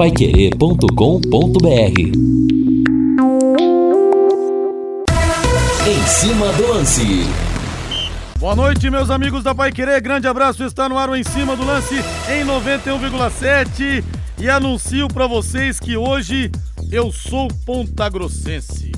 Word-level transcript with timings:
paiquerê.com.br 0.00 2.00
Em 5.86 6.06
cima 6.06 6.50
do 6.54 6.68
lance. 6.68 7.26
Boa 8.38 8.56
noite, 8.56 8.88
meus 8.88 9.10
amigos 9.10 9.44
da 9.44 9.54
Pai 9.54 9.70
Querer. 9.70 10.00
Grande 10.00 10.26
abraço. 10.26 10.64
Está 10.64 10.88
no 10.88 10.96
ar 10.96 11.10
o 11.10 11.14
Em 11.14 11.22
Cima 11.22 11.54
do 11.54 11.66
Lance 11.66 11.96
em 12.30 12.42
91,7. 12.46 14.02
E 14.38 14.48
anuncio 14.48 15.06
para 15.06 15.26
vocês 15.26 15.78
que 15.78 15.98
hoje 15.98 16.50
eu 16.90 17.12
sou 17.12 17.48
pontagrossense. 17.66 18.92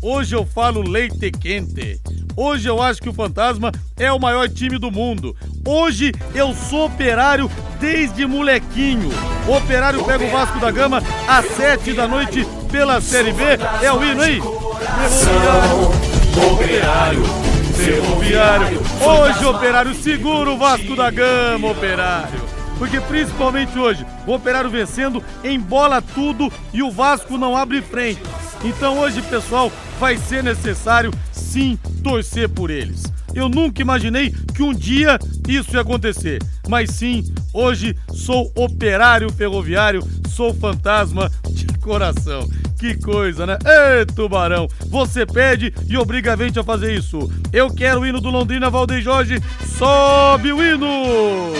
Hoje 0.00 0.34
eu 0.34 0.46
falo 0.46 0.80
leite 0.80 1.30
quente. 1.30 2.00
Hoje 2.40 2.68
eu 2.68 2.80
acho 2.80 3.02
que 3.02 3.08
o 3.08 3.12
Fantasma 3.12 3.72
é 3.96 4.12
o 4.12 4.20
maior 4.20 4.48
time 4.48 4.78
do 4.78 4.92
mundo. 4.92 5.34
Hoje 5.66 6.12
eu 6.32 6.54
sou 6.54 6.86
operário 6.86 7.50
desde 7.80 8.24
molequinho. 8.26 9.10
O 9.48 9.56
operário 9.56 10.04
pega 10.04 10.24
o 10.24 10.30
Vasco 10.30 10.60
da 10.60 10.70
Gama 10.70 11.02
às 11.26 11.46
sete 11.56 11.92
da 11.92 12.06
noite 12.06 12.46
pela 12.70 13.00
Série 13.00 13.32
B. 13.32 13.42
É 13.82 13.92
o 13.92 14.04
hino 14.04 14.22
aí? 14.22 14.40
Operário, 16.52 17.24
ferroviário. 17.74 18.82
Hoje, 19.02 19.44
operário, 19.44 19.94
segura 19.96 20.52
o 20.52 20.56
Vasco 20.56 20.94
da 20.94 21.10
Gama, 21.10 21.72
operário. 21.72 22.40
Porque 22.78 23.00
principalmente 23.00 23.76
hoje, 23.76 24.06
o 24.24 24.32
operário 24.32 24.70
vencendo, 24.70 25.20
embola 25.42 26.00
tudo 26.00 26.52
e 26.72 26.84
o 26.84 26.90
Vasco 26.92 27.36
não 27.36 27.56
abre 27.56 27.82
frente. 27.82 28.22
Então 28.62 29.00
hoje, 29.00 29.22
pessoal, 29.22 29.72
vai 29.98 30.16
ser 30.16 30.44
necessário 30.44 31.12
sim 31.48 31.78
torcer 32.02 32.48
por 32.48 32.70
eles. 32.70 33.04
Eu 33.34 33.48
nunca 33.48 33.80
imaginei 33.80 34.34
que 34.54 34.62
um 34.62 34.74
dia 34.74 35.18
isso 35.48 35.74
ia 35.74 35.80
acontecer. 35.80 36.42
Mas 36.68 36.90
sim, 36.90 37.24
hoje 37.52 37.96
sou 38.12 38.52
operário 38.54 39.32
ferroviário, 39.32 40.02
sou 40.28 40.52
fantasma 40.52 41.30
de 41.50 41.66
coração. 41.80 42.48
Que 42.78 42.94
coisa, 42.96 43.44
né? 43.44 43.58
Ê, 43.64 44.06
tubarão! 44.06 44.68
Você 44.86 45.26
pede 45.26 45.74
e 45.88 45.96
obriga 45.96 46.34
a 46.34 46.36
gente 46.36 46.60
a 46.60 46.64
fazer 46.64 46.94
isso. 46.94 47.30
Eu 47.52 47.74
quero 47.74 48.00
o 48.00 48.06
hino 48.06 48.20
do 48.20 48.30
Londrina 48.30 48.70
Valdeir 48.70 49.02
Jorge. 49.02 49.42
Sobe 49.76 50.52
o 50.52 50.62
hino! 50.62 51.52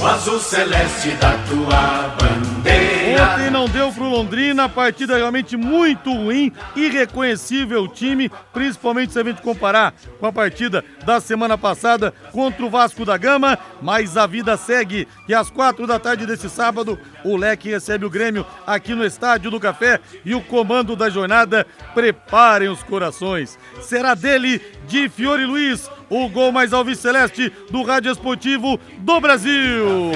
O 0.00 0.06
azul 0.06 0.40
celeste 0.40 1.10
da 1.20 1.32
tua 1.48 2.16
bandeira. 2.18 2.51
Ontem 2.62 3.50
não 3.50 3.68
deu 3.68 3.92
pro 3.92 4.08
Londrina, 4.08 4.68
partida 4.68 5.16
realmente 5.16 5.56
muito 5.56 6.12
ruim, 6.12 6.52
irreconhecível 6.76 7.88
time, 7.88 8.30
principalmente 8.52 9.12
se 9.12 9.18
a 9.18 9.24
gente 9.24 9.42
comparar 9.42 9.92
com 10.20 10.26
a 10.26 10.32
partida 10.32 10.84
da 11.04 11.20
semana 11.20 11.58
passada 11.58 12.12
contra 12.30 12.64
o 12.64 12.70
Vasco 12.70 13.04
da 13.04 13.16
Gama, 13.16 13.58
mas 13.80 14.16
a 14.16 14.26
vida 14.26 14.56
segue 14.56 15.06
e 15.28 15.34
às 15.34 15.50
quatro 15.50 15.86
da 15.86 15.98
tarde 15.98 16.26
desse 16.26 16.48
sábado 16.48 16.98
o 17.24 17.36
Leque 17.36 17.68
recebe 17.68 18.06
o 18.06 18.10
Grêmio 18.10 18.46
aqui 18.66 18.94
no 18.94 19.04
Estádio 19.04 19.50
do 19.50 19.60
Café 19.60 20.00
e 20.24 20.34
o 20.34 20.40
comando 20.40 20.94
da 20.94 21.10
jornada 21.10 21.66
preparem 21.94 22.68
os 22.68 22.82
corações. 22.82 23.58
Será 23.80 24.14
dele, 24.14 24.60
de 24.86 25.08
Fiore 25.08 25.44
Luiz, 25.44 25.90
o 26.08 26.28
gol 26.28 26.52
mais 26.52 26.72
alviceleste 26.72 27.52
do 27.70 27.82
Rádio 27.82 28.12
Esportivo 28.12 28.78
do 28.98 29.20
Brasil. 29.20 30.12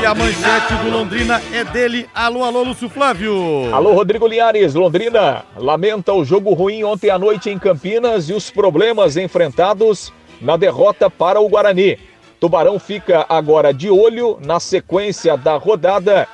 E 0.00 0.06
a 0.06 0.14
manchete 0.14 0.74
do 0.82 0.90
Londrina 0.90 1.42
é 1.52 1.64
dele. 1.64 2.08
Alô, 2.14 2.44
alô, 2.44 2.62
Lúcio 2.62 2.88
Flávio. 2.88 3.34
Alô, 3.74 3.92
Rodrigo 3.92 4.26
Linhares. 4.26 4.74
Londrina 4.74 5.44
lamenta 5.56 6.12
o 6.12 6.24
jogo 6.24 6.52
ruim 6.54 6.84
ontem 6.84 7.10
à 7.10 7.18
noite 7.18 7.50
em 7.50 7.58
Campinas 7.58 8.28
e 8.28 8.32
os 8.32 8.50
problemas 8.50 9.16
enfrentados 9.16 10.12
na 10.40 10.56
derrota 10.56 11.10
para 11.10 11.40
o 11.40 11.48
Guarani. 11.48 11.98
Tubarão 12.38 12.78
fica 12.78 13.24
agora 13.28 13.72
de 13.72 13.90
olho 13.90 14.38
na 14.44 14.60
sequência 14.60 15.36
da 15.36 15.56
rodada 15.56 16.28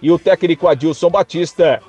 e 0.00 0.10
o 0.10 0.18
técnico 0.18 0.68
Adilson 0.68 1.10
Batista 1.10 1.82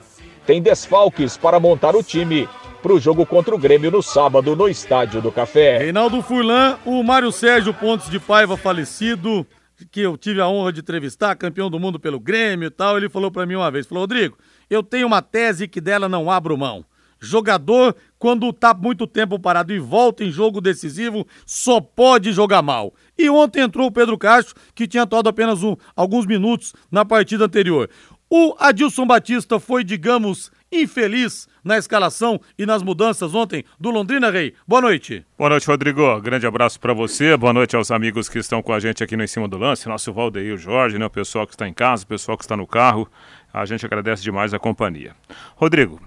tem 0.46 0.62
desfalques 0.62 1.38
para 1.38 1.60
montar 1.60 1.96
o 1.96 2.02
time 2.02 2.48
para 2.82 2.94
o 2.94 3.00
jogo 3.00 3.26
contra 3.26 3.54
o 3.54 3.58
Grêmio 3.58 3.92
no 3.92 4.02
sábado 4.02 4.56
no 4.56 4.68
Estádio 4.68 5.22
do 5.22 5.32
Café. 5.32 5.78
Reinaldo 5.78 6.22
Furlan, 6.22 6.78
o 6.86 7.04
Mário 7.04 7.32
Sérgio 7.32 7.74
Pontes 7.74 8.10
de 8.10 8.20
Paiva 8.20 8.56
falecido, 8.56 9.46
que 9.86 10.02
eu 10.02 10.18
tive 10.18 10.42
a 10.42 10.48
honra 10.48 10.74
de 10.74 10.80
entrevistar, 10.80 11.36
campeão 11.36 11.70
do 11.70 11.80
mundo 11.80 12.00
pelo 12.00 12.20
Grêmio 12.20 12.68
e 12.68 12.72
tal, 12.72 12.98
ele 12.98 13.10
falou 13.10 13.32
para 13.32 13.46
mim 13.46 13.56
uma 13.56 13.70
vez, 13.70 13.86
falou, 13.86 14.04
Rodrigo, 14.04 14.38
eu 14.70 14.82
tenho 14.82 15.08
uma 15.08 15.22
tese 15.22 15.68
que 15.68 15.82
dela 15.82 16.10
não 16.10 16.32
abro 16.32 16.58
mão. 16.58 16.86
Jogador, 17.20 17.96
quando 18.20 18.54
tá 18.54 18.74
muito 18.74 19.08
tempo 19.08 19.40
parado 19.40 19.74
e 19.74 19.80
volta 19.80 20.24
em 20.24 20.32
jogo 20.32 20.62
decisivo, 20.62 21.26
só 21.46 21.82
pode 21.82 22.32
jogar 22.32 22.62
mal. 22.62 22.94
E 23.18 23.30
ontem 23.30 23.62
entrou 23.62 23.88
o 23.88 23.92
Pedro 23.92 24.18
Castro, 24.18 24.56
que 24.76 24.88
tinha 24.88 25.04
atuado 25.04 25.28
apenas 25.28 25.64
um, 25.64 25.76
alguns 25.96 26.28
minutos 26.28 26.74
na 26.92 27.04
partida 27.04 27.46
anterior. 27.46 27.90
O 28.30 28.56
Adilson 28.60 29.08
Batista 29.08 29.60
foi, 29.60 29.84
digamos, 29.84 30.52
infeliz 30.72 31.48
na 31.64 31.78
escalação 31.78 32.40
e 32.58 32.66
nas 32.66 32.84
mudanças 32.84 33.34
ontem 33.34 33.64
do 33.80 33.90
Londrina 33.90 34.30
Rei. 34.30 34.54
Boa 34.68 34.82
noite. 34.82 35.26
Boa 35.38 35.50
noite, 35.50 35.68
Rodrigo. 35.68 36.20
Grande 36.22 36.48
abraço 36.48 36.80
para 36.80 36.94
você. 36.94 37.36
Boa 37.38 37.54
noite 37.54 37.76
aos 37.76 37.92
amigos 37.92 38.30
que 38.30 38.40
estão 38.40 38.62
com 38.62 38.74
a 38.74 38.80
gente 38.80 39.04
aqui 39.04 39.16
no 39.16 39.24
Em 39.24 39.28
Cima 39.28 39.48
do 39.48 39.58
Lance, 39.58 39.88
nosso 39.88 40.14
Valdeir 40.14 40.58
Jorge, 40.58 40.98
né, 40.98 41.06
o 41.06 41.10
pessoal 41.10 41.46
que 41.46 41.54
está 41.54 41.68
em 41.68 41.74
casa, 41.74 42.04
o 42.04 42.08
pessoal 42.08 42.38
que 42.38 42.44
está 42.44 42.56
no 42.56 42.68
carro. 42.68 43.10
A 43.54 43.66
gente 43.66 43.86
agradece 43.86 44.22
demais 44.22 44.54
a 44.54 44.60
companhia. 44.60 45.16
Rodrigo, 45.56 46.02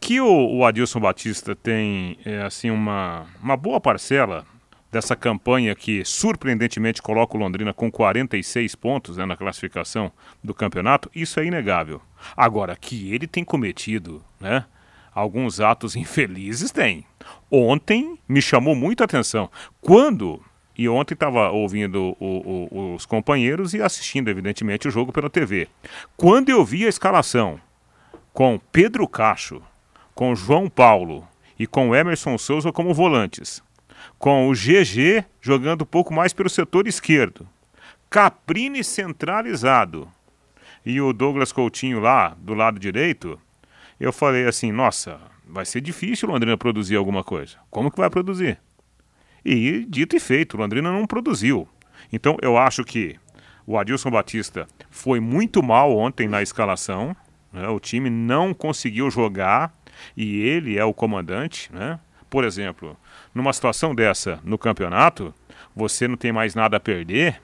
que 0.00 0.20
o, 0.20 0.56
o 0.56 0.64
Adilson 0.64 1.00
Batista 1.00 1.54
tem 1.54 2.18
é, 2.24 2.42
assim 2.42 2.70
uma, 2.70 3.26
uma 3.42 3.56
boa 3.56 3.80
parcela 3.80 4.44
dessa 4.90 5.16
campanha 5.16 5.74
que 5.74 6.04
surpreendentemente 6.04 7.02
coloca 7.02 7.36
o 7.36 7.40
Londrina 7.40 7.72
com 7.72 7.90
46 7.90 8.74
pontos 8.74 9.16
né, 9.16 9.26
na 9.26 9.36
classificação 9.36 10.12
do 10.42 10.54
campeonato, 10.54 11.10
isso 11.14 11.40
é 11.40 11.44
inegável. 11.44 12.00
Agora, 12.36 12.76
que 12.76 13.12
ele 13.12 13.26
tem 13.26 13.44
cometido 13.44 14.22
né, 14.40 14.64
alguns 15.12 15.60
atos 15.60 15.94
infelizes, 15.96 16.70
tem. 16.70 17.04
Ontem 17.50 18.18
me 18.28 18.40
chamou 18.40 18.74
muito 18.74 19.02
atenção. 19.02 19.50
Quando. 19.80 20.42
E 20.78 20.90
ontem 20.90 21.14
estava 21.14 21.48
ouvindo 21.48 22.14
o, 22.20 22.68
o, 22.70 22.94
os 22.94 23.06
companheiros 23.06 23.72
e 23.72 23.80
assistindo, 23.80 24.28
evidentemente, 24.28 24.86
o 24.86 24.90
jogo 24.90 25.10
pela 25.10 25.30
TV. 25.30 25.68
Quando 26.18 26.50
eu 26.50 26.62
vi 26.66 26.84
a 26.84 26.88
escalação 26.90 27.58
com 28.30 28.60
Pedro 28.70 29.08
Cacho, 29.08 29.62
com 30.14 30.34
João 30.34 30.68
Paulo 30.68 31.26
e 31.58 31.66
com 31.66 31.96
Emerson 31.96 32.36
Souza 32.36 32.70
como 32.70 32.92
volantes, 32.92 33.62
com 34.18 34.48
o 34.48 34.52
GG 34.52 35.24
jogando 35.40 35.82
um 35.82 35.86
pouco 35.86 36.12
mais 36.12 36.32
pelo 36.32 36.48
setor 36.48 36.86
esquerdo, 36.86 37.46
Caprini 38.08 38.82
centralizado 38.84 40.08
e 40.84 41.00
o 41.00 41.12
Douglas 41.12 41.50
Coutinho 41.50 41.98
lá 41.98 42.36
do 42.38 42.54
lado 42.54 42.78
direito, 42.78 43.38
eu 43.98 44.12
falei 44.12 44.46
assim: 44.46 44.70
nossa, 44.70 45.20
vai 45.46 45.64
ser 45.64 45.80
difícil 45.80 46.28
o 46.28 46.32
Londrina 46.32 46.56
produzir 46.56 46.96
alguma 46.96 47.24
coisa. 47.24 47.56
Como 47.70 47.90
que 47.90 47.98
vai 47.98 48.08
produzir? 48.08 48.58
E 49.44 49.84
dito 49.88 50.16
e 50.16 50.20
feito, 50.20 50.54
o 50.54 50.60
Londrina 50.60 50.92
não 50.92 51.06
produziu. 51.06 51.68
Então 52.12 52.36
eu 52.40 52.56
acho 52.56 52.84
que 52.84 53.16
o 53.66 53.76
Adilson 53.76 54.10
Batista 54.10 54.68
foi 54.90 55.18
muito 55.18 55.62
mal 55.62 55.96
ontem 55.96 56.28
na 56.28 56.40
escalação. 56.40 57.16
Né? 57.52 57.66
O 57.68 57.80
time 57.80 58.08
não 58.08 58.54
conseguiu 58.54 59.10
jogar 59.10 59.74
e 60.16 60.40
ele 60.40 60.78
é 60.78 60.84
o 60.84 60.94
comandante. 60.94 61.72
Né? 61.72 61.98
Por 62.30 62.44
exemplo, 62.44 62.96
numa 63.36 63.52
situação 63.52 63.94
dessa 63.94 64.40
no 64.42 64.56
campeonato, 64.56 65.34
você 65.74 66.08
não 66.08 66.16
tem 66.16 66.32
mais 66.32 66.54
nada 66.54 66.78
a 66.78 66.80
perder. 66.80 67.40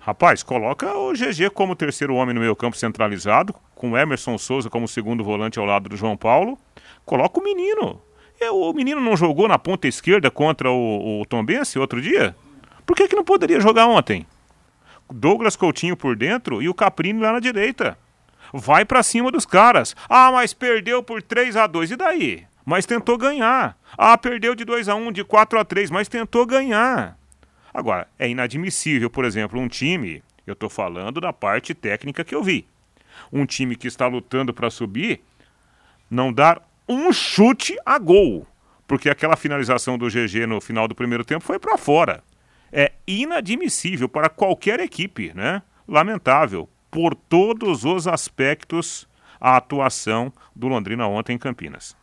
Rapaz, 0.00 0.42
coloca 0.42 0.92
o 0.96 1.12
GG 1.12 1.50
como 1.52 1.76
terceiro 1.76 2.14
homem 2.14 2.34
no 2.34 2.40
meio 2.40 2.56
campo 2.56 2.76
centralizado, 2.76 3.54
com 3.74 3.96
Emerson 3.96 4.38
Souza 4.38 4.70
como 4.70 4.88
segundo 4.88 5.22
volante 5.22 5.58
ao 5.58 5.66
lado 5.66 5.88
do 5.88 5.96
João 5.96 6.16
Paulo. 6.16 6.58
Coloca 7.04 7.38
o 7.38 7.44
menino. 7.44 8.00
O 8.52 8.72
menino 8.72 9.00
não 9.00 9.16
jogou 9.16 9.46
na 9.46 9.58
ponta 9.58 9.86
esquerda 9.86 10.30
contra 10.30 10.70
o, 10.70 11.20
o 11.20 11.26
Tom 11.26 11.44
Bense 11.44 11.78
outro 11.78 12.00
dia? 12.00 12.34
Por 12.86 12.96
que, 12.96 13.06
que 13.06 13.14
não 13.14 13.22
poderia 13.22 13.60
jogar 13.60 13.86
ontem? 13.86 14.26
Douglas 15.12 15.54
Coutinho 15.54 15.96
por 15.96 16.16
dentro 16.16 16.62
e 16.62 16.68
o 16.68 16.74
Caprini 16.74 17.20
lá 17.20 17.32
na 17.32 17.38
direita. 17.38 17.98
Vai 18.52 18.84
para 18.84 19.02
cima 19.02 19.30
dos 19.30 19.44
caras. 19.44 19.94
Ah, 20.08 20.32
mas 20.32 20.54
perdeu 20.54 21.02
por 21.02 21.22
3 21.22 21.54
a 21.56 21.66
2 21.66 21.92
E 21.92 21.96
daí? 21.96 22.46
Mas 22.64 22.86
tentou 22.86 23.18
ganhar. 23.18 23.76
Ah, 23.96 24.16
perdeu 24.16 24.54
de 24.54 24.64
2 24.64 24.88
a 24.88 24.94
1 24.94 25.12
de 25.12 25.24
4 25.24 25.58
a 25.58 25.64
3 25.64 25.90
mas 25.90 26.08
tentou 26.08 26.46
ganhar. 26.46 27.18
Agora, 27.74 28.06
é 28.18 28.28
inadmissível, 28.28 29.08
por 29.08 29.24
exemplo, 29.24 29.58
um 29.58 29.68
time, 29.68 30.22
eu 30.46 30.52
estou 30.52 30.68
falando 30.68 31.20
da 31.20 31.32
parte 31.32 31.72
técnica 31.72 32.22
que 32.22 32.34
eu 32.34 32.42
vi, 32.42 32.66
um 33.32 33.46
time 33.46 33.74
que 33.74 33.88
está 33.88 34.06
lutando 34.06 34.52
para 34.52 34.68
subir, 34.68 35.22
não 36.10 36.32
dar 36.32 36.62
um 36.86 37.12
chute 37.12 37.76
a 37.86 37.98
gol, 37.98 38.46
porque 38.86 39.08
aquela 39.08 39.36
finalização 39.36 39.96
do 39.96 40.08
GG 40.08 40.46
no 40.46 40.60
final 40.60 40.86
do 40.86 40.94
primeiro 40.94 41.24
tempo 41.24 41.44
foi 41.44 41.58
para 41.58 41.78
fora. 41.78 42.22
É 42.70 42.92
inadmissível 43.06 44.08
para 44.08 44.28
qualquer 44.28 44.80
equipe, 44.80 45.32
né? 45.34 45.62
Lamentável 45.88 46.68
por 46.90 47.14
todos 47.14 47.84
os 47.84 48.06
aspectos 48.06 49.08
a 49.40 49.56
atuação 49.56 50.32
do 50.54 50.68
Londrina 50.68 51.06
ontem 51.06 51.34
em 51.34 51.38
Campinas. 51.38 51.96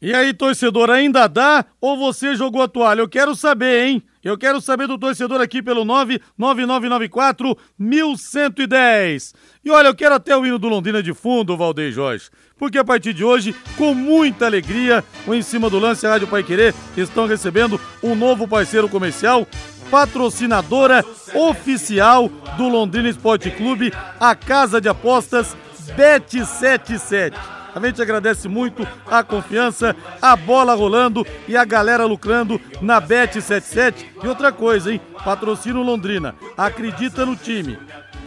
E 0.00 0.12
aí, 0.12 0.34
torcedor, 0.34 0.90
ainda 0.90 1.26
dá 1.26 1.64
ou 1.80 1.96
você 1.96 2.34
jogou 2.36 2.62
a 2.62 2.68
toalha? 2.68 3.00
Eu 3.00 3.08
quero 3.08 3.34
saber, 3.34 3.86
hein? 3.86 4.02
Eu 4.22 4.36
quero 4.36 4.60
saber 4.60 4.86
do 4.86 4.98
torcedor 4.98 5.40
aqui 5.40 5.62
pelo 5.62 5.84
99994 5.84 7.56
1110. 7.78 9.34
E 9.64 9.70
olha, 9.70 9.86
eu 9.86 9.94
quero 9.94 10.16
até 10.16 10.36
o 10.36 10.44
hino 10.44 10.58
do 10.58 10.68
Londrina 10.68 11.02
de 11.02 11.14
fundo, 11.14 11.56
Valdeir 11.56 11.92
Jorge. 11.92 12.28
Porque 12.58 12.76
a 12.76 12.84
partir 12.84 13.14
de 13.14 13.24
hoje, 13.24 13.54
com 13.78 13.94
muita 13.94 14.44
alegria, 14.44 15.02
o 15.26 15.34
Em 15.34 15.42
Cima 15.42 15.70
do 15.70 15.78
Lance 15.78 16.04
e 16.04 16.08
a 16.08 16.10
Rádio 16.10 16.28
Pai 16.28 16.42
Querer 16.42 16.74
estão 16.96 17.26
recebendo 17.26 17.80
um 18.02 18.14
novo 18.14 18.46
parceiro 18.46 18.88
comercial, 18.88 19.46
patrocinadora 19.90 21.04
oficial 21.34 22.28
do 22.56 22.68
Londrina 22.68 23.08
Esporte 23.08 23.50
Clube, 23.50 23.92
a 24.18 24.34
casa 24.34 24.80
de 24.80 24.88
apostas 24.88 25.56
Bet77. 25.96 27.55
A 27.76 27.86
gente 27.86 28.00
agradece 28.00 28.48
muito 28.48 28.88
a 29.06 29.22
confiança, 29.22 29.94
a 30.22 30.34
bola 30.34 30.74
rolando 30.74 31.26
e 31.46 31.58
a 31.58 31.62
galera 31.62 32.06
lucrando 32.06 32.58
na 32.80 33.02
Bet77. 33.02 34.06
E 34.24 34.26
outra 34.26 34.50
coisa, 34.50 34.90
hein? 34.90 35.00
Patrocínio 35.22 35.82
Londrina. 35.82 36.34
Acredita 36.56 37.26
no 37.26 37.36
time. 37.36 37.78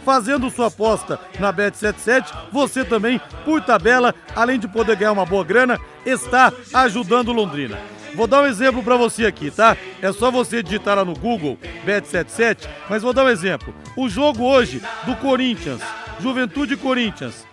Fazendo 0.04 0.50
sua 0.50 0.68
aposta 0.68 1.18
na 1.40 1.52
Bet77, 1.52 2.32
você 2.52 2.84
também, 2.84 3.20
por 3.44 3.60
tabela, 3.60 4.14
além 4.36 4.56
de 4.56 4.68
poder 4.68 4.94
ganhar 4.94 5.10
uma 5.10 5.26
boa 5.26 5.42
grana, 5.42 5.80
está 6.06 6.52
ajudando 6.72 7.32
Londrina. 7.32 7.76
Vou 8.14 8.28
dar 8.28 8.42
um 8.42 8.46
exemplo 8.46 8.84
para 8.84 8.96
você 8.96 9.26
aqui, 9.26 9.50
tá? 9.50 9.76
É 10.00 10.12
só 10.12 10.30
você 10.30 10.62
digitar 10.62 10.96
lá 10.96 11.04
no 11.04 11.14
Google 11.14 11.58
Bet77, 11.84 12.68
mas 12.88 13.02
vou 13.02 13.12
dar 13.12 13.24
um 13.24 13.28
exemplo. 13.28 13.74
O 13.96 14.08
jogo 14.08 14.44
hoje 14.44 14.80
do 15.04 15.16
Corinthians, 15.16 15.80
Juventude 16.20 16.76
Corinthians, 16.76 17.49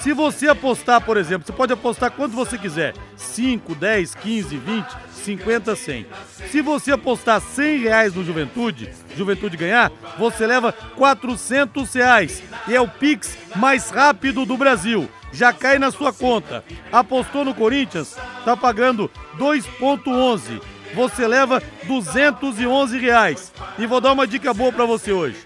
se 0.00 0.12
você 0.12 0.48
apostar, 0.48 1.00
por 1.00 1.16
exemplo, 1.16 1.46
você 1.46 1.52
pode 1.52 1.72
apostar 1.72 2.10
quanto 2.10 2.34
você 2.34 2.56
quiser: 2.56 2.94
5, 3.16 3.74
10, 3.74 4.14
15, 4.14 4.56
20, 4.56 4.86
50, 5.12 5.76
100. 5.76 6.06
Se 6.50 6.62
você 6.62 6.92
apostar 6.92 7.40
100 7.40 7.78
reais 7.78 8.14
no 8.14 8.24
Juventude, 8.24 8.90
Juventude 9.16 9.56
ganhar, 9.56 9.90
você 10.16 10.46
leva 10.46 10.72
400 10.72 11.92
reais. 11.94 12.42
E 12.68 12.74
é 12.74 12.80
o 12.80 12.88
Pix 12.88 13.36
mais 13.56 13.90
rápido 13.90 14.46
do 14.46 14.56
Brasil. 14.56 15.08
Já 15.32 15.52
cai 15.52 15.78
na 15.78 15.90
sua 15.90 16.12
conta. 16.12 16.64
Apostou 16.92 17.44
no 17.44 17.54
Corinthians, 17.54 18.16
tá 18.44 18.56
pagando 18.56 19.10
2,11. 19.36 20.60
Você 20.94 21.26
leva 21.26 21.62
211 21.84 22.98
reais. 22.98 23.52
E 23.78 23.84
vou 23.84 24.00
dar 24.00 24.12
uma 24.12 24.26
dica 24.26 24.54
boa 24.54 24.72
para 24.72 24.86
você 24.86 25.12
hoje. 25.12 25.36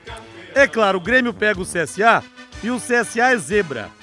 É 0.54 0.68
claro, 0.68 0.98
o 0.98 1.00
Grêmio 1.00 1.32
pega 1.32 1.60
o 1.60 1.64
CSA 1.64 2.22
e 2.62 2.70
o 2.70 2.78
CSA 2.78 3.32
é 3.32 3.36
zebra 3.38 4.01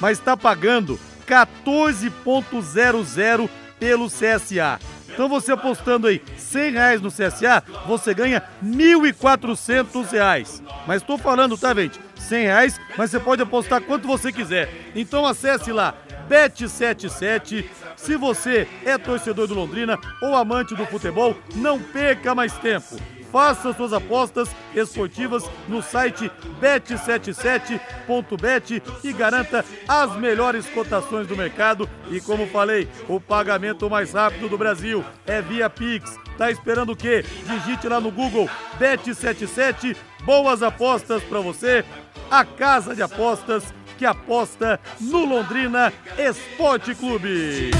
mas 0.00 0.18
está 0.18 0.36
pagando 0.36 0.98
14,00 1.26 3.48
pelo 3.78 4.08
CSA. 4.08 4.80
Então 5.12 5.28
você 5.28 5.52
apostando 5.52 6.06
aí 6.06 6.22
100 6.38 6.72
reais 6.72 7.02
no 7.02 7.10
CSA, 7.10 7.62
você 7.86 8.14
ganha 8.14 8.42
1.400 8.64 10.10
reais. 10.10 10.62
Mas 10.86 11.02
estou 11.02 11.18
falando, 11.18 11.58
tá, 11.58 11.74
gente? 11.74 12.00
100 12.16 12.44
reais, 12.44 12.80
mas 12.96 13.10
você 13.10 13.20
pode 13.20 13.42
apostar 13.42 13.82
quanto 13.82 14.08
você 14.08 14.32
quiser. 14.32 14.70
Então 14.94 15.26
acesse 15.26 15.70
lá, 15.70 15.94
Bet77. 16.30 17.66
Se 17.96 18.16
você 18.16 18.66
é 18.84 18.96
torcedor 18.96 19.46
do 19.46 19.54
Londrina 19.54 19.98
ou 20.22 20.34
amante 20.34 20.74
do 20.74 20.86
futebol, 20.86 21.36
não 21.54 21.78
perca 21.78 22.34
mais 22.34 22.54
tempo. 22.54 22.96
Faça 23.32 23.72
suas 23.72 23.92
apostas 23.94 24.54
esportivas 24.74 25.48
no 25.66 25.82
site 25.82 26.30
bet77.bet 26.60 28.82
e 29.02 29.12
garanta 29.12 29.64
as 29.88 30.14
melhores 30.16 30.66
cotações 30.66 31.26
do 31.26 31.34
mercado. 31.34 31.88
E 32.10 32.20
como 32.20 32.46
falei, 32.46 32.86
o 33.08 33.18
pagamento 33.18 33.88
mais 33.88 34.12
rápido 34.12 34.50
do 34.50 34.58
Brasil 34.58 35.02
é 35.26 35.40
via 35.40 35.70
Pix. 35.70 36.14
Tá 36.36 36.50
esperando 36.50 36.92
o 36.92 36.96
quê? 36.96 37.24
Digite 37.46 37.88
lá 37.88 37.98
no 37.98 38.10
Google 38.10 38.50
Bet77. 38.78 39.96
Boas 40.24 40.62
apostas 40.62 41.22
para 41.22 41.40
você. 41.40 41.82
A 42.30 42.44
casa 42.44 42.94
de 42.94 43.02
apostas 43.02 43.64
que 43.96 44.04
aposta 44.04 44.78
no 45.00 45.24
Londrina 45.24 45.90
Esporte 46.18 46.94
Clube. 46.94 47.70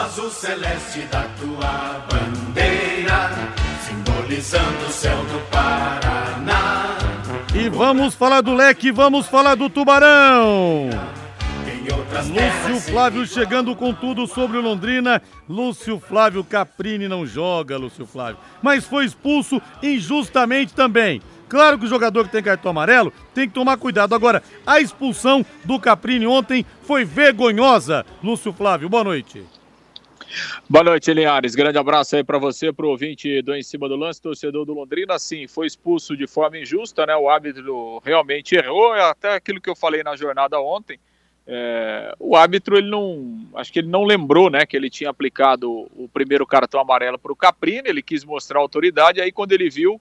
Azul 0.00 0.30
celeste 0.30 1.00
da 1.10 1.24
tua 1.38 2.06
bandeira, 2.08 3.30
simbolizando 3.86 4.86
o 4.88 4.90
céu 4.90 5.16
do 5.24 5.50
Paraná. 5.50 6.96
E 7.54 7.68
vamos 7.68 8.14
falar 8.14 8.40
do 8.40 8.54
leque, 8.54 8.90
vamos 8.90 9.26
falar 9.26 9.54
do 9.54 9.68
tubarão. 9.68 10.88
Lúcio 12.30 12.92
Flávio 12.92 13.26
chegando 13.26 13.74
com 13.76 13.92
tudo 13.92 14.26
sobre 14.26 14.56
o 14.56 14.62
Londrina. 14.62 15.20
Lúcio 15.48 16.00
Flávio 16.00 16.42
Caprini 16.44 17.08
não 17.08 17.26
joga, 17.26 17.76
Lúcio 17.76 18.06
Flávio. 18.06 18.38
Mas 18.62 18.84
foi 18.84 19.04
expulso 19.04 19.60
injustamente 19.82 20.72
também. 20.74 21.20
Claro 21.48 21.78
que 21.78 21.84
o 21.84 21.88
jogador 21.88 22.24
que 22.26 22.32
tem 22.32 22.42
cartão 22.42 22.70
amarelo 22.70 23.12
tem 23.34 23.48
que 23.48 23.54
tomar 23.54 23.76
cuidado. 23.76 24.14
Agora, 24.14 24.42
a 24.66 24.80
expulsão 24.80 25.44
do 25.64 25.78
Caprini 25.80 26.26
ontem 26.26 26.64
foi 26.82 27.04
vergonhosa. 27.04 28.06
Lúcio 28.22 28.52
Flávio, 28.52 28.88
boa 28.88 29.04
noite. 29.04 29.44
Boa 30.68 30.84
noite, 30.84 31.12
Linhares. 31.12 31.54
Grande 31.54 31.78
abraço 31.78 32.16
aí 32.16 32.22
para 32.22 32.38
você, 32.38 32.72
para 32.72 32.86
o 32.86 32.90
ouvinte 32.90 33.42
do 33.42 33.54
Em 33.54 33.62
Cima 33.62 33.88
do 33.88 33.96
Lance, 33.96 34.22
torcedor 34.22 34.64
do 34.64 34.72
Londrina. 34.72 35.18
Sim, 35.18 35.46
foi 35.46 35.66
expulso 35.66 36.16
de 36.16 36.26
forma 36.26 36.58
injusta, 36.58 37.04
né? 37.04 37.16
O 37.16 37.28
árbitro 37.28 38.00
realmente 38.04 38.54
errou, 38.54 38.94
é 38.94 39.02
até 39.02 39.34
aquilo 39.34 39.60
que 39.60 39.68
eu 39.68 39.74
falei 39.74 40.02
na 40.02 40.16
jornada 40.16 40.60
ontem. 40.60 40.98
É, 41.46 42.14
o 42.20 42.36
árbitro, 42.36 42.76
ele 42.76 42.88
não. 42.88 43.40
Acho 43.54 43.72
que 43.72 43.80
ele 43.80 43.88
não 43.88 44.04
lembrou, 44.04 44.48
né, 44.48 44.64
que 44.64 44.76
ele 44.76 44.88
tinha 44.88 45.10
aplicado 45.10 45.88
o 45.96 46.08
primeiro 46.12 46.46
cartão 46.46 46.80
amarelo 46.80 47.18
para 47.18 47.32
o 47.32 47.36
Caprini, 47.36 47.88
ele 47.88 48.02
quis 48.02 48.24
mostrar 48.24 48.60
autoridade, 48.60 49.20
aí 49.20 49.32
quando 49.32 49.52
ele 49.52 49.68
viu 49.68 50.00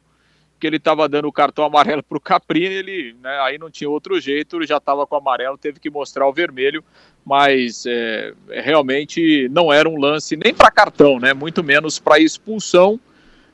que 0.60 0.68
ele 0.68 0.78
estava 0.78 1.08
dando 1.08 1.28
o 1.28 1.32
cartão 1.32 1.64
amarelo 1.64 2.04
para 2.04 2.18
o 2.18 2.22
Caprini, 2.22 2.76
ele, 2.76 3.16
né, 3.22 3.40
aí 3.42 3.58
não 3.58 3.70
tinha 3.70 3.90
outro 3.90 4.20
jeito, 4.20 4.58
ele 4.58 4.68
já 4.68 4.78
estava 4.78 5.08
com 5.08 5.16
o 5.16 5.18
amarelo, 5.18 5.58
teve 5.58 5.80
que 5.80 5.90
mostrar 5.90 6.28
o 6.28 6.34
vermelho, 6.34 6.84
mas 7.26 7.86
é, 7.88 8.34
realmente 8.50 9.48
não 9.50 9.72
era 9.72 9.88
um 9.88 9.98
lance 9.98 10.36
nem 10.36 10.54
para 10.54 10.70
cartão, 10.70 11.20
né, 11.20 11.34
muito 11.34 11.64
menos 11.64 11.98
para 11.98 12.20
expulsão. 12.20 13.00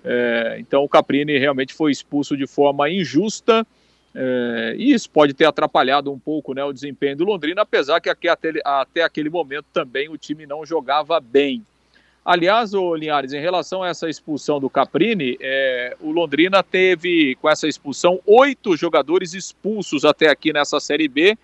É, 0.04 0.58
então 0.60 0.84
o 0.84 0.90
Caprini 0.90 1.38
realmente 1.38 1.74
foi 1.74 1.92
expulso 1.92 2.38
de 2.38 2.46
forma 2.46 2.90
injusta. 2.90 3.66
É, 4.18 4.76
e 4.78 4.94
isso 4.94 5.10
pode 5.10 5.34
ter 5.34 5.46
atrapalhado 5.46 6.12
um 6.12 6.18
pouco 6.18 6.54
né, 6.54 6.64
o 6.64 6.72
desempenho 6.72 7.18
do 7.18 7.26
Londrina, 7.26 7.64
apesar 7.64 8.00
que 8.00 8.10
até, 8.10 8.54
até 8.64 9.04
aquele 9.04 9.30
momento 9.30 9.66
também 9.74 10.08
o 10.08 10.18
time 10.18 10.46
não 10.46 10.66
jogava 10.66 11.20
bem. 11.20 11.66
Aliás, 12.26 12.74
o 12.74 12.96
Linhares, 12.96 13.34
em 13.34 13.40
relação 13.40 13.84
a 13.84 13.90
essa 13.90 14.10
expulsão 14.10 14.60
do 14.60 14.68
Caprini, 14.68 15.38
é, 15.40 15.96
o 16.02 16.10
Londrina 16.10 16.64
teve, 16.64 17.36
com 17.40 17.48
essa 17.48 17.68
expulsão, 17.68 18.20
oito 18.26 18.76
jogadores 18.76 19.36
expulsos 19.36 20.04
até 20.04 20.28
aqui 20.28 20.52
nessa 20.52 20.80
Série 20.80 21.08
B. 21.08 21.38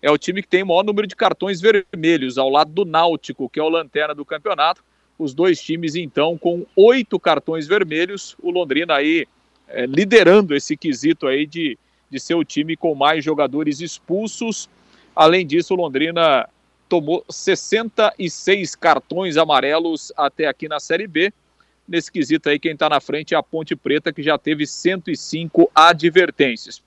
É 0.00 0.08
o 0.12 0.16
time 0.16 0.40
que 0.40 0.46
tem 0.46 0.62
o 0.62 0.66
maior 0.66 0.84
número 0.84 1.08
de 1.08 1.16
cartões 1.16 1.60
vermelhos, 1.60 2.38
ao 2.38 2.48
lado 2.48 2.70
do 2.70 2.84
Náutico, 2.84 3.48
que 3.48 3.58
é 3.58 3.62
o 3.64 3.68
lanterna 3.68 4.14
do 4.14 4.24
campeonato. 4.24 4.84
Os 5.18 5.34
dois 5.34 5.60
times, 5.60 5.96
então, 5.96 6.38
com 6.38 6.64
oito 6.76 7.18
cartões 7.18 7.66
vermelhos. 7.66 8.36
O 8.40 8.52
Londrina 8.52 8.94
aí 8.94 9.26
é, 9.66 9.86
liderando 9.86 10.54
esse 10.54 10.76
quesito 10.76 11.26
aí 11.26 11.46
de, 11.46 11.76
de 12.08 12.20
ser 12.20 12.34
o 12.34 12.44
time 12.44 12.76
com 12.76 12.94
mais 12.94 13.24
jogadores 13.24 13.80
expulsos. 13.80 14.70
Além 15.16 15.44
disso, 15.44 15.74
o 15.74 15.76
Londrina 15.76 16.48
tomou 16.92 17.24
66 17.30 18.74
cartões 18.74 19.38
amarelos 19.38 20.12
até 20.14 20.46
aqui 20.46 20.68
na 20.68 20.78
Série 20.78 21.06
B. 21.06 21.32
Nesse 21.88 22.12
quesito 22.12 22.50
aí, 22.50 22.58
quem 22.58 22.72
está 22.74 22.86
na 22.86 23.00
frente 23.00 23.32
é 23.32 23.36
a 23.38 23.42
Ponte 23.42 23.74
Preta, 23.74 24.12
que 24.12 24.22
já 24.22 24.36
teve 24.36 24.66
105 24.66 25.70
advertências. 25.74 26.82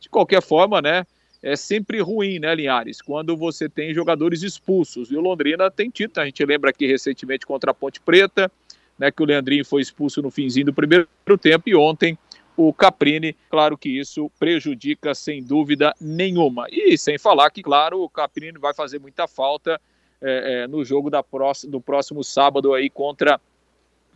De 0.00 0.08
qualquer 0.08 0.40
forma, 0.40 0.80
né, 0.80 1.04
é 1.42 1.56
sempre 1.56 2.00
ruim, 2.00 2.38
né, 2.38 2.54
Linhares, 2.54 3.02
quando 3.02 3.36
você 3.36 3.68
tem 3.68 3.92
jogadores 3.92 4.42
expulsos. 4.42 5.10
E 5.10 5.16
o 5.16 5.20
Londrina 5.20 5.70
tem 5.70 5.90
tido, 5.90 6.18
a 6.18 6.24
gente 6.24 6.42
lembra 6.42 6.70
aqui 6.70 6.86
recentemente 6.86 7.44
contra 7.44 7.72
a 7.72 7.74
Ponte 7.74 8.00
Preta, 8.00 8.50
né, 8.98 9.10
que 9.10 9.22
o 9.22 9.26
Leandrinho 9.26 9.66
foi 9.66 9.82
expulso 9.82 10.22
no 10.22 10.30
finzinho 10.30 10.64
do 10.64 10.72
primeiro 10.72 11.06
tempo 11.38 11.68
e 11.68 11.74
ontem 11.74 12.16
o 12.56 12.72
Caprini. 12.72 13.36
Claro 13.48 13.76
que 13.76 13.88
isso 13.88 14.30
prejudica 14.38 15.14
sem 15.14 15.42
dúvida 15.42 15.94
nenhuma. 16.00 16.66
E 16.70 16.96
sem 16.98 17.18
falar 17.18 17.50
que, 17.50 17.62
claro, 17.62 18.02
o 18.02 18.08
Caprini 18.08 18.58
vai 18.58 18.74
fazer 18.74 18.98
muita 18.98 19.26
falta 19.26 19.80
é, 20.20 20.62
é, 20.62 20.66
no 20.66 20.84
jogo 20.84 21.10
da 21.10 21.22
próxima, 21.22 21.72
do 21.72 21.80
próximo 21.80 22.22
sábado 22.22 22.74
aí 22.74 22.90
contra 22.90 23.40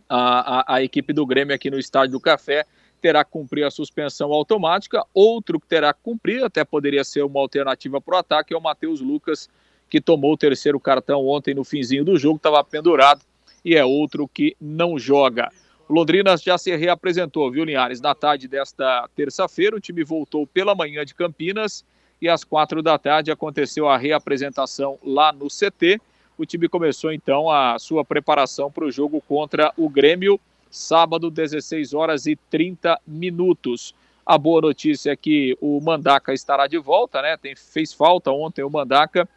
a, 0.07 0.73
a, 0.73 0.75
a 0.75 0.83
equipe 0.83 1.11
do 1.11 1.25
Grêmio 1.25 1.55
aqui 1.55 1.69
no 1.69 1.79
Estádio 1.79 2.11
do 2.11 2.19
Café. 2.19 2.65
Terá 3.01 3.23
que 3.23 3.31
cumprir 3.31 3.63
a 3.63 3.71
suspensão 3.71 4.31
automática. 4.31 5.03
Outro 5.13 5.59
que 5.59 5.67
terá 5.67 5.93
que 5.93 5.99
cumprir, 6.03 6.43
até 6.43 6.63
poderia 6.63 7.03
ser 7.03 7.23
uma 7.23 7.39
alternativa 7.39 7.99
para 7.99 8.15
o 8.15 8.17
ataque, 8.17 8.53
é 8.53 8.57
o 8.57 8.61
Matheus 8.61 9.01
Lucas, 9.01 9.49
que 9.89 10.01
tomou 10.01 10.33
o 10.33 10.37
terceiro 10.37 10.79
cartão 10.79 11.25
ontem 11.27 11.53
no 11.53 11.63
finzinho 11.63 12.03
do 12.03 12.17
jogo, 12.17 12.37
estava 12.37 12.63
pendurado 12.63 13.21
e 13.63 13.75
é 13.75 13.83
outro 13.83 14.27
que 14.27 14.55
não 14.61 14.97
joga. 14.97 15.51
O 15.87 15.93
Londrina 15.93 16.35
já 16.35 16.57
se 16.57 16.75
reapresentou, 16.75 17.51
viu, 17.51 17.63
Linhares? 17.63 18.01
Na 18.01 18.15
tarde 18.15 18.47
desta 18.47 19.07
terça-feira, 19.15 19.75
o 19.75 19.79
time 19.79 20.03
voltou 20.03 20.47
pela 20.47 20.73
manhã 20.73 21.05
de 21.05 21.13
Campinas 21.13 21.85
e 22.19 22.27
às 22.27 22.43
quatro 22.43 22.81
da 22.81 22.97
tarde 22.97 23.31
aconteceu 23.31 23.87
a 23.87 23.95
reapresentação 23.95 24.97
lá 25.03 25.31
no 25.31 25.47
CT. 25.47 26.01
O 26.39 26.45
time 26.45 26.67
começou 26.67 27.13
então 27.13 27.51
a 27.51 27.77
sua 27.77 28.03
preparação 28.03 28.71
para 28.71 28.83
o 28.83 28.91
jogo 28.91 29.21
contra 29.27 29.71
o 29.77 29.87
Grêmio, 29.87 30.39
sábado, 30.71 31.29
16 31.29 31.93
horas 31.93 32.25
e 32.25 32.35
30 32.35 32.99
minutos. 33.05 33.93
A 34.25 34.39
boa 34.39 34.61
notícia 34.61 35.11
é 35.11 35.15
que 35.15 35.55
o 35.61 35.79
Mandaca 35.79 36.33
estará 36.33 36.65
de 36.65 36.79
volta, 36.79 37.21
né? 37.21 37.37
Tem, 37.37 37.55
fez 37.55 37.93
falta 37.93 38.31
ontem 38.31 38.63
o 38.63 38.71
Mandaca, 38.71 39.29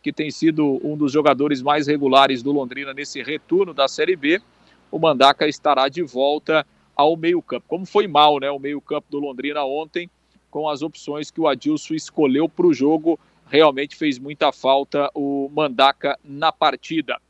que 0.00 0.12
tem 0.12 0.30
sido 0.30 0.80
um 0.84 0.96
dos 0.96 1.10
jogadores 1.10 1.60
mais 1.60 1.88
regulares 1.88 2.44
do 2.44 2.52
Londrina 2.52 2.94
nesse 2.94 3.24
retorno 3.24 3.74
da 3.74 3.88
Série 3.88 4.14
B 4.14 4.40
o 4.90 4.98
Mandaca 4.98 5.46
estará 5.46 5.88
de 5.88 6.02
volta 6.02 6.66
ao 6.94 7.16
meio-campo. 7.16 7.66
Como 7.68 7.84
foi 7.84 8.06
mal, 8.06 8.38
né? 8.38 8.50
O 8.50 8.58
meio-campo 8.58 9.06
do 9.10 9.18
Londrina 9.18 9.64
ontem, 9.64 10.10
com 10.50 10.68
as 10.68 10.82
opções 10.82 11.30
que 11.30 11.40
o 11.40 11.46
Adilson 11.46 11.94
escolheu 11.94 12.48
para 12.48 12.66
o 12.66 12.72
jogo, 12.72 13.18
realmente 13.46 13.94
fez 13.94 14.18
muita 14.18 14.52
falta 14.52 15.10
o 15.14 15.50
Mandaca 15.54 16.18
na 16.24 16.50
partida. 16.50 17.20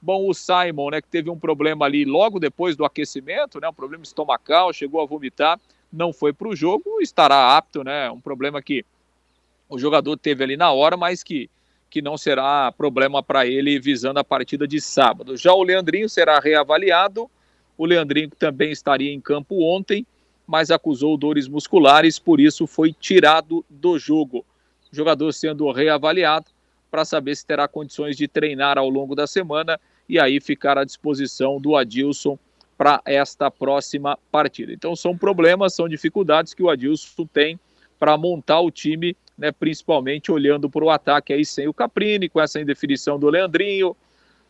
Bom, 0.00 0.28
o 0.28 0.34
Simon, 0.34 0.90
né, 0.90 1.00
que 1.00 1.08
teve 1.08 1.30
um 1.30 1.38
problema 1.38 1.84
ali 1.84 2.04
logo 2.04 2.40
depois 2.40 2.74
do 2.74 2.84
aquecimento, 2.84 3.60
né, 3.60 3.68
um 3.68 3.72
problema 3.72 4.02
estomacal, 4.02 4.72
chegou 4.72 5.00
a 5.00 5.06
vomitar, 5.06 5.60
não 5.92 6.12
foi 6.12 6.32
para 6.32 6.48
o 6.48 6.56
jogo, 6.56 7.00
estará 7.00 7.56
apto, 7.56 7.84
né, 7.84 8.10
um 8.10 8.20
problema 8.20 8.60
que 8.60 8.84
o 9.68 9.78
jogador 9.78 10.16
teve 10.16 10.42
ali 10.42 10.56
na 10.56 10.72
hora, 10.72 10.96
mas 10.96 11.22
que 11.22 11.48
que 11.92 12.00
não 12.00 12.16
será 12.16 12.72
problema 12.72 13.22
para 13.22 13.46
ele 13.46 13.78
visando 13.78 14.18
a 14.18 14.24
partida 14.24 14.66
de 14.66 14.80
sábado. 14.80 15.36
Já 15.36 15.52
o 15.52 15.62
Leandrinho 15.62 16.08
será 16.08 16.38
reavaliado. 16.40 17.30
O 17.76 17.84
Leandrinho 17.84 18.30
também 18.30 18.72
estaria 18.72 19.12
em 19.12 19.20
campo 19.20 19.62
ontem, 19.62 20.06
mas 20.46 20.70
acusou 20.70 21.18
dores 21.18 21.46
musculares, 21.46 22.18
por 22.18 22.40
isso 22.40 22.66
foi 22.66 22.94
tirado 22.94 23.62
do 23.68 23.98
jogo. 23.98 24.38
O 24.90 24.96
jogador 24.96 25.30
sendo 25.34 25.70
reavaliado 25.70 26.46
para 26.90 27.04
saber 27.04 27.36
se 27.36 27.44
terá 27.44 27.68
condições 27.68 28.16
de 28.16 28.26
treinar 28.26 28.78
ao 28.78 28.88
longo 28.88 29.14
da 29.14 29.26
semana 29.26 29.78
e 30.08 30.18
aí 30.18 30.40
ficar 30.40 30.78
à 30.78 30.84
disposição 30.84 31.60
do 31.60 31.76
Adilson 31.76 32.38
para 32.78 33.02
esta 33.04 33.50
próxima 33.50 34.18
partida. 34.30 34.72
Então 34.72 34.96
são 34.96 35.14
problemas, 35.14 35.74
são 35.74 35.86
dificuldades 35.86 36.54
que 36.54 36.62
o 36.62 36.70
Adilson 36.70 37.26
tem 37.26 37.60
para 37.98 38.16
montar 38.16 38.60
o 38.60 38.70
time 38.70 39.14
né, 39.42 39.50
principalmente 39.50 40.30
olhando 40.30 40.70
para 40.70 40.84
o 40.84 40.88
ataque 40.88 41.32
aí 41.32 41.44
sem 41.44 41.66
o 41.66 41.74
Caprini, 41.74 42.28
com 42.28 42.40
essa 42.40 42.60
indefinição 42.60 43.18
do 43.18 43.28
Leandrinho, 43.28 43.96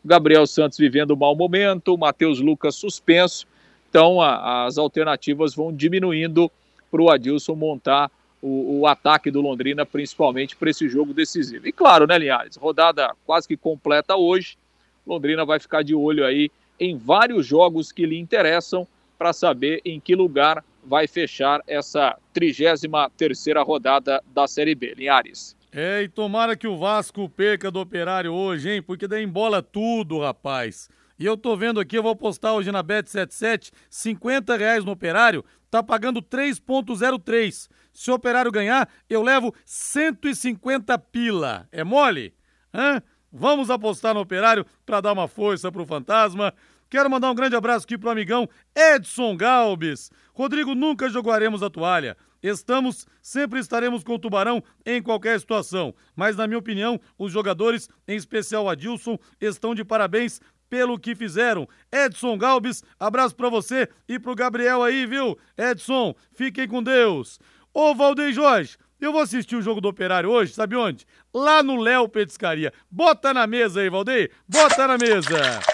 Gabriel 0.05 0.47
Santos 0.47 0.77
vivendo 0.77 1.15
um 1.15 1.17
mau 1.17 1.35
momento, 1.35 1.97
Matheus 1.97 2.41
Lucas 2.41 2.75
suspenso. 2.75 3.47
Então 3.89 4.21
a, 4.21 4.67
as 4.67 4.77
alternativas 4.77 5.55
vão 5.55 5.73
diminuindo 5.73 6.53
para 6.91 7.01
o 7.01 7.11
Adilson 7.11 7.55
montar 7.55 8.11
o, 8.43 8.81
o, 8.81 8.87
ataque 8.87 9.31
do 9.31 9.41
Londrina, 9.41 9.87
principalmente 9.87 10.55
para 10.57 10.69
esse 10.69 10.87
jogo 10.91 11.15
decisivo. 11.15 11.67
E 11.67 11.73
claro, 11.73 12.07
né, 12.07 12.19
Linhares? 12.19 12.57
Rodada 12.57 13.15
quase 13.25 13.49
que 13.49 13.57
completa 13.57 14.15
hoje. 14.15 14.59
Londrina 15.07 15.43
vai 15.43 15.59
ficar 15.59 15.83
de 15.83 15.95
olho 15.95 16.23
aí 16.23 16.51
em 16.79 16.99
vários 16.99 17.47
jogos 17.47 17.91
que 17.91 18.05
lhe 18.05 18.19
interessam 18.19 18.87
para 19.23 19.33
saber 19.33 19.81
em 19.85 20.01
que 20.01 20.17
lugar 20.17 20.65
vai 20.85 21.07
fechar 21.07 21.61
essa 21.69 22.19
33 22.33 22.81
terceira 23.17 23.63
rodada 23.63 24.21
da 24.35 24.49
Série 24.49 24.75
B. 24.75 24.95
Linhares. 24.97 25.57
É, 25.71 26.03
e 26.03 26.09
tomara 26.09 26.57
que 26.57 26.67
o 26.67 26.77
Vasco 26.77 27.29
perca 27.29 27.71
do 27.71 27.79
Operário 27.79 28.33
hoje, 28.33 28.69
hein? 28.69 28.83
Porque 28.83 29.07
daí 29.07 29.23
embola 29.23 29.63
tudo, 29.63 30.19
rapaz. 30.19 30.91
E 31.17 31.25
eu 31.25 31.37
tô 31.37 31.57
vendo 31.57 31.79
aqui, 31.79 31.97
eu 31.97 32.03
vou 32.03 32.17
postar 32.17 32.53
hoje 32.55 32.73
na 32.73 32.83
Bet77, 32.83 33.71
50 33.89 34.57
reais 34.57 34.85
no 34.85 34.91
Operário, 34.91 35.45
tá 35.71 35.85
pagando 35.85 36.21
3.03. 36.21 37.69
Se 37.93 38.11
o 38.11 38.15
Operário 38.15 38.51
ganhar, 38.51 38.89
eu 39.09 39.23
levo 39.23 39.55
150 39.65 40.99
pila. 40.99 41.69
É 41.71 41.85
mole? 41.85 42.35
Hã? 42.75 43.01
Vamos 43.33 43.71
apostar 43.71 44.15
no 44.15 44.21
Operário 44.21 44.67
para 44.85 45.01
dar 45.01 45.13
uma 45.13 45.29
força 45.29 45.71
pro 45.71 45.87
Fantasma. 45.87 46.53
Quero 46.93 47.09
mandar 47.09 47.31
um 47.31 47.35
grande 47.35 47.57
abraço 47.57 47.87
aqui 47.87 47.97
pro 47.97 48.11
amigão 48.11 48.47
Edson 48.77 49.35
Galbis. 49.35 50.11
Rodrigo, 50.35 50.75
nunca 50.75 51.09
jogaremos 51.09 51.63
a 51.63 51.71
toalha. 51.71 52.19
Estamos, 52.43 53.07
sempre 53.23 53.59
estaremos 53.59 54.05
com 54.05 54.13
o 54.13 54.19
Tubarão 54.19 54.63
em 54.85 55.01
qualquer 55.01 55.41
situação. 55.41 55.95
Mas, 56.15 56.37
na 56.37 56.47
minha 56.47 56.59
opinião, 56.59 57.01
os 57.19 57.33
jogadores, 57.33 57.89
em 58.07 58.15
especial 58.15 58.69
Adilson, 58.69 59.19
estão 59.41 59.75
de 59.75 59.83
parabéns 59.83 60.39
pelo 60.69 60.99
que 60.99 61.15
fizeram. 61.15 61.67
Edson 61.91 62.37
Galbis, 62.37 62.85
abraço 63.01 63.35
para 63.37 63.49
você 63.49 63.89
e 64.07 64.19
pro 64.19 64.35
Gabriel 64.35 64.83
aí, 64.83 65.07
viu? 65.07 65.39
Edson, 65.57 66.15
fiquem 66.35 66.69
com 66.69 66.83
Deus. 66.83 67.41
Ô, 67.73 67.95
Valdeir 67.95 68.35
Jorge, 68.35 68.77
eu 69.01 69.13
vou 69.13 69.23
assistir 69.23 69.57
o 69.57 69.63
jogo 69.63 69.81
do 69.81 69.89
Operário 69.89 70.29
hoje, 70.29 70.53
sabe 70.53 70.77
onde? 70.77 71.07
Lá 71.33 71.63
no 71.63 71.81
Léo 71.81 72.07
Petiscaria. 72.07 72.71
Bota 72.91 73.33
na 73.33 73.47
mesa 73.47 73.81
aí, 73.81 73.89
Valdeir. 73.89 74.31
Bota 74.47 74.87
na 74.87 74.99
mesa. 74.99 75.72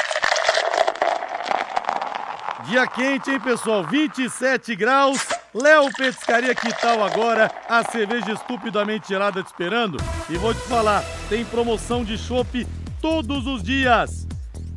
Dia 2.66 2.88
quente, 2.88 3.30
hein, 3.30 3.38
pessoal? 3.38 3.84
27 3.86 4.74
graus. 4.74 5.20
Léo 5.54 5.92
Petiscaria, 5.96 6.52
que 6.54 6.72
tal 6.80 7.04
agora? 7.04 7.48
A 7.68 7.84
cerveja 7.84 8.32
estupidamente 8.32 9.08
gelada 9.08 9.42
te 9.44 9.46
esperando. 9.46 9.96
E 10.28 10.36
vou 10.36 10.52
te 10.52 10.60
falar, 10.62 11.04
tem 11.28 11.44
promoção 11.44 12.04
de 12.04 12.18
chopp 12.18 12.66
todos 13.00 13.46
os 13.46 13.62
dias. 13.62 14.26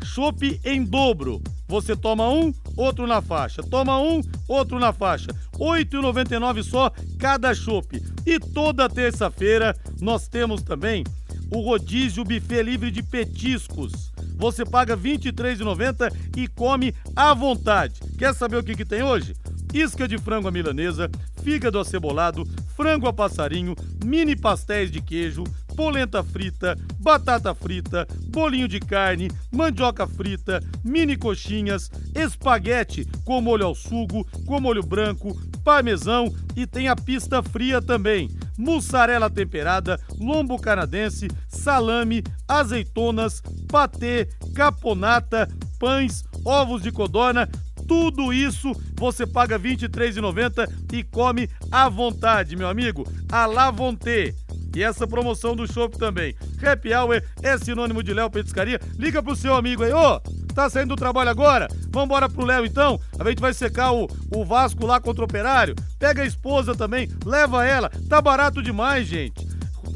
Chopp 0.04 0.60
em 0.64 0.84
dobro. 0.84 1.42
Você 1.68 1.96
toma 1.96 2.30
um, 2.30 2.54
outro 2.78 3.08
na 3.08 3.20
faixa. 3.20 3.64
Toma 3.64 4.00
um, 4.00 4.22
outro 4.48 4.78
na 4.78 4.94
faixa. 4.94 5.32
R$ 5.54 5.84
8,99 5.84 6.64
só 6.64 6.92
cada 7.18 7.54
chopp. 7.56 8.00
E 8.28 8.40
toda 8.40 8.88
terça-feira 8.88 9.76
nós 10.00 10.28
temos 10.28 10.62
também 10.62 11.04
o 11.50 11.62
rodízio 11.62 12.24
buffet 12.24 12.62
livre 12.62 12.92
de 12.92 13.02
petiscos 13.02 14.11
você 14.42 14.66
paga 14.66 14.96
R$ 14.96 15.18
23,90 15.18 16.12
e 16.36 16.48
come 16.48 16.96
à 17.16 17.32
vontade. 17.32 18.02
Quer 18.18 18.34
saber 18.34 18.58
o 18.58 18.64
que, 18.64 18.76
que 18.76 18.84
tem 18.84 19.04
hoje? 19.04 19.36
Isca 19.72 20.08
de 20.08 20.18
frango 20.18 20.48
à 20.48 20.52
milanesa, 20.52 21.12
fígado 21.44 21.78
acebolado, 21.78 22.44
frango 22.76 23.08
a 23.08 23.14
passarinho, 23.14 23.76
mini 24.04 24.36
pastéis 24.36 24.90
de 24.90 25.00
queijo, 25.00 25.44
polenta 25.76 26.24
frita, 26.24 26.78
batata 27.00 27.54
frita, 27.54 28.08
bolinho 28.28 28.68
de 28.68 28.80
carne, 28.80 29.30
mandioca 29.52 30.08
frita, 30.08 30.62
mini 30.84 31.18
coxinhas, 31.18 31.90
espaguete 32.16 33.08
com 33.26 33.42
molho 33.42 33.66
ao 33.66 33.76
sugo, 33.76 34.26
com 34.46 34.60
molho 34.60 34.84
branco, 34.84 35.36
parmesão 35.64 36.34
e 36.56 36.66
tem 36.66 36.88
a 36.88 36.96
pista 36.96 37.42
fria 37.44 37.82
também 37.82 38.30
mussarela 38.58 39.28
temperada, 39.28 40.00
lombo 40.20 40.60
canadense, 40.60 41.28
salame, 41.48 42.24
azeitonas, 42.48 43.42
patê, 43.68 44.30
caponata, 44.54 45.48
pães, 45.80 46.24
ovos 46.46 46.84
de 46.84 46.92
codorna, 46.92 47.50
tudo 47.88 48.32
isso 48.32 48.72
você 48.96 49.26
paga 49.26 49.58
R$ 49.58 49.76
23,90 49.76 50.72
e 50.94 51.04
come 51.04 51.50
à 51.72 51.90
vontade, 51.90 52.56
meu 52.56 52.70
amigo. 52.70 53.06
A 53.32 53.46
la 53.46 53.72
vontade. 53.72 54.36
E 54.76 54.84
essa 54.84 55.08
promoção 55.08 55.56
do 55.56 55.72
shopping 55.72 55.98
também. 55.98 56.36
Happy 56.62 56.94
Hour 56.94 57.22
é 57.42 57.58
sinônimo 57.58 58.02
de 58.02 58.14
Léo 58.14 58.30
Petiscaria. 58.30 58.80
Liga 58.98 59.22
pro 59.22 59.36
seu 59.36 59.54
amigo 59.56 59.84
aí, 59.84 59.94
ô! 59.94 60.20
Tá 60.54 60.70
saindo 60.70 60.90
do 60.90 60.96
trabalho 60.96 61.30
agora? 61.30 61.68
Vambora 61.90 62.28
pro 62.28 62.46
Léo 62.46 62.66
então. 62.66 63.00
A 63.18 63.28
gente 63.30 63.40
vai 63.40 63.54
secar 63.54 63.94
o, 63.94 64.08
o 64.36 64.44
Vasco 64.44 64.86
lá 64.86 65.00
contra 65.00 65.22
o 65.22 65.26
Operário. 65.26 65.76
Pega 65.98 66.24
a 66.24 66.26
esposa 66.26 66.76
também, 66.76 67.10
leva 67.26 67.66
ela. 67.66 67.90
Tá 68.10 68.22
barato 68.22 68.62
demais, 68.62 69.08
gente. 69.08 69.48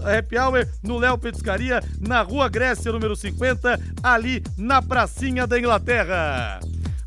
Happy 0.03 0.37
Hour 0.37 0.67
no 0.83 0.97
Léo 0.97 1.17
Petiscaria, 1.17 1.81
na 1.99 2.21
Rua 2.21 2.47
Grécia, 2.47 2.91
número 2.91 3.15
50, 3.15 3.79
ali 4.03 4.43
na 4.57 4.81
pracinha 4.81 5.47
da 5.47 5.57
Inglaterra. 5.57 6.59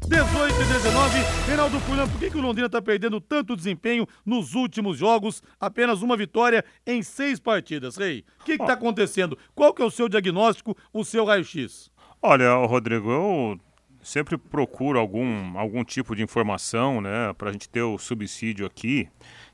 18 0.08 0.54
e 0.54 0.64
19. 0.64 1.18
Reinaldo 1.46 1.78
Fulano, 1.80 2.10
por 2.10 2.18
que, 2.18 2.30
que 2.30 2.38
o 2.38 2.40
Londrina 2.40 2.64
está 2.64 2.80
perdendo 2.80 3.20
tanto 3.20 3.54
desempenho 3.54 4.06
nos 4.24 4.54
últimos 4.54 4.96
jogos? 4.96 5.42
Apenas 5.60 6.00
uma 6.00 6.16
vitória 6.16 6.64
em 6.86 7.02
seis 7.02 7.38
partidas. 7.38 7.98
Rei, 7.98 8.24
o 8.40 8.44
que 8.44 8.52
está 8.52 8.72
acontecendo? 8.72 9.36
Qual 9.54 9.74
que 9.74 9.82
é 9.82 9.84
o 9.84 9.90
seu 9.90 10.08
diagnóstico, 10.08 10.74
o 10.94 11.04
seu 11.04 11.26
raio-x? 11.26 11.90
Olha, 12.22 12.54
Rodrigo, 12.54 13.10
eu 13.10 13.60
sempre 14.02 14.38
procuro 14.38 14.98
algum, 14.98 15.58
algum 15.58 15.84
tipo 15.84 16.16
de 16.16 16.22
informação, 16.22 17.02
né, 17.02 17.34
para 17.36 17.50
a 17.50 17.52
gente 17.52 17.68
ter 17.68 17.82
o 17.82 17.98
subsídio 17.98 18.64
aqui. 18.64 19.10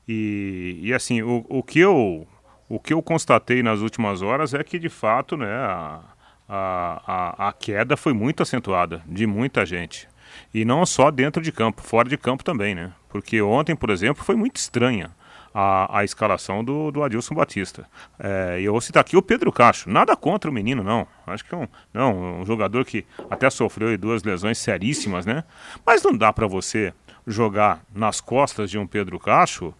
E, 0.07 0.79
e 0.81 0.93
assim, 0.93 1.21
o, 1.21 1.45
o, 1.49 1.61
que 1.61 1.79
eu, 1.79 2.25
o 2.69 2.79
que 2.79 2.93
eu 2.93 3.03
constatei 3.03 3.61
nas 3.61 3.81
últimas 3.81 4.21
horas 4.21 4.53
é 4.53 4.63
que, 4.63 4.79
de 4.79 4.87
fato, 4.87 5.35
né, 5.35 5.53
a, 5.53 6.01
a, 6.47 7.01
a, 7.05 7.49
a 7.49 7.53
queda 7.53 7.97
foi 7.97 8.13
muito 8.13 8.41
acentuada 8.41 9.03
de 9.05 9.27
muita 9.27 9.65
gente. 9.65 10.07
E 10.55 10.63
não 10.63 10.85
só 10.85 11.11
dentro 11.11 11.41
de 11.41 11.51
campo, 11.51 11.81
fora 11.81 12.07
de 12.07 12.15
campo 12.15 12.41
também, 12.41 12.73
né? 12.73 12.93
Porque 13.09 13.41
ontem, 13.41 13.75
por 13.75 13.89
exemplo, 13.89 14.23
foi 14.23 14.37
muito 14.37 14.55
estranha 14.55 15.11
a, 15.53 15.99
a 15.99 16.05
escalação 16.05 16.63
do, 16.63 16.91
do 16.91 17.03
Adilson 17.03 17.35
Batista. 17.35 17.85
É, 18.17 18.61
eu 18.61 18.71
vou 18.71 18.79
citar 18.79 19.01
aqui 19.01 19.17
o 19.17 19.21
Pedro 19.21 19.51
Cacho. 19.51 19.89
Nada 19.89 20.15
contra 20.15 20.49
o 20.49 20.53
menino, 20.53 20.81
não. 20.81 21.05
Acho 21.27 21.43
que 21.43 21.53
é 21.53 21.57
um, 21.57 21.67
não, 21.93 22.39
um 22.39 22.45
jogador 22.45 22.85
que 22.85 23.05
até 23.29 23.49
sofreu 23.49 23.97
duas 23.97 24.23
lesões 24.23 24.57
seríssimas, 24.57 25.25
né? 25.25 25.43
Mas 25.85 26.01
não 26.01 26.15
dá 26.15 26.31
para 26.31 26.47
você 26.47 26.93
jogar 27.27 27.81
nas 27.93 28.21
costas 28.21 28.71
de 28.71 28.77
um 28.77 28.87
Pedro 28.87 29.19
Cacho 29.19 29.73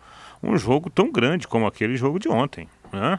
um 0.44 0.58
jogo 0.58 0.90
tão 0.90 1.10
grande 1.10 1.48
como 1.48 1.66
aquele 1.66 1.96
jogo 1.96 2.20
de 2.20 2.28
ontem, 2.28 2.68
né? 2.92 3.18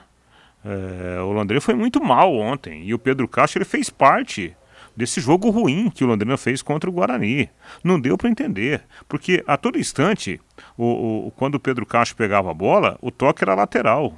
É, 0.62 1.22
o 1.22 1.32
Londrina 1.32 1.62
foi 1.62 1.74
muito 1.74 2.04
mal 2.04 2.34
ontem 2.34 2.84
e 2.84 2.92
o 2.92 2.98
Pedro 2.98 3.26
Cacho 3.26 3.56
ele 3.56 3.64
fez 3.64 3.88
parte 3.88 4.54
desse 4.96 5.20
jogo 5.20 5.50
ruim 5.50 5.90
que 5.90 6.02
o 6.02 6.06
Londrina 6.06 6.36
fez 6.36 6.62
contra 6.62 6.88
o 6.88 6.92
Guarani. 6.92 7.50
Não 7.84 8.00
deu 8.00 8.16
para 8.16 8.30
entender, 8.30 8.82
porque 9.08 9.44
a 9.46 9.56
todo 9.56 9.78
instante, 9.78 10.40
o, 10.76 11.26
o, 11.26 11.30
quando 11.32 11.56
o 11.56 11.60
Pedro 11.60 11.84
Castro 11.84 12.16
pegava 12.16 12.50
a 12.50 12.54
bola, 12.54 12.98
o 13.02 13.10
toque 13.10 13.44
era 13.44 13.54
lateral. 13.54 14.16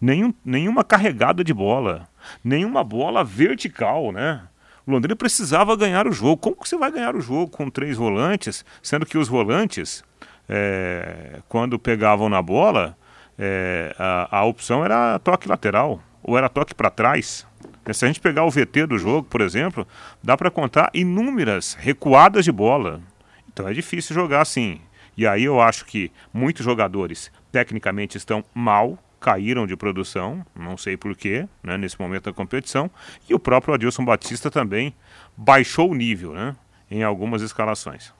Nenhum, 0.00 0.32
nenhuma 0.44 0.84
carregada 0.84 1.42
de 1.42 1.52
bola, 1.52 2.08
nenhuma 2.44 2.84
bola 2.84 3.24
vertical, 3.24 4.12
né? 4.12 4.42
O 4.86 4.92
Londrina 4.92 5.16
precisava 5.16 5.76
ganhar 5.76 6.06
o 6.06 6.12
jogo. 6.12 6.36
Como 6.36 6.56
que 6.56 6.68
você 6.68 6.76
vai 6.76 6.90
ganhar 6.90 7.16
o 7.16 7.20
jogo 7.20 7.50
com 7.50 7.68
três 7.68 7.96
volantes, 7.96 8.64
sendo 8.82 9.04
que 9.04 9.18
os 9.18 9.28
volantes, 9.28 10.04
é, 10.48 11.40
quando 11.48 11.78
pegavam 11.78 12.28
na 12.28 12.40
bola, 12.40 12.96
é, 13.38 13.94
a, 13.98 14.38
a 14.38 14.44
opção 14.44 14.84
era 14.84 15.18
toque 15.18 15.48
lateral 15.48 16.00
ou 16.22 16.38
era 16.38 16.48
toque 16.48 16.74
para 16.74 16.90
trás. 16.90 17.46
Se 17.92 18.04
a 18.04 18.08
gente 18.08 18.20
pegar 18.20 18.44
o 18.44 18.50
VT 18.50 18.86
do 18.86 18.98
jogo, 18.98 19.26
por 19.28 19.40
exemplo, 19.40 19.86
dá 20.22 20.36
para 20.36 20.50
contar 20.50 20.90
inúmeras 20.92 21.74
recuadas 21.74 22.44
de 22.44 22.52
bola. 22.52 23.00
Então 23.48 23.68
é 23.68 23.72
difícil 23.72 24.14
jogar 24.14 24.42
assim. 24.42 24.80
E 25.16 25.26
aí 25.26 25.44
eu 25.44 25.60
acho 25.60 25.84
que 25.84 26.12
muitos 26.32 26.64
jogadores 26.64 27.32
tecnicamente 27.50 28.16
estão 28.16 28.44
mal, 28.54 28.98
caíram 29.18 29.66
de 29.66 29.76
produção, 29.76 30.46
não 30.54 30.76
sei 30.76 30.96
porquê, 30.96 31.48
né, 31.62 31.76
nesse 31.76 32.00
momento 32.00 32.24
da 32.24 32.32
competição. 32.32 32.90
E 33.28 33.34
o 33.34 33.38
próprio 33.38 33.74
Adilson 33.74 34.04
Batista 34.04 34.50
também 34.50 34.94
baixou 35.36 35.90
o 35.90 35.94
nível 35.94 36.34
né, 36.34 36.54
em 36.90 37.02
algumas 37.02 37.42
escalações. 37.42 38.12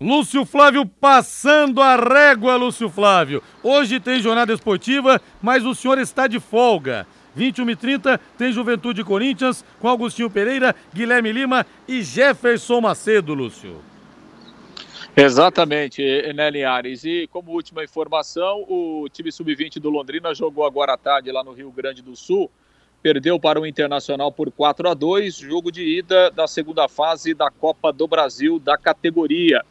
Lúcio 0.00 0.44
Flávio 0.44 0.84
passando 0.84 1.80
a 1.80 1.96
régua, 1.96 2.56
Lúcio 2.56 2.90
Flávio. 2.90 3.42
Hoje 3.62 4.00
tem 4.00 4.20
jornada 4.20 4.52
esportiva, 4.52 5.20
mas 5.40 5.64
o 5.64 5.74
senhor 5.74 5.98
está 5.98 6.26
de 6.26 6.40
folga. 6.40 7.06
21 7.34 7.70
e 7.70 7.76
30 7.76 8.20
tem 8.38 8.52
Juventude 8.52 9.02
Corinthians 9.04 9.64
com 9.80 9.88
Augustinho 9.88 10.30
Pereira, 10.30 10.74
Guilherme 10.92 11.32
Lima 11.32 11.66
e 11.86 12.02
Jefferson 12.02 12.80
Macedo, 12.80 13.34
Lúcio. 13.34 13.80
Exatamente, 15.16 16.02
né, 16.32 16.50
Linhares? 16.50 17.04
E 17.04 17.28
como 17.28 17.52
última 17.52 17.84
informação, 17.84 18.64
o 18.68 19.08
time 19.08 19.30
sub-20 19.30 19.78
do 19.78 19.88
Londrina 19.88 20.34
jogou 20.34 20.64
agora 20.64 20.94
à 20.94 20.96
tarde 20.96 21.30
lá 21.30 21.44
no 21.44 21.52
Rio 21.52 21.70
Grande 21.70 22.02
do 22.02 22.16
Sul, 22.16 22.50
perdeu 23.00 23.38
para 23.38 23.60
o 23.60 23.66
Internacional 23.66 24.32
por 24.32 24.50
4 24.50 24.88
a 24.88 24.94
2 24.94 25.36
jogo 25.36 25.70
de 25.70 25.98
ida 25.98 26.32
da 26.32 26.48
segunda 26.48 26.88
fase 26.88 27.32
da 27.32 27.48
Copa 27.48 27.92
do 27.92 28.08
Brasil 28.08 28.58
da 28.58 28.76
categoria. 28.76 29.62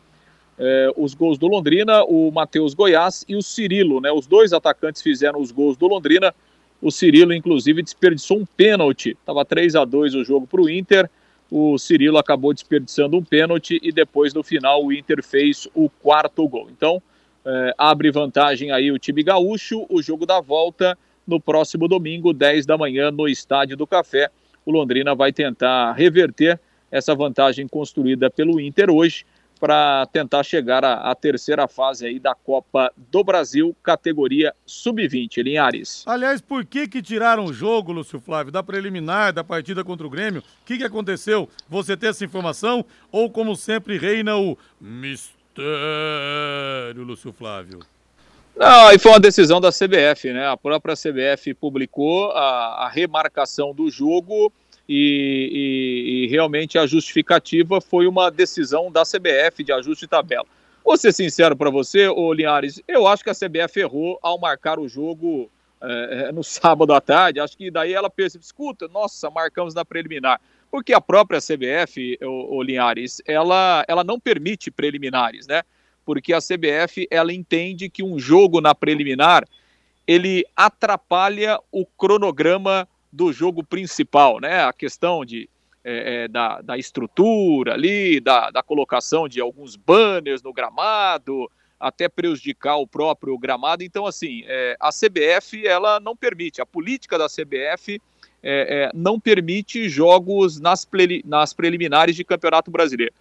É, 0.58 0.94
os 0.96 1.14
gols 1.14 1.38
do 1.38 1.48
Londrina, 1.48 2.04
o 2.06 2.32
Matheus 2.32 2.74
Goiás 2.74 3.26
e 3.28 3.36
o 3.36 3.42
Cirilo, 3.42 4.00
né? 4.00 4.12
Os 4.12 4.28
dois 4.28 4.54
atacantes 4.54 5.02
fizeram 5.02 5.42
os 5.42 5.52
gols 5.52 5.76
do 5.76 5.88
Londrina. 5.88 6.34
O 6.84 6.92
Cirilo, 6.92 7.34
inclusive, 7.34 7.82
desperdiçou 7.82 8.40
um 8.40 8.46
pênalti. 8.46 9.12
Estava 9.12 9.46
3 9.46 9.74
a 9.78 9.86
2 9.86 10.16
o 10.16 10.24
jogo 10.26 10.46
para 10.46 10.62
o 10.62 10.70
Inter. 10.70 11.10
O 11.50 11.78
Cirilo 11.78 12.18
acabou 12.18 12.54
desperdiçando 12.54 13.16
um 13.16 13.24
pênalti 13.24 13.80
e 13.82 13.90
depois, 13.90 14.34
no 14.34 14.44
final, 14.44 14.84
o 14.84 14.92
Inter 14.92 15.24
fez 15.24 15.66
o 15.74 15.90
quarto 15.90 16.46
gol. 16.46 16.68
Então, 16.70 17.02
é, 17.46 17.74
abre 17.78 18.12
vantagem 18.12 18.70
aí 18.70 18.92
o 18.92 19.00
time 19.00 19.24
gaúcho. 19.24 19.86
O 19.88 20.02
jogo 20.02 20.26
da 20.26 20.42
volta 20.42 20.98
no 21.26 21.40
próximo 21.40 21.88
domingo, 21.88 22.34
10 22.34 22.66
da 22.66 22.78
manhã, 22.78 23.10
no 23.10 23.30
Estádio 23.30 23.78
do 23.78 23.88
Café. 23.88 24.30
O 24.66 24.72
Londrina 24.72 25.16
vai 25.16 25.32
tentar 25.32 25.94
reverter 25.94 26.60
essa 26.92 27.16
vantagem 27.16 27.66
construída 27.66 28.30
pelo 28.30 28.60
Inter 28.60 28.92
hoje 28.92 29.26
para 29.64 30.06
tentar 30.08 30.44
chegar 30.44 30.84
à, 30.84 31.16
terceira 31.16 31.70
fase 31.70 32.06
aí 32.06 32.20
da 32.20 32.36
Copa 32.36 32.92
do 32.98 33.24
Brasil, 33.24 33.74
categoria 33.82 34.54
sub-20, 34.66 35.42
Linhares. 35.42 36.04
Aliás, 36.06 36.42
por 36.42 36.66
que 36.66 36.86
que 36.86 37.02
tiraram 37.02 37.46
o 37.46 37.54
jogo, 37.54 37.94
Lúcio 37.94 38.20
Flávio, 38.20 38.52
da 38.52 38.62
preliminar 38.62 39.32
da 39.32 39.42
partida 39.42 39.82
contra 39.82 40.06
o 40.06 40.10
Grêmio? 40.10 40.42
O 40.42 40.66
que 40.66 40.78
que 40.78 40.84
aconteceu? 40.84 41.48
Você 41.70 41.96
tem 41.96 42.10
essa 42.10 42.26
informação? 42.26 42.84
Ou, 43.10 43.30
como 43.30 43.56
sempre, 43.56 43.98
reina 43.98 44.36
o 44.36 44.58
mistério, 44.82 45.64
Lúcio 46.98 47.32
Flávio? 47.32 47.80
Não, 48.58 48.88
aí 48.88 49.00
foi 49.00 49.14
uma 49.14 49.20
decisão 49.22 49.62
da 49.62 49.70
CBF, 49.70 50.34
né? 50.34 50.46
A 50.46 50.58
própria 50.58 50.94
CBF 50.94 51.54
publicou 51.54 52.32
a, 52.32 52.84
a 52.86 52.90
remarcação 52.90 53.74
do 53.74 53.90
jogo 53.90 54.52
e, 54.88 55.50
e, 55.54 56.26
e, 56.26 56.28
realmente 56.28 56.78
a 56.78 56.86
justificativa 56.86 57.80
foi 57.80 58.06
uma 58.06 58.30
decisão 58.30 58.92
da 58.92 59.04
CBF 59.04 59.64
de 59.64 59.72
ajuste 59.72 60.06
de 60.06 60.10
tabela. 60.10 60.46
Vou 60.84 60.98
ser 60.98 61.14
sincero 61.14 61.56
para 61.56 61.70
você, 61.70 62.08
ô 62.10 62.34
Linhares, 62.34 62.82
eu 62.88 63.08
acho 63.08 63.24
que 63.24 63.30
a 63.30 63.34
CBF 63.34 63.80
errou 63.80 64.20
ao 64.22 64.38
marcar 64.38 64.80
o 64.80 64.88
jogo 64.88 65.50
é, 65.82 66.32
no 66.32 66.44
sábado 66.44 66.94
à 66.94 67.00
tarde. 67.00 67.40
Acho 67.40 67.58
que 67.58 67.72
daí 67.72 67.94
ela 67.94 68.10
percebeu, 68.10 68.44
escuta, 68.44 68.88
nossa, 68.90 69.30
marcamos 69.30 69.74
na 69.74 69.86
preliminar. 69.86 70.42
Porque 70.70 70.94
a 70.94 71.00
própria 71.00 71.40
CBF, 71.40 72.18
ô, 72.22 72.58
ô 72.58 72.64
Linhares, 72.64 73.22
ela, 73.26 73.86
ela 73.88 74.04
não 74.04 74.20
permite 74.20 74.72
preliminares, 74.72 75.48
né? 75.48 75.62
Porque 76.06 76.34
a 76.34 76.40
CBF, 76.40 77.08
ela 77.10 77.32
entende 77.32 77.90
que 77.90 78.04
um 78.04 78.20
jogo 78.20 78.60
na 78.60 78.76
preliminar, 78.76 79.46
ele 80.06 80.44
atrapalha 80.56 81.58
o 81.72 81.86
cronograma 81.86 82.88
do 83.14 83.32
jogo 83.32 83.64
principal, 83.64 84.40
né? 84.40 84.64
A 84.64 84.74
questão 84.74 85.24
de, 85.24 85.48
é, 85.84 86.24
é, 86.24 86.28
da, 86.28 86.62
da 86.62 86.78
estrutura 86.78 87.74
ali, 87.74 88.20
da, 88.20 88.50
da 88.50 88.64
colocação 88.64 89.28
de 89.28 89.40
alguns 89.40 89.76
banners 89.76 90.42
no 90.42 90.52
gramado, 90.52 91.50
até 91.80 92.10
prejudicar 92.10 92.78
o 92.78 92.88
próprio 92.88 93.38
gramado. 93.38 93.84
Então, 93.84 94.08
assim, 94.08 94.44
é, 94.48 94.76
a 94.80 94.90
CBF 94.90 95.66
ela 95.68 96.00
não 96.00 96.16
permite, 96.16 96.60
a 96.60 96.66
política 96.66 97.18
da 97.18 97.28
CBF 97.28 98.02
é, 98.42 98.86
é, 98.86 98.92
não 98.96 99.20
permite 99.20 99.88
jogos 99.88 100.60
nas, 100.60 100.88
nas 101.24 101.54
preliminares 101.54 102.16
de 102.16 102.24
Campeonato 102.24 102.72
Brasileiro. 102.72 103.14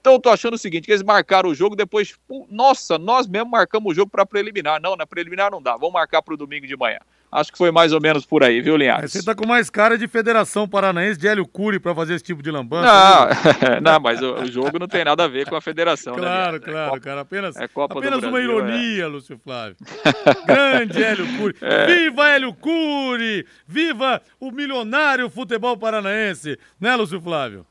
Então, 0.00 0.14
eu 0.14 0.20
tô 0.20 0.30
achando 0.30 0.54
o 0.54 0.58
seguinte, 0.58 0.84
que 0.84 0.92
eles 0.92 1.02
marcaram 1.02 1.48
o 1.48 1.54
jogo, 1.54 1.76
depois, 1.76 2.16
nossa, 2.48 2.98
nós 2.98 3.26
mesmo 3.26 3.50
marcamos 3.50 3.92
o 3.92 3.94
jogo 3.94 4.10
para 4.10 4.26
preliminar. 4.26 4.80
Não, 4.80 4.96
na 4.96 5.06
preliminar 5.06 5.50
não 5.50 5.62
dá, 5.62 5.76
vamos 5.76 5.92
marcar 5.92 6.22
para 6.22 6.34
o 6.34 6.36
domingo 6.36 6.66
de 6.66 6.76
manhã. 6.76 6.98
Acho 7.32 7.50
que 7.50 7.56
foi 7.56 7.70
mais 7.70 7.94
ou 7.94 8.00
menos 8.00 8.26
por 8.26 8.44
aí, 8.44 8.60
viu, 8.60 8.76
Linhares? 8.76 9.10
Você 9.10 9.24
tá 9.24 9.34
com 9.34 9.46
mais 9.46 9.70
cara 9.70 9.96
de 9.96 10.06
Federação 10.06 10.68
Paranaense 10.68 11.18
de 11.18 11.26
Hélio 11.26 11.46
Cury 11.48 11.80
para 11.80 11.94
fazer 11.94 12.12
esse 12.12 12.24
tipo 12.24 12.42
de 12.42 12.50
lambança. 12.50 12.86
Não, 12.86 13.80
não 13.80 14.00
mas 14.00 14.20
o, 14.20 14.34
o, 14.34 14.46
jogo 14.46 14.78
não 14.78 14.86
tem 14.86 15.02
nada 15.02 15.24
a 15.24 15.28
ver 15.28 15.48
com 15.48 15.56
a 15.56 15.60
Federação, 15.62 16.14
claro, 16.14 16.52
né? 16.52 16.58
Claro, 16.58 16.60
claro, 16.60 17.00
cara. 17.00 17.20
Apenas, 17.22 17.56
é 17.56 17.64
apenas 17.64 18.20
Brasil, 18.20 18.28
uma 18.28 18.38
é. 18.38 18.42
ironia, 18.44 19.04
é. 19.04 19.06
Lúcio 19.06 19.40
Flávio. 19.42 19.76
Grande 20.44 21.02
Hélio 21.02 21.38
Cury. 21.38 21.56
É. 21.62 21.86
Viva 21.86 22.28
Hélio 22.28 22.52
Cury! 22.52 23.46
Viva 23.66 24.20
o 24.38 24.50
milionário 24.50 25.30
futebol 25.30 25.74
paranaense, 25.74 26.58
né, 26.78 26.94
Lúcio 26.94 27.18
Flávio? 27.18 27.64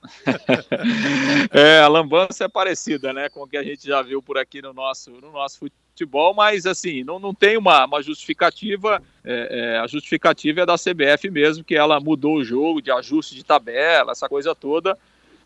é, 1.50 1.80
a 1.80 1.88
lambança 1.88 2.44
é 2.44 2.48
parecida, 2.48 3.12
né, 3.12 3.28
com 3.28 3.42
o 3.42 3.48
que 3.48 3.56
a 3.56 3.64
gente 3.64 3.84
já 3.84 4.00
viu 4.00 4.22
por 4.22 4.38
aqui 4.38 4.62
no 4.62 4.72
nosso, 4.72 5.10
no 5.10 5.32
nosso 5.32 5.58
futebol, 5.58 5.87
mas 6.34 6.66
assim, 6.66 7.04
não, 7.04 7.18
não 7.18 7.34
tem 7.34 7.56
uma, 7.56 7.84
uma 7.84 8.02
justificativa, 8.02 9.02
é, 9.24 9.74
é, 9.74 9.78
a 9.78 9.86
justificativa 9.86 10.62
é 10.62 10.66
da 10.66 10.76
CBF 10.76 11.30
mesmo, 11.30 11.64
que 11.64 11.74
ela 11.74 12.00
mudou 12.00 12.36
o 12.36 12.44
jogo 12.44 12.82
de 12.82 12.90
ajuste 12.90 13.34
de 13.34 13.44
tabela, 13.44 14.12
essa 14.12 14.28
coisa 14.28 14.54
toda, 14.54 14.96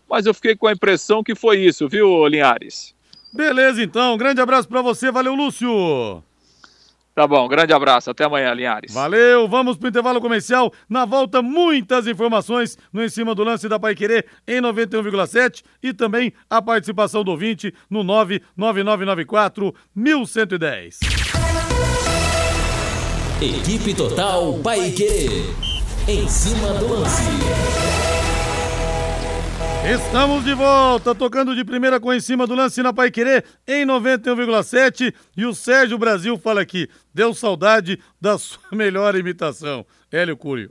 mas 0.09 0.27
eu 0.27 0.35
fiquei 0.35 0.57
com 0.57 0.67
a 0.67 0.73
impressão 0.73 1.23
que 1.23 1.35
foi 1.35 1.61
isso, 1.61 1.89
viu, 1.89 2.27
Linhares? 2.27 2.95
Beleza, 3.33 3.83
então, 3.83 4.17
grande 4.17 4.41
abraço 4.41 4.69
para 4.69 4.83
você, 4.83 5.11
valeu, 5.11 5.35
Lúcio! 5.35 6.23
Tá 7.15 7.27
bom, 7.27 7.47
grande 7.47 7.73
abraço, 7.75 8.11
até 8.11 8.25
amanhã, 8.25 8.55
Linhares. 8.55 8.93
Valeu, 8.93 9.47
vamos 9.47 9.77
pro 9.77 9.89
intervalo 9.89 10.21
comercial. 10.21 10.73
Na 10.89 11.05
volta, 11.05 11.43
muitas 11.43 12.07
informações 12.07 12.79
no 12.93 13.05
Em 13.05 13.09
Cima 13.09 13.35
do 13.35 13.45
Lance 13.45 13.69
da 13.69 13.79
Pai 13.79 13.95
Querer 13.95 14.27
em 14.49 14.63
91,7 14.63 15.63
e 15.83 15.93
também 15.93 16.33
a 16.49 16.63
participação 16.63 17.23
do 17.23 17.31
ouvinte 17.31 17.75
no 17.91 18.03
99994 18.03 19.75
1110. 19.95 21.01
Equipe 23.43 23.93
Total 23.93 24.55
Paiquerê. 24.63 25.29
Em 26.09 26.29
cima 26.29 26.75
do 26.75 26.95
lance. 26.95 27.92
Estamos 29.85 30.45
de 30.45 30.55
volta, 30.55 31.13
tocando 31.13 31.57
de 31.57 31.65
primeira 31.65 31.99
com 31.99 32.15
em 32.15 32.21
cima 32.21 32.47
do 32.47 32.55
lance 32.55 32.81
na 32.85 32.93
Pai 32.93 33.11
Querer 33.11 33.45
em 33.67 33.85
91,7 33.85 35.13
e 35.37 35.45
o 35.45 35.53
Sérgio 35.53 35.99
Brasil 35.99 36.39
fala 36.39 36.61
aqui, 36.61 36.89
deu 37.13 37.35
saudade 37.35 37.99
da 38.21 38.39
sua 38.39 38.63
melhor 38.71 39.17
imitação. 39.17 39.85
Hélio 40.11 40.37
Cury. 40.37 40.69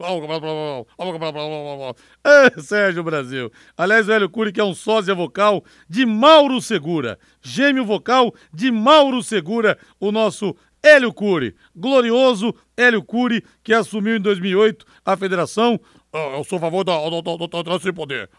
É, 2.24 2.62
Sérgio 2.62 3.04
Brasil. 3.04 3.52
Aliás, 3.78 4.08
o 4.08 4.13
Hélio 4.13 4.30
Cury 4.30 4.54
que 4.54 4.62
é 4.62 4.63
um 4.63 4.74
sósia 4.74 5.13
vocal 5.13 5.62
de 5.89 6.06
Mauro 6.06 6.62
Segura, 6.62 7.19
gêmeo 7.41 7.84
vocal 7.84 8.34
de 8.54 8.71
Mauro 8.71 9.21
Segura, 9.21 9.78
o 10.00 10.10
nosso 10.10 10.56
Hélio 10.82 11.13
Cury, 11.13 11.54
glorioso 11.76 12.56
Hélio 12.78 13.04
Cury, 13.04 13.43
que 13.62 13.74
assumiu 13.74 14.15
em 14.15 14.21
2008 14.21 14.86
a 15.06 15.17
federação. 15.17 15.80
Oh, 16.13 16.38
eu 16.38 16.43
sou 16.43 16.58
a 16.58 16.62
favor 16.62 16.84
da 16.84 16.93
alternância 16.93 17.89
de 17.89 17.93
poder. 17.93 18.30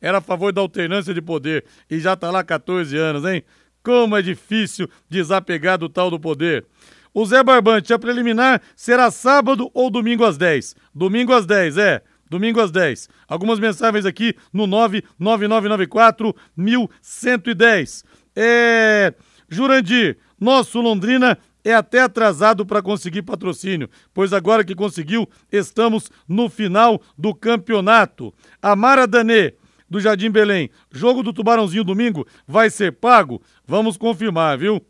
Era 0.00 0.18
a 0.18 0.20
favor 0.20 0.52
da 0.52 0.60
alternância 0.60 1.14
de 1.14 1.22
poder 1.22 1.64
e 1.88 2.00
já 2.00 2.14
está 2.14 2.30
lá 2.30 2.42
14 2.42 2.96
anos, 2.96 3.24
hein? 3.24 3.44
Como 3.82 4.16
é 4.16 4.22
difícil 4.22 4.88
desapegar 5.08 5.78
do 5.78 5.88
tal 5.88 6.10
do 6.10 6.18
poder. 6.18 6.66
O 7.14 7.24
Zé 7.24 7.42
Barbante, 7.42 7.92
a 7.92 7.98
preliminar 7.98 8.60
será 8.74 9.10
sábado 9.10 9.70
ou 9.72 9.90
domingo 9.90 10.24
às 10.24 10.36
10? 10.36 10.74
Domingo 10.94 11.32
às 11.32 11.46
10, 11.46 11.78
é. 11.78 12.02
Domingo 12.28 12.60
às 12.60 12.70
10. 12.70 13.08
Algumas 13.28 13.58
mensagens 13.58 14.04
aqui 14.04 14.34
no 14.52 14.66
99994 14.66 16.34
1110. 16.56 18.04
É. 18.36 19.14
Jurandir, 19.48 20.18
nosso 20.38 20.80
Londrina 20.80 21.36
é 21.64 21.74
até 21.74 22.00
atrasado 22.00 22.64
para 22.64 22.82
conseguir 22.82 23.22
patrocínio, 23.22 23.88
pois 24.12 24.32
agora 24.32 24.64
que 24.64 24.74
conseguiu, 24.74 25.28
estamos 25.50 26.10
no 26.28 26.48
final 26.48 27.00
do 27.16 27.34
campeonato. 27.34 28.32
Amara 28.60 29.06
Danê, 29.06 29.54
do 29.88 30.00
Jardim 30.00 30.30
Belém, 30.30 30.70
jogo 30.90 31.22
do 31.22 31.32
Tubarãozinho 31.32 31.82
domingo 31.82 32.26
vai 32.46 32.70
ser 32.70 32.92
pago? 32.92 33.42
Vamos 33.66 33.96
confirmar, 33.96 34.56
viu? 34.56 34.80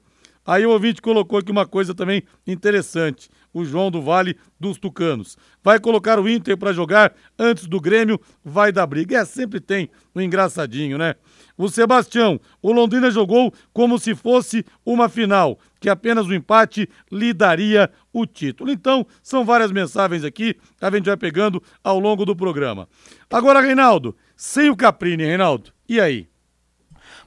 Aí 0.47 0.67
o 0.67 0.71
ouvinte 0.71 1.01
colocou 1.03 1.39
aqui 1.39 1.51
uma 1.51 1.67
coisa 1.67 1.95
também 1.95 2.23
interessante. 2.47 3.31
O 3.53 3.65
João 3.65 3.91
do 3.91 4.01
Vale 4.01 4.37
dos 4.59 4.79
Tucanos. 4.79 5.37
Vai 5.63 5.79
colocar 5.79 6.19
o 6.19 6.29
Inter 6.29 6.57
para 6.57 6.73
jogar 6.73 7.15
antes 7.39 7.67
do 7.67 7.81
Grêmio, 7.81 8.21
vai 8.45 8.73
dar 8.73 8.87
briga. 8.87 9.19
É, 9.19 9.25
sempre 9.25 9.61
tem 9.61 9.91
um 10.15 10.21
engraçadinho, 10.21 10.97
né? 10.97 11.15
O 11.63 11.69
Sebastião, 11.69 12.41
o 12.63 12.73
Londrina 12.73 13.11
jogou 13.11 13.53
como 13.71 13.99
se 13.99 14.15
fosse 14.15 14.65
uma 14.85 15.11
final, 15.11 15.59
que 15.79 15.91
apenas 15.91 16.27
o 16.27 16.33
empate 16.33 16.89
lhe 17.13 17.35
daria 17.35 17.91
o 18.15 18.25
título. 18.25 18.71
Então, 18.71 19.07
são 19.23 19.45
várias 19.45 19.71
mensagens 19.71 20.25
aqui, 20.25 20.57
a 20.81 20.91
gente 20.91 21.05
vai 21.05 21.19
pegando 21.19 21.63
ao 21.85 22.01
longo 22.01 22.25
do 22.25 22.35
programa. 22.35 22.89
Agora, 23.31 23.61
Reinaldo, 23.61 24.17
sem 24.35 24.71
o 24.71 24.77
Caprini, 24.77 25.27
Reinaldo, 25.27 25.71
e 25.87 26.01
aí? 26.01 26.31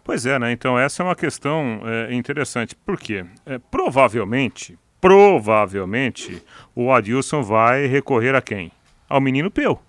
Pois 0.03 0.25
é, 0.25 0.39
né? 0.39 0.51
Então 0.51 0.79
essa 0.79 1.03
é 1.03 1.05
uma 1.05 1.15
questão 1.15 1.81
é, 1.85 2.11
interessante. 2.15 2.75
Por 2.75 2.99
quê? 2.99 3.23
É, 3.45 3.59
provavelmente, 3.59 4.79
provavelmente, 4.99 6.41
o 6.75 6.91
Adilson 6.91 7.43
vai 7.43 7.85
recorrer 7.85 8.33
a 8.33 8.41
quem? 8.41 8.71
Ao 9.07 9.21
menino 9.21 9.51
Peu. 9.51 9.79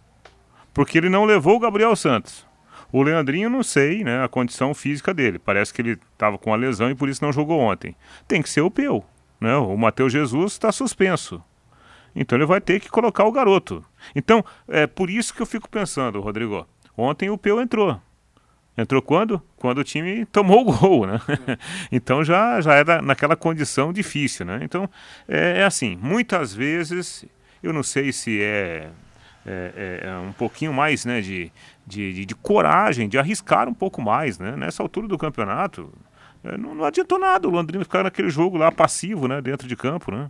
Porque 0.74 0.98
ele 0.98 1.08
não 1.08 1.24
levou 1.24 1.56
o 1.56 1.60
Gabriel 1.60 1.96
Santos. 1.96 2.46
O 2.94 3.02
Leandrinho, 3.02 3.50
não 3.50 3.64
sei, 3.64 4.04
né? 4.04 4.22
A 4.22 4.28
condição 4.28 4.72
física 4.72 5.12
dele. 5.12 5.36
Parece 5.36 5.74
que 5.74 5.82
ele 5.82 5.98
estava 6.12 6.38
com 6.38 6.54
a 6.54 6.56
lesão 6.56 6.88
e 6.88 6.94
por 6.94 7.08
isso 7.08 7.24
não 7.24 7.32
jogou 7.32 7.58
ontem. 7.58 7.96
Tem 8.28 8.40
que 8.40 8.48
ser 8.48 8.60
o 8.60 8.70
Peu. 8.70 9.04
Né? 9.40 9.52
O 9.56 9.76
Matheus 9.76 10.12
Jesus 10.12 10.52
está 10.52 10.70
suspenso. 10.70 11.42
Então 12.14 12.38
ele 12.38 12.46
vai 12.46 12.60
ter 12.60 12.78
que 12.78 12.88
colocar 12.88 13.24
o 13.24 13.32
garoto. 13.32 13.84
Então, 14.14 14.44
é 14.68 14.86
por 14.86 15.10
isso 15.10 15.34
que 15.34 15.42
eu 15.42 15.46
fico 15.46 15.68
pensando, 15.68 16.20
Rodrigo. 16.20 16.68
Ontem 16.96 17.28
o 17.30 17.36
Peu 17.36 17.60
entrou. 17.60 18.00
Entrou 18.78 19.02
quando? 19.02 19.42
Quando 19.56 19.78
o 19.78 19.84
time 19.84 20.24
tomou 20.26 20.60
o 20.60 20.72
gol, 20.72 21.04
né? 21.04 21.20
então 21.90 22.22
já, 22.22 22.60
já 22.60 22.74
era 22.74 23.02
naquela 23.02 23.34
condição 23.34 23.92
difícil, 23.92 24.46
né? 24.46 24.60
Então 24.62 24.88
é, 25.26 25.62
é 25.62 25.64
assim, 25.64 25.98
muitas 26.00 26.54
vezes, 26.54 27.24
eu 27.60 27.72
não 27.72 27.82
sei 27.82 28.12
se 28.12 28.40
é, 28.40 28.88
é, 29.46 30.00
é, 30.04 30.08
é 30.08 30.16
um 30.16 30.32
pouquinho 30.32 30.72
mais 30.72 31.04
né, 31.04 31.20
de, 31.20 31.52
de, 31.86 32.24
de, 32.24 32.34
coragem, 32.34 33.08
de 33.08 33.18
arriscar 33.18 33.68
um 33.68 33.74
pouco 33.74 34.00
mais, 34.00 34.38
né? 34.38 34.56
Nessa 34.56 34.82
altura 34.82 35.06
do 35.06 35.18
campeonato, 35.18 35.92
é, 36.42 36.56
não, 36.56 36.74
não, 36.74 36.84
adiantou 36.84 37.18
nada 37.18 37.46
o 37.46 37.50
Londrina 37.50 37.84
ficar 37.84 38.04
naquele 38.04 38.30
jogo 38.30 38.56
lá 38.56 38.72
passivo, 38.72 39.28
né? 39.28 39.40
Dentro 39.40 39.68
de 39.68 39.76
campo, 39.76 40.10
né? 40.10 40.28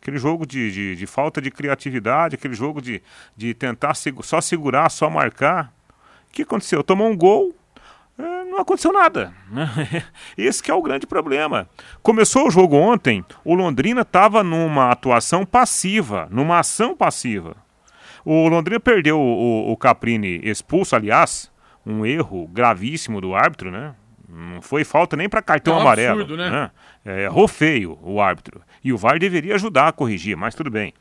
Aquele 0.00 0.18
jogo 0.18 0.46
de, 0.46 0.70
de, 0.70 0.96
de 0.96 1.06
falta 1.06 1.40
de 1.40 1.50
criatividade, 1.50 2.34
aquele 2.34 2.54
jogo 2.54 2.80
de, 2.80 3.02
de 3.36 3.54
tentar 3.54 3.94
só 3.94 4.40
segurar, 4.40 4.90
só 4.90 5.08
marcar. 5.08 5.72
O 6.28 6.32
que 6.32 6.42
aconteceu? 6.42 6.84
Tomou 6.84 7.08
um 7.08 7.16
gol, 7.16 7.54
é, 8.18 8.44
não 8.44 8.58
aconteceu 8.58 8.92
nada. 8.92 9.32
Né? 9.50 9.68
Esse 10.36 10.62
que 10.62 10.70
é 10.70 10.74
o 10.74 10.82
grande 10.82 11.06
problema. 11.06 11.68
Começou 12.02 12.46
o 12.46 12.50
jogo 12.50 12.76
ontem, 12.76 13.24
o 13.44 13.54
Londrina 13.54 14.02
estava 14.02 14.42
numa 14.42 14.90
atuação 14.90 15.44
passiva, 15.44 16.28
numa 16.30 16.58
ação 16.58 16.96
passiva. 16.96 17.65
O 18.28 18.48
Londrina 18.48 18.80
perdeu 18.80 19.20
o, 19.20 19.70
o 19.70 19.76
Caprini 19.76 20.40
expulso, 20.42 20.96
aliás, 20.96 21.48
um 21.86 22.04
erro 22.04 22.48
gravíssimo 22.48 23.20
do 23.20 23.36
árbitro, 23.36 23.70
né? 23.70 23.94
Não 24.28 24.60
foi 24.60 24.82
falta 24.82 25.16
nem 25.16 25.28
para 25.28 25.40
cartão 25.40 25.74
é 25.74 25.76
um 25.76 25.80
amarelo. 25.82 26.22
Absurdo, 26.22 26.36
né? 26.36 26.50
né? 26.50 26.70
É, 27.04 27.22
errou 27.26 27.46
feio 27.46 27.96
o 28.02 28.20
árbitro. 28.20 28.60
E 28.82 28.92
o 28.92 28.98
VAR 28.98 29.20
deveria 29.20 29.54
ajudar 29.54 29.86
a 29.86 29.92
corrigir, 29.92 30.36
mas 30.36 30.56
tudo 30.56 30.68
bem. 30.68 30.92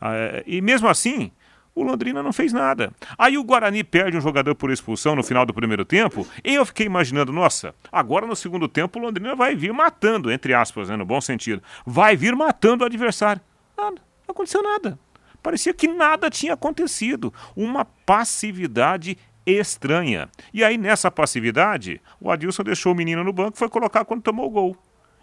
Ah, 0.00 0.42
e 0.46 0.62
mesmo 0.62 0.88
assim, 0.88 1.30
o 1.74 1.82
Londrina 1.82 2.22
não 2.22 2.32
fez 2.32 2.50
nada. 2.50 2.90
Aí 3.18 3.36
o 3.36 3.44
Guarani 3.44 3.84
perde 3.84 4.16
um 4.16 4.20
jogador 4.22 4.54
por 4.54 4.70
expulsão 4.70 5.14
no 5.14 5.22
final 5.22 5.44
do 5.44 5.52
primeiro 5.52 5.84
tempo, 5.84 6.26
e 6.42 6.54
eu 6.54 6.64
fiquei 6.64 6.86
imaginando, 6.86 7.30
nossa, 7.30 7.74
agora 7.92 8.26
no 8.26 8.34
segundo 8.34 8.66
tempo 8.66 8.98
o 8.98 9.02
Londrina 9.02 9.36
vai 9.36 9.54
vir 9.54 9.74
matando, 9.74 10.32
entre 10.32 10.54
aspas, 10.54 10.88
né, 10.88 10.96
no 10.96 11.04
bom 11.04 11.20
sentido. 11.20 11.62
Vai 11.84 12.16
vir 12.16 12.34
matando 12.34 12.84
o 12.84 12.86
adversário. 12.86 13.42
Nada, 13.76 14.00
não 14.26 14.32
aconteceu 14.32 14.62
nada. 14.62 14.98
Parecia 15.42 15.72
que 15.72 15.88
nada 15.88 16.30
tinha 16.30 16.54
acontecido. 16.54 17.32
Uma 17.56 17.84
passividade 17.84 19.16
estranha. 19.46 20.28
E 20.52 20.62
aí, 20.62 20.76
nessa 20.76 21.10
passividade, 21.10 22.00
o 22.20 22.30
Adilson 22.30 22.62
deixou 22.62 22.92
o 22.92 22.96
menino 22.96 23.24
no 23.24 23.32
banco 23.32 23.56
e 23.56 23.58
foi 23.58 23.68
colocar 23.68 24.04
quando 24.04 24.22
tomou 24.22 24.46
o 24.46 24.50
gol. 24.50 24.76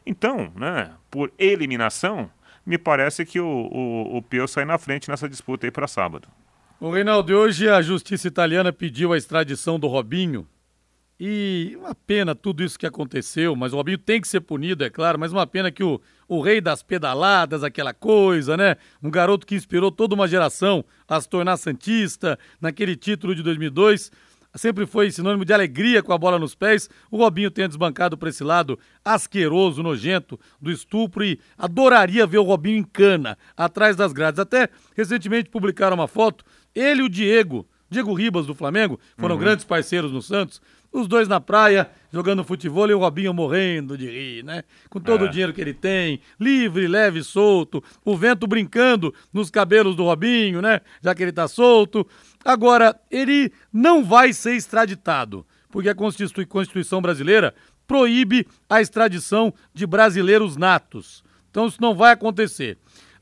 Então, 0.06 0.52
né, 0.56 0.92
por 1.12 1.32
eliminação, 1.38 2.30
me 2.66 2.78
parece 2.78 3.26
que 3.26 3.40
o, 3.40 3.48
o, 3.48 4.18
o 4.18 4.48
sai 4.48 4.66
na 4.66 4.78
frente 4.78 5.10
nessa 5.10 5.28
disputa 5.30 5.68
aí 5.68 5.72
para 5.72 5.88
sábado. 5.88 6.28
O 6.80 6.92
Reinaldo, 6.92 7.34
hoje 7.34 7.68
a 7.68 7.82
justiça 7.82 8.28
italiana 8.28 8.72
pediu 8.72 9.12
a 9.12 9.18
extradição 9.18 9.80
do 9.80 9.88
Robinho. 9.88 10.48
E 11.20 11.76
uma 11.80 11.96
pena 11.96 12.36
tudo 12.36 12.64
isso 12.64 12.78
que 12.78 12.86
aconteceu, 12.86 13.56
mas 13.56 13.74
o 13.74 13.78
Robinho 13.78 13.98
tem 13.98 14.22
que 14.22 14.28
ser 14.28 14.42
punido, 14.42 14.84
é 14.84 14.90
claro, 14.90 15.18
mas 15.18 15.32
uma 15.32 15.48
pena 15.48 15.72
que 15.72 15.84
o, 15.84 16.00
o 16.28 16.42
rei 16.42 16.62
das 16.62 16.84
pedaladas, 16.84 17.64
aquela 17.64 17.92
coisa, 17.92 18.56
né? 18.56 18.78
Um 19.02 19.10
garoto 19.10 19.46
que 19.48 19.56
inspirou 19.56 19.92
toda 19.92 20.14
uma 20.14 20.28
geração 20.28 20.86
a 21.08 21.20
se 21.20 21.28
tornar 21.28 21.58
santista 21.58 22.38
naquele 22.62 22.96
título 22.96 23.34
de 23.34 23.42
2002, 23.42 24.12
sempre 24.54 24.86
foi 24.86 25.10
sinônimo 25.10 25.44
de 25.44 25.54
alegria 25.54 26.04
com 26.04 26.14
a 26.14 26.18
bola 26.20 26.38
nos 26.38 26.54
pés. 26.54 26.90
O 27.10 27.18
Robinho 27.18 27.50
tem 27.50 27.68
desbancado 27.68 28.16
para 28.16 28.30
esse 28.30 28.44
lado 28.44 28.78
asqueroso, 29.04 29.82
nojento 29.82 30.40
do 30.62 30.72
estupro 30.72 31.24
e 31.24 31.40
adoraria 31.58 32.28
ver 32.28 32.38
o 32.38 32.44
Robinho 32.44 32.78
em 32.78 32.84
cana, 32.84 33.38
atrás 33.56 33.96
das 33.96 34.14
grades. 34.14 34.40
Até 34.40 34.70
recentemente 34.96 35.50
publicaram 35.50 35.96
uma 35.96 36.08
foto, 36.08 36.46
ele 36.76 37.02
e 37.02 37.06
o 37.06 37.10
Diego, 37.10 37.68
Diego 37.90 38.14
Ribas 38.14 38.46
do 38.46 38.54
Flamengo, 38.54 39.00
foram 39.18 39.36
uhum. 39.36 39.42
grandes 39.42 39.66
parceiros 39.66 40.12
no 40.12 40.22
Santos 40.22 40.62
os 40.92 41.08
dois 41.08 41.28
na 41.28 41.40
praia, 41.40 41.90
jogando 42.12 42.44
futebol 42.44 42.90
e 42.90 42.94
o 42.94 43.00
Robinho 43.00 43.34
morrendo 43.34 43.98
de 43.98 44.06
rir, 44.06 44.44
né? 44.44 44.64
Com 44.90 45.00
todo 45.00 45.26
é. 45.26 45.28
o 45.28 45.32
dinheiro 45.32 45.54
que 45.54 45.62
ele 45.62 45.74
tem, 45.74 46.20
livre, 46.40 46.88
leve, 46.88 47.24
solto, 47.24 47.84
o 48.04 48.16
vento 48.16 48.48
brincando 48.48 49.14
nos 49.32 49.50
cabelos 49.50 49.96
do 49.96 50.04
Robinho, 50.04 50.62
né? 50.62 50.82
Já 51.02 51.14
que 51.14 51.24
ele 51.24 51.32
tá 51.32 51.48
solto. 51.48 52.08
Agora, 52.44 53.00
ele 53.12 53.52
não 53.72 54.04
vai 54.04 54.34
ser 54.34 54.56
extraditado, 54.56 55.46
porque 55.70 55.90
a 55.90 55.96
Constituição 55.96 57.02
brasileira 57.02 57.54
proíbe 57.86 58.48
a 58.70 58.82
extradição 58.82 59.54
de 59.74 59.86
brasileiros 59.86 60.58
natos. 60.58 61.24
Então 61.50 61.68
isso 61.68 61.82
não 61.82 61.96
vai 61.96 62.12
acontecer. 62.12 62.78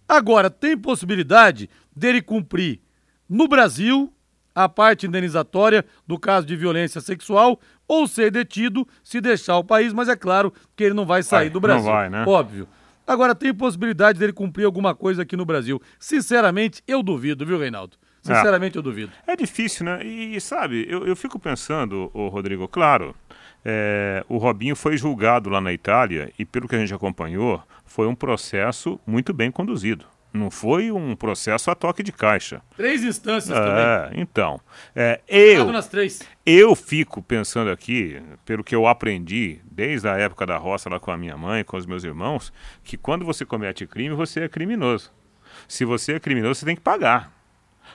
Agora, 0.08 0.50
tem 0.50 0.78
possibilidade 0.78 1.70
dele 1.96 2.22
cumprir 2.22 2.82
no 3.30 3.48
Brasil 3.48 4.12
a 4.56 4.70
parte 4.70 5.06
indenizatória 5.06 5.86
do 6.08 6.18
caso 6.18 6.48
de 6.48 6.56
violência 6.56 7.02
sexual 7.02 7.60
ou 7.88 8.08
ser 8.08 8.32
detido 8.32 8.88
se 9.04 9.20
deixar 9.20 9.58
o 9.58 9.64
país, 9.64 9.92
mas 9.92 10.08
é 10.08 10.16
claro 10.16 10.54
que 10.76 10.86
ele 10.86 10.94
não 10.94 11.06
vai 11.06 11.22
sair 11.22 11.46
vai, 11.46 11.50
do 11.50 11.60
Brasil. 11.60 11.84
Não 11.84 11.92
vai, 11.92 12.10
né? 12.10 12.24
Óbvio. 12.26 12.68
Agora, 13.06 13.36
tem 13.36 13.54
possibilidade 13.54 14.18
dele 14.18 14.34
cumprir 14.34 14.66
alguma 14.66 14.96
coisa 14.96 15.22
aqui 15.22 15.36
no 15.36 15.46
Brasil. 15.46 15.80
Sinceramente, 16.00 16.82
eu 16.88 17.04
duvido, 17.04 17.46
viu, 17.46 17.60
Reinaldo? 17.60 17.98
Sinceramente, 18.22 18.76
é. 18.76 18.80
eu 18.80 18.82
duvido. 18.82 19.12
É 19.28 19.36
difícil, 19.36 19.86
né? 19.86 20.04
E, 20.04 20.42
sabe, 20.42 20.88
eu, 20.90 21.06
eu 21.06 21.16
fico 21.16 21.38
pensando, 21.38 22.10
o 22.12 22.28
Rodrigo, 22.30 22.68
claro, 22.68 23.16
é, 23.64 24.26
o 24.28 24.38
Robinho 24.38 24.76
foi 24.76 24.98
julgado 24.98 25.50
lá 25.52 25.62
na 25.62 25.72
Itália 25.72 26.32
e, 26.40 26.44
pelo 26.44 26.68
que 26.68 26.76
a 26.76 26.80
gente 26.80 26.94
acompanhou, 26.94 27.62
foi 27.86 28.08
um 28.08 28.16
processo 28.16 29.00
muito 29.06 29.32
bem 29.32 29.52
conduzido. 29.52 30.06
Não 30.36 30.52
foi 30.52 30.92
um 30.92 31.16
processo 31.16 31.72
a 31.72 31.76
toque 31.76 32.04
de 32.04 32.12
caixa. 32.12 32.62
Três 32.76 33.04
instâncias 33.04 33.58
é, 33.58 33.62
também. 33.62 34.22
Então, 34.22 34.60
é, 34.94 35.22
eu, 35.28 35.72
nas 35.72 35.88
três. 35.88 36.22
eu 36.46 36.76
fico 36.76 37.22
pensando 37.22 37.72
aqui, 37.72 38.22
pelo 38.44 38.64
que 38.64 38.76
eu 38.76 38.86
aprendi 38.86 39.62
desde 39.64 40.10
a 40.10 40.18
época 40.18 40.46
da 40.46 40.58
roça 40.58 40.90
lá 40.90 41.00
com 41.00 41.10
a 41.10 41.18
minha 41.18 41.38
mãe, 41.38 41.64
com 41.64 41.78
os 41.78 41.86
meus 41.86 42.04
irmãos, 42.04 42.52
que 42.84 42.98
quando 42.98 43.24
você 43.24 43.46
comete 43.46 43.88
crime, 43.88 44.14
você 44.14 44.42
é 44.42 44.50
criminoso. 44.50 45.12
Se 45.68 45.86
você 45.86 46.16
é 46.16 46.20
criminoso, 46.20 46.60
você 46.60 46.66
tem 46.66 46.76
que 46.76 46.82
pagar. 46.82 47.32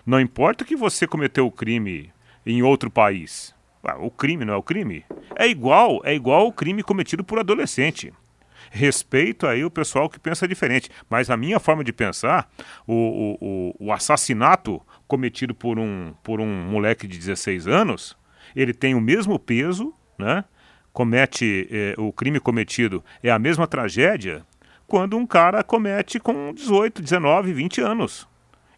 Não 0.06 0.18
importa 0.18 0.64
que 0.64 0.74
você 0.74 1.06
cometeu 1.06 1.46
o 1.46 1.52
crime 1.52 2.10
em 2.46 2.62
outro 2.62 2.90
país. 2.90 3.54
Ah, 3.84 3.96
o 3.98 4.10
crime 4.10 4.46
não 4.46 4.54
é 4.54 4.56
o 4.56 4.62
crime? 4.62 5.04
É 5.36 5.46
igual, 5.46 6.00
é 6.04 6.14
igual 6.14 6.46
o 6.46 6.52
crime 6.52 6.82
cometido 6.82 7.22
por 7.22 7.38
adolescente. 7.38 8.12
Respeito 8.72 9.46
aí 9.46 9.64
o 9.64 9.70
pessoal 9.70 10.08
que 10.08 10.18
pensa 10.18 10.46
diferente, 10.46 10.88
mas 11.08 11.28
a 11.28 11.36
minha 11.36 11.58
forma 11.58 11.82
de 11.82 11.92
pensar, 11.92 12.48
o, 12.86 13.36
o, 13.40 13.86
o 13.86 13.92
assassinato 13.92 14.80
cometido 15.08 15.52
por 15.54 15.76
um, 15.76 16.14
por 16.22 16.40
um 16.40 16.70
moleque 16.70 17.08
de 17.08 17.18
16 17.18 17.66
anos, 17.66 18.16
ele 18.54 18.72
tem 18.72 18.94
o 18.94 19.00
mesmo 19.00 19.38
peso, 19.38 19.92
né? 20.16 20.44
comete 20.92 21.68
eh, 21.70 21.94
o 21.98 22.12
crime 22.12 22.40
cometido 22.40 23.04
é 23.22 23.30
a 23.30 23.38
mesma 23.38 23.66
tragédia 23.66 24.44
quando 24.86 25.16
um 25.16 25.26
cara 25.26 25.62
comete 25.62 26.18
com 26.18 26.52
18, 26.52 27.00
19, 27.00 27.52
20 27.52 27.80
anos. 27.80 28.28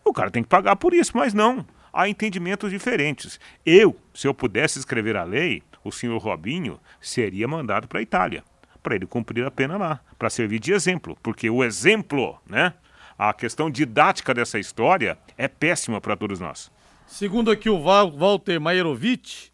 O 0.05 0.13
cara 0.13 0.31
tem 0.31 0.43
que 0.43 0.49
pagar 0.49 0.77
por 0.77 0.93
isso, 0.93 1.13
mas 1.15 1.33
não. 1.33 1.65
Há 1.93 2.09
entendimentos 2.09 2.71
diferentes. 2.71 3.41
Eu, 3.65 3.97
se 4.13 4.27
eu 4.27 4.35
pudesse 4.35 4.79
escrever 4.79 5.17
a 5.17 5.25
lei, 5.25 5.63
o 5.85 5.91
senhor 5.91 6.19
Robinho 6.19 6.79
seria 7.01 7.49
mandado 7.49 7.89
para 7.89 7.99
a 7.99 8.03
Itália, 8.03 8.45
para 8.83 8.95
ele 8.95 9.07
cumprir 9.07 9.45
a 9.47 9.51
pena 9.51 9.77
lá, 9.77 10.01
para 10.19 10.29
servir 10.29 10.59
de 10.59 10.73
exemplo, 10.73 11.17
porque 11.23 11.49
o 11.49 11.63
exemplo, 11.63 12.41
né? 12.49 12.75
A 13.19 13.33
questão 13.33 13.71
didática 13.71 14.35
dessa 14.35 14.59
história 14.59 15.17
é 15.39 15.47
péssima 15.47 16.01
para 16.01 16.17
todos 16.17 16.41
nós. 16.41 16.71
Segundo 17.07 17.51
aqui 17.51 17.69
o 17.69 17.81
Walter 17.81 18.59
Mairovic, 18.59 19.53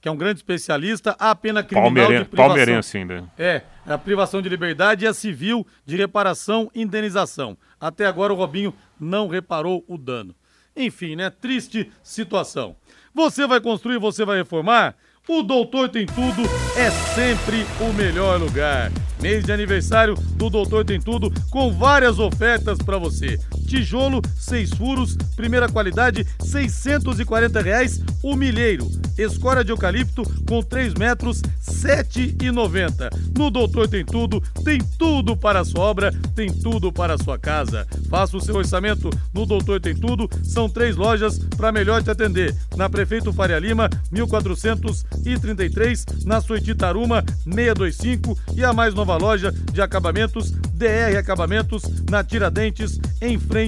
que 0.00 0.08
é 0.08 0.10
um 0.10 0.16
grande 0.16 0.38
especialista, 0.38 1.14
a 1.18 1.34
pena 1.34 1.62
criminal 1.62 1.92
Palmeiren, 1.92 2.22
de 2.22 2.28
privação. 2.28 2.48
Palmeirense 2.48 2.96
ainda. 2.96 3.30
É, 3.36 3.62
a 3.86 3.98
privação 3.98 4.40
de 4.40 4.48
liberdade 4.48 5.04
e 5.04 5.08
a 5.08 5.12
civil 5.12 5.66
de 5.84 5.96
reparação 5.96 6.70
e 6.74 6.80
indenização. 6.80 7.58
Até 7.78 8.06
agora 8.06 8.32
o 8.32 8.36
Robinho 8.36 8.72
não 8.98 9.28
reparou 9.28 9.84
o 9.86 9.98
dano. 9.98 10.34
Enfim, 10.74 11.16
né? 11.16 11.28
Triste 11.28 11.92
situação. 12.02 12.76
Você 13.12 13.46
vai 13.46 13.60
construir, 13.60 13.98
você 13.98 14.24
vai 14.24 14.38
reformar? 14.38 14.96
O 15.28 15.42
Doutor 15.42 15.90
Tem 15.90 16.06
Tudo 16.06 16.42
é 16.76 16.90
sempre 17.14 17.66
o 17.80 17.92
melhor 17.92 18.40
lugar. 18.40 18.90
Mês 19.20 19.44
de 19.44 19.52
aniversário 19.52 20.14
do 20.14 20.48
Doutor 20.48 20.84
Tem 20.84 20.98
Tudo 20.98 21.30
com 21.50 21.70
várias 21.70 22.18
ofertas 22.18 22.78
para 22.78 22.98
você. 22.98 23.38
Tijolo, 23.70 24.20
seis 24.36 24.70
furos, 24.70 25.16
primeira 25.36 25.68
qualidade, 25.68 26.26
640 26.40 27.62
reais 27.62 28.00
o 28.20 28.34
milheiro. 28.34 28.90
Escória 29.16 29.62
de 29.62 29.70
eucalipto 29.70 30.24
com 30.44 30.60
3 30.60 30.94
metros, 30.94 31.40
7,90. 31.62 33.10
No 33.38 33.48
Doutor 33.48 33.86
Tem 33.86 34.04
Tudo, 34.04 34.42
tem 34.64 34.80
tudo 34.98 35.36
para 35.36 35.60
a 35.60 35.64
sua 35.64 35.82
obra, 35.84 36.12
tem 36.34 36.52
tudo 36.52 36.92
para 36.92 37.14
a 37.14 37.18
sua 37.18 37.38
casa. 37.38 37.86
Faça 38.08 38.36
o 38.36 38.40
seu 38.40 38.56
orçamento 38.56 39.08
no 39.32 39.46
Doutor 39.46 39.80
Tem 39.80 39.94
Tudo. 39.94 40.28
São 40.42 40.68
três 40.68 40.96
lojas 40.96 41.38
para 41.56 41.70
melhor 41.70 42.02
te 42.02 42.10
atender. 42.10 42.52
Na 42.76 42.90
Prefeito 42.90 43.32
Faria 43.32 43.60
Lima, 43.60 43.88
1433, 44.10 46.06
na 46.24 46.40
Soititaruma, 46.40 47.22
625 47.44 48.36
e 48.56 48.64
a 48.64 48.72
mais 48.72 48.94
nova 48.94 49.16
loja 49.16 49.52
de 49.72 49.80
acabamentos 49.80 50.50
DR 50.50 51.16
Acabamentos 51.18 51.82
na 52.08 52.24
Tiradentes, 52.24 52.98
em 53.20 53.38
frente 53.38 53.59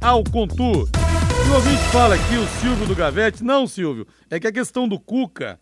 ao 0.00 0.24
Contur. 0.24 0.88
E 1.46 1.48
o 1.48 1.54
ouvinte 1.54 1.82
fala 1.92 2.16
aqui, 2.16 2.34
o 2.34 2.46
Silvio 2.60 2.86
do 2.86 2.94
Gavete, 2.96 3.44
não, 3.44 3.68
Silvio, 3.68 4.04
é 4.28 4.40
que 4.40 4.48
a 4.48 4.52
questão 4.52 4.88
do 4.88 4.98
Cuca 4.98 5.60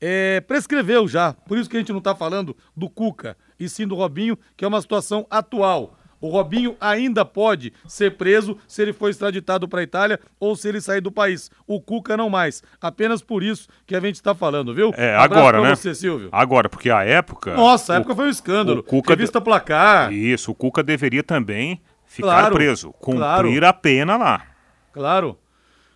é, 0.00 0.40
prescreveu 0.40 1.06
já, 1.06 1.32
por 1.32 1.56
isso 1.56 1.70
que 1.70 1.76
a 1.76 1.78
gente 1.78 1.92
não 1.92 2.00
está 2.00 2.16
falando 2.16 2.56
do 2.76 2.90
Cuca, 2.90 3.36
e 3.60 3.68
sim 3.68 3.86
do 3.86 3.94
Robinho, 3.94 4.36
que 4.56 4.64
é 4.64 4.68
uma 4.68 4.80
situação 4.80 5.24
atual. 5.30 5.96
O 6.20 6.28
Robinho 6.28 6.76
ainda 6.80 7.24
pode 7.24 7.72
ser 7.86 8.16
preso 8.16 8.56
se 8.66 8.82
ele 8.82 8.92
for 8.92 9.08
extraditado 9.08 9.68
para 9.68 9.80
a 9.80 9.82
Itália 9.84 10.18
ou 10.38 10.56
se 10.56 10.68
ele 10.68 10.80
sair 10.80 11.00
do 11.00 11.10
país. 11.10 11.50
O 11.66 11.80
Cuca 11.80 12.16
não 12.16 12.30
mais. 12.30 12.62
Apenas 12.80 13.22
por 13.22 13.42
isso 13.42 13.68
que 13.86 13.94
a 13.94 14.00
gente 14.00 14.16
está 14.16 14.34
falando, 14.34 14.72
viu? 14.72 14.92
É, 14.96 15.16
Abraço 15.16 15.40
agora, 15.40 15.62
né? 15.62 15.74
você, 15.74 15.94
Silvio. 15.94 16.28
Agora, 16.30 16.68
porque 16.68 16.90
a 16.90 17.02
época. 17.02 17.54
Nossa, 17.54 17.94
a 17.94 17.96
época 17.96 18.14
foi 18.14 18.26
um 18.26 18.30
escândalo. 18.30 18.80
O 18.80 18.84
Cuca 18.84 19.14
Revista 19.14 19.40
de... 19.40 19.44
placar. 19.44 20.12
Isso, 20.12 20.52
o 20.52 20.54
Cuca 20.54 20.80
deveria 20.80 21.24
também 21.24 21.80
ficar 22.12 22.28
claro, 22.28 22.54
preso, 22.54 22.92
cumprir 22.92 23.18
claro. 23.18 23.66
a 23.66 23.72
pena 23.72 24.16
lá. 24.18 24.46
Claro. 24.92 25.38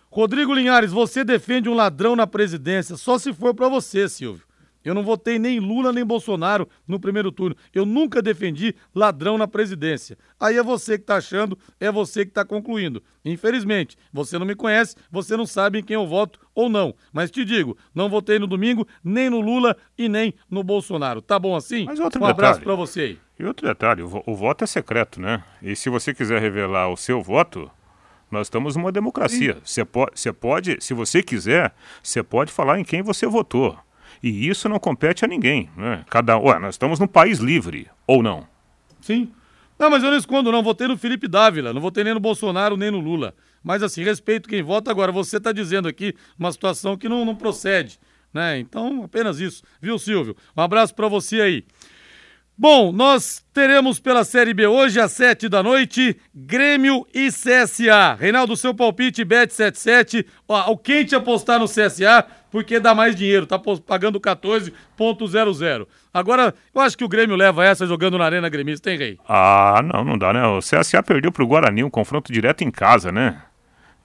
Rodrigo 0.09 0.51
Linhares, 0.51 0.91
você 0.91 1.23
defende 1.23 1.69
um 1.69 1.75
ladrão 1.75 2.15
na 2.15 2.25
presidência 2.25 2.97
só 2.97 3.19
se 3.19 3.31
for 3.31 3.53
para 3.53 3.69
você, 3.69 4.09
Silvio. 4.09 4.47
Eu 4.83 4.95
não 4.95 5.03
votei 5.03 5.37
nem 5.37 5.59
Lula 5.59 5.91
nem 5.91 6.05
Bolsonaro 6.05 6.67
no 6.87 6.99
primeiro 6.99 7.31
turno. 7.31 7.55
Eu 7.75 7.85
nunca 7.85 8.21
defendi 8.21 8.73
ladrão 8.95 9.37
na 9.37 9.47
presidência. 9.47 10.17
Aí 10.39 10.55
é 10.57 10.63
você 10.63 10.97
que 10.97 11.03
está 11.03 11.17
achando, 11.17 11.57
é 11.79 11.91
você 11.91 12.23
que 12.23 12.31
está 12.31 12.45
concluindo. 12.45 13.03
Infelizmente, 13.23 13.97
você 14.11 14.39
não 14.39 14.45
me 14.45 14.55
conhece, 14.55 14.95
você 15.11 15.35
não 15.35 15.45
sabe 15.45 15.79
em 15.79 15.83
quem 15.83 15.95
eu 15.95 16.07
voto 16.07 16.39
ou 16.55 16.69
não. 16.69 16.95
Mas 17.11 17.29
te 17.29 17.43
digo, 17.43 17.77
não 17.93 18.09
votei 18.09 18.39
no 18.39 18.47
domingo, 18.47 18.87
nem 19.03 19.29
no 19.29 19.41
Lula 19.41 19.75
e 19.97 20.07
nem 20.07 20.33
no 20.49 20.63
Bolsonaro. 20.63 21.21
Tá 21.21 21.37
bom 21.37 21.55
assim? 21.55 21.85
Um 22.19 22.25
abraço 22.25 22.61
para 22.61 22.73
você 22.73 23.01
aí. 23.01 23.26
E 23.39 23.45
outro 23.45 23.67
detalhe, 23.67 24.01
o, 24.01 24.23
o 24.25 24.35
voto 24.35 24.63
é 24.63 24.67
secreto, 24.67 25.21
né? 25.21 25.43
E 25.61 25.75
se 25.75 25.89
você 25.89 26.13
quiser 26.13 26.41
revelar 26.41 26.89
o 26.89 26.97
seu 26.97 27.21
voto, 27.21 27.69
nós 28.31 28.47
estamos 28.47 28.75
numa 28.75 28.91
democracia. 28.91 29.57
Você 29.63 29.85
pode, 29.85 30.33
pode, 30.33 30.77
se 30.79 30.93
você 30.93 31.21
quiser, 31.21 31.73
você 32.01 32.23
pode 32.23 32.51
falar 32.51 32.79
em 32.79 32.83
quem 32.83 33.01
você 33.01 33.27
votou. 33.27 33.77
E 34.21 34.47
isso 34.47 34.67
não 34.67 34.79
compete 34.79 35.23
a 35.23 35.27
ninguém. 35.27 35.69
Né? 35.77 36.03
Cada, 36.09 36.37
ué, 36.37 36.59
nós 36.59 36.75
estamos 36.75 36.99
num 36.99 37.07
país 37.07 37.39
livre, 37.39 37.87
ou 38.05 38.23
não? 38.23 38.47
Sim. 38.99 39.31
Não, 39.77 39.89
mas 39.91 40.03
eu 40.03 40.09
não 40.09 40.17
escondo, 40.17 40.51
não. 40.51 40.63
Votei 40.63 40.87
no 40.87 40.97
Felipe 40.97 41.27
Dávila, 41.27 41.71
não 41.71 41.81
votei 41.81 42.03
nem 42.03 42.13
no 42.13 42.19
Bolsonaro, 42.19 42.75
nem 42.75 42.89
no 42.89 42.99
Lula. 42.99 43.35
Mas 43.63 43.83
assim, 43.83 44.03
respeito 44.03 44.49
quem 44.49 44.63
vota 44.63 44.89
agora. 44.89 45.11
Você 45.11 45.37
está 45.37 45.51
dizendo 45.51 45.87
aqui 45.87 46.15
uma 46.37 46.51
situação 46.51 46.97
que 46.97 47.07
não, 47.07 47.23
não 47.23 47.35
procede. 47.35 47.99
Né? 48.33 48.59
Então, 48.59 49.03
apenas 49.03 49.39
isso. 49.39 49.63
Viu, 49.79 49.99
Silvio? 49.99 50.35
Um 50.55 50.61
abraço 50.61 50.95
para 50.95 51.07
você 51.07 51.41
aí. 51.41 51.65
Bom, 52.59 52.91
nós 52.91 53.45
teremos 53.53 53.99
pela 53.99 54.23
Série 54.23 54.51
B 54.51 54.65
hoje, 54.65 54.99
às 54.99 55.11
7 55.11 55.47
da 55.47 55.61
noite, 55.61 56.19
Grêmio 56.33 57.05
e 57.13 57.27
CSA. 57.27 58.17
Reinaldo, 58.19 58.57
seu 58.57 58.73
palpite, 58.73 59.23
Bet77. 59.23 60.25
Ó, 60.47 60.71
o 60.71 60.75
quente 60.75 61.15
apostar 61.15 61.59
no 61.59 61.67
CSA, 61.67 62.25
porque 62.49 62.79
dá 62.79 62.95
mais 62.95 63.15
dinheiro, 63.15 63.45
tá 63.45 63.59
pagando 63.59 64.19
14,00. 64.19 65.85
Agora, 66.11 66.51
eu 66.73 66.81
acho 66.81 66.97
que 66.97 67.03
o 67.03 67.07
Grêmio 67.07 67.35
leva 67.35 67.63
essa 67.63 67.85
jogando 67.85 68.17
na 68.17 68.25
Arena 68.25 68.49
Gremista, 68.49 68.89
tem 68.89 68.97
rei? 68.97 69.19
Ah, 69.29 69.79
não, 69.83 70.03
não 70.03 70.17
dá, 70.17 70.33
né? 70.33 70.43
O 70.47 70.57
CSA 70.57 71.03
perdeu 71.03 71.31
pro 71.31 71.45
Guarani, 71.45 71.83
um 71.83 71.91
confronto 71.91 72.33
direto 72.33 72.63
em 72.63 72.71
casa, 72.71 73.11
né? 73.11 73.39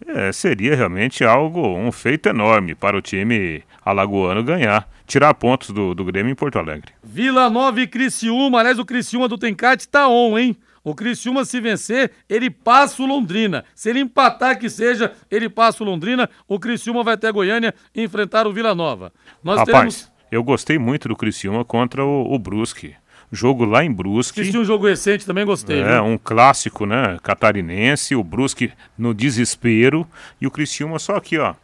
É, 0.07 0.33
seria 0.33 0.75
realmente 0.75 1.25
algo, 1.25 1.77
um 1.77 1.93
feito 1.93 2.29
enorme 2.29 2.75
para 2.75 2.97
o 2.97 3.03
time 3.03 3.63
alagoano 3.85 4.43
ganhar 4.43 4.89
tirar 5.07 5.35
pontos 5.35 5.71
do, 5.71 5.95
do 5.95 6.05
Grêmio 6.05 6.33
em 6.33 6.35
Porto 6.35 6.59
Alegre. 6.59 6.93
Vila 7.03 7.51
Nova 7.51 7.81
e 7.81 7.87
Criciúma, 7.87 8.61
aliás, 8.61 8.79
o 8.79 8.85
Criciúma 8.85 9.29
do 9.29 9.37
Tencate 9.37 9.87
tá 9.87 10.09
on, 10.09 10.39
hein? 10.39 10.57
O 10.85 10.95
Criciúma, 10.95 11.45
se 11.45 11.61
vencer, 11.61 12.11
ele 12.29 12.51
passa 12.51 13.03
o 13.03 13.07
Londrina. 13.07 13.65
Se 13.75 13.91
ele 13.91 14.01
empatar 14.01 14.59
que 14.59 14.69
seja, 14.69 15.13
ele 15.31 15.49
passa 15.49 15.85
o 15.85 15.87
Londrina. 15.87 16.29
O 16.49 16.59
Criciúma 16.59 17.05
vai 17.05 17.15
até 17.15 17.31
Goiânia 17.31 17.73
enfrentar 17.95 18.47
o 18.47 18.53
Vila 18.53 18.75
Nova. 18.75 19.13
Nós 19.45 19.59
Rapaz, 19.59 19.73
teremos... 19.73 20.13
eu 20.33 20.43
gostei 20.43 20.79
muito 20.79 21.09
do 21.09 21.15
Criciúma 21.15 21.65
contra 21.65 22.05
o, 22.05 22.35
o 22.35 22.39
Brusque. 22.39 22.97
Jogo 23.33 23.65
lá 23.65 23.83
em 23.83 23.91
Brusque. 23.91 24.43
Assisti 24.43 24.59
um 24.59 24.65
jogo 24.65 24.87
recente, 24.87 25.25
também 25.25 25.47
gostei. 25.47 25.81
É, 25.81 25.95
viu? 25.95 26.05
um 26.05 26.19
clássico, 26.19 26.85
né? 26.85 27.19
Catarinense, 27.23 28.15
o 28.15 28.23
Brusque 28.23 28.71
no 28.97 29.15
desespero 29.15 30.07
e 30.39 30.47
o 30.47 30.51
Criciúma 30.51 30.99
só 30.99 31.17
aqui, 31.17 31.39
ó 31.39 31.55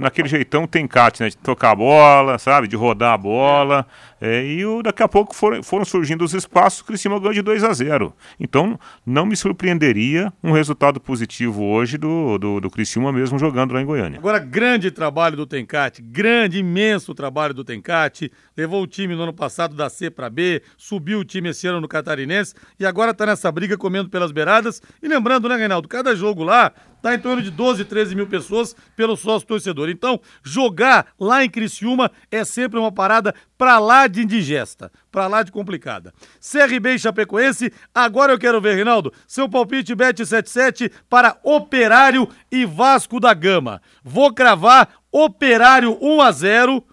naquele 0.00 0.28
jeitão 0.28 0.66
tem 0.66 0.88
Cat, 0.88 1.22
né? 1.22 1.28
De 1.28 1.36
tocar 1.36 1.72
a 1.72 1.74
bola, 1.76 2.38
sabe? 2.38 2.66
De 2.66 2.74
rodar 2.74 3.12
a 3.12 3.18
bola. 3.18 3.86
É, 4.20 4.44
e 4.44 4.66
o, 4.66 4.82
daqui 4.82 5.02
a 5.02 5.08
pouco 5.08 5.34
foram, 5.34 5.62
foram 5.62 5.84
surgindo 5.84 6.22
os 6.22 6.34
espaços, 6.34 6.80
o 6.80 6.84
Criciúma 6.84 7.18
ganhou 7.18 7.32
de 7.32 7.40
2 7.40 7.64
a 7.64 7.72
0 7.72 8.14
Então, 8.38 8.78
não 9.04 9.24
me 9.24 9.34
surpreenderia 9.34 10.30
um 10.42 10.52
resultado 10.52 11.00
positivo 11.00 11.64
hoje 11.64 11.96
do, 11.96 12.36
do, 12.36 12.60
do 12.60 12.70
Criciúma 12.70 13.12
mesmo 13.12 13.38
jogando 13.38 13.72
lá 13.72 13.80
em 13.80 13.86
Goiânia. 13.86 14.18
Agora, 14.18 14.38
grande 14.38 14.90
trabalho 14.90 15.36
do 15.36 15.46
Tencate, 15.46 16.02
grande, 16.02 16.58
imenso 16.58 17.14
trabalho 17.14 17.54
do 17.54 17.64
Tencate. 17.64 18.30
Levou 18.54 18.82
o 18.82 18.86
time 18.86 19.14
no 19.14 19.22
ano 19.22 19.32
passado 19.32 19.74
da 19.74 19.88
C 19.88 20.10
para 20.10 20.28
B, 20.28 20.62
subiu 20.76 21.20
o 21.20 21.24
time 21.24 21.48
esse 21.48 21.66
ano 21.66 21.80
no 21.80 21.88
Catarinense 21.88 22.54
e 22.78 22.84
agora 22.84 23.14
tá 23.14 23.24
nessa 23.24 23.50
briga 23.50 23.78
comendo 23.78 24.10
pelas 24.10 24.32
beiradas. 24.32 24.82
E 25.02 25.08
lembrando, 25.08 25.48
né, 25.48 25.56
Reinaldo, 25.56 25.88
cada 25.88 26.14
jogo 26.14 26.42
lá 26.42 26.72
tá 27.02 27.14
em 27.14 27.18
torno 27.18 27.42
de 27.42 27.50
12, 27.50 27.84
13 27.84 28.14
mil 28.14 28.26
pessoas 28.26 28.74
pelo 28.96 29.16
sócio 29.16 29.46
torcedor. 29.46 29.88
Então, 29.88 30.20
jogar 30.42 31.08
lá 31.18 31.44
em 31.44 31.50
Criciúma 31.50 32.10
é 32.30 32.44
sempre 32.44 32.78
uma 32.78 32.92
parada 32.92 33.34
pra 33.56 33.78
lá 33.78 34.06
de 34.06 34.22
indigesta, 34.22 34.90
pra 35.10 35.26
lá 35.26 35.42
de 35.42 35.52
complicada. 35.52 36.12
CRB 36.40 36.94
e 36.94 36.98
Chapecoense, 36.98 37.72
agora 37.94 38.32
eu 38.32 38.38
quero 38.38 38.60
ver, 38.60 38.74
Reinaldo, 38.74 39.12
seu 39.26 39.48
palpite 39.48 39.94
bet 39.94 40.24
77 40.24 40.90
para 41.08 41.38
Operário 41.42 42.28
e 42.50 42.64
Vasco 42.64 43.20
da 43.20 43.34
Gama. 43.34 43.80
Vou 44.02 44.32
cravar 44.32 44.88
Operário 45.10 45.98
1 46.00 46.20
a 46.20 46.32
0. 46.32 46.84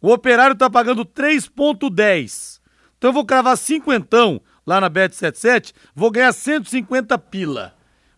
O 0.00 0.12
Operário 0.12 0.56
tá 0.56 0.70
pagando 0.70 1.04
3.10. 1.04 2.60
Então 2.96 3.10
eu 3.10 3.14
vou 3.14 3.24
cravar 3.24 3.56
cinquentão 3.56 4.40
lá 4.66 4.80
na 4.80 4.88
bet 4.88 5.14
77, 5.14 5.72
vou 5.94 6.10
ganhar 6.10 6.32
150 6.32 7.16
pila. 7.18 7.74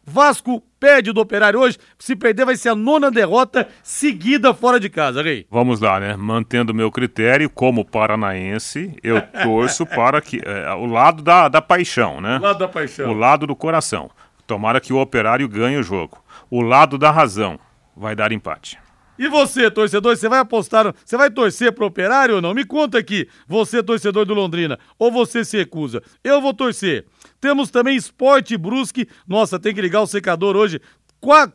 Vasco 0.09 0.63
pede 0.81 1.13
do 1.13 1.21
Operário 1.21 1.61
hoje. 1.61 1.79
Se 1.99 2.17
perder, 2.17 2.47
vai 2.47 2.57
ser 2.57 2.71
a 2.71 2.75
nona 2.75 3.11
derrota 3.11 3.69
seguida 3.83 4.55
fora 4.55 4.81
de 4.81 4.89
casa, 4.89 5.23
Rei. 5.23 5.47
Vamos 5.51 5.81
lá, 5.81 6.01
né? 6.01 6.17
Mantendo 6.17 6.73
o 6.73 6.75
meu 6.75 6.91
critério, 6.91 7.51
como 7.51 7.85
paranaense, 7.85 8.97
eu 9.03 9.21
torço 9.43 9.85
para 9.85 10.21
que. 10.21 10.41
É, 10.45 10.73
o 10.73 10.87
lado 10.87 11.23
da, 11.23 11.49
da 11.49 11.61
paixão, 11.61 12.21
né? 12.21 12.39
O 12.39 12.43
lado 12.43 12.59
da 12.59 12.69
paixão. 12.69 13.11
O 13.11 13.13
lado 13.13 13.47
do 13.47 13.55
coração. 13.55 14.11
Tomara 14.47 14.81
que 14.81 14.93
o 14.93 14.99
Operário 14.99 15.47
ganhe 15.47 15.77
o 15.77 15.83
jogo. 15.83 16.25
O 16.51 16.63
lado 16.63 16.97
da 16.97 17.11
razão 17.11 17.59
vai 17.95 18.17
dar 18.17 18.33
empate. 18.33 18.79
E 19.19 19.27
você, 19.29 19.69
torcedor, 19.69 20.17
você 20.17 20.29
vai 20.29 20.39
apostar, 20.39 20.95
você 21.05 21.17
vai 21.17 21.29
torcer 21.29 21.73
pro 21.73 21.87
Operário 21.87 22.37
ou 22.37 22.41
não? 22.41 22.55
Me 22.55 22.65
conta 22.65 22.99
aqui, 22.99 23.29
você 23.49 23.83
torcedor 23.83 24.25
do 24.25 24.33
Londrina, 24.33 24.79
ou 24.97 25.11
você 25.11 25.45
se 25.45 25.57
recusa? 25.57 26.01
Eu 26.23 26.41
vou 26.41 26.55
torcer. 26.55 27.05
Temos 27.41 27.71
também 27.71 27.97
Esporte 27.97 28.57
Brusque. 28.57 29.09
Nossa, 29.27 29.59
tem 29.59 29.75
que 29.75 29.81
ligar 29.81 30.03
o 30.03 30.07
secador 30.07 30.57
hoje 30.57 30.81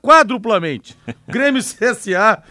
quadruplamente. 0.02 0.98
Grêmio 1.28 1.62
CSA 1.62 2.44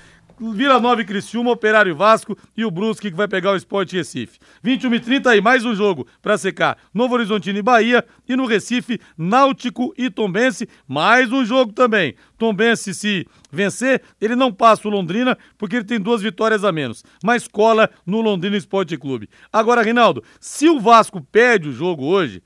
Vila 0.51 0.81
Nova 0.81 1.01
e 1.01 1.05
Criciúma, 1.05 1.53
Operário 1.53 1.95
Vasco 1.95 2.37
e 2.57 2.65
o 2.65 2.71
Brusque 2.71 3.11
que 3.11 3.17
vai 3.17 3.29
pegar 3.29 3.53
o 3.53 3.57
Esporte 3.57 3.97
Recife. 3.97 4.41
21 4.63 4.95
e 4.95 5.01
30 5.01 5.31
aí, 5.31 5.41
mais 5.41 5.65
um 5.65 5.75
jogo 5.75 6.07
para 6.21 6.37
secar. 6.37 6.79
Novo 6.93 7.15
Horizontino 7.15 7.59
e 7.59 7.63
Bahia 7.63 8.05
e 8.29 8.35
no 8.35 8.47
Recife, 8.47 8.99
Náutico 9.17 9.95
e 9.97 10.11
Tombense, 10.11 10.69
mais 10.89 11.31
um 11.31 11.45
jogo 11.45 11.73
também. 11.73 12.17
Tombense 12.37 12.93
se 12.93 13.27
vencer, 13.53 14.03
ele 14.21 14.35
não 14.35 14.53
passa 14.53 14.89
o 14.89 14.91
Londrina 14.91 15.39
porque 15.57 15.77
ele 15.77 15.85
tem 15.85 16.01
duas 16.01 16.21
vitórias 16.21 16.65
a 16.65 16.73
menos, 16.73 17.05
mas 17.23 17.47
cola 17.47 17.89
no 18.05 18.21
Londrina 18.21 18.57
Esporte 18.57 18.97
Clube. 18.97 19.29
Agora, 19.53 19.83
Reinaldo, 19.83 20.25
se 20.41 20.69
o 20.69 20.81
Vasco 20.81 21.21
perde 21.21 21.69
o 21.69 21.73
jogo 21.73 22.05
hoje, 22.05 22.43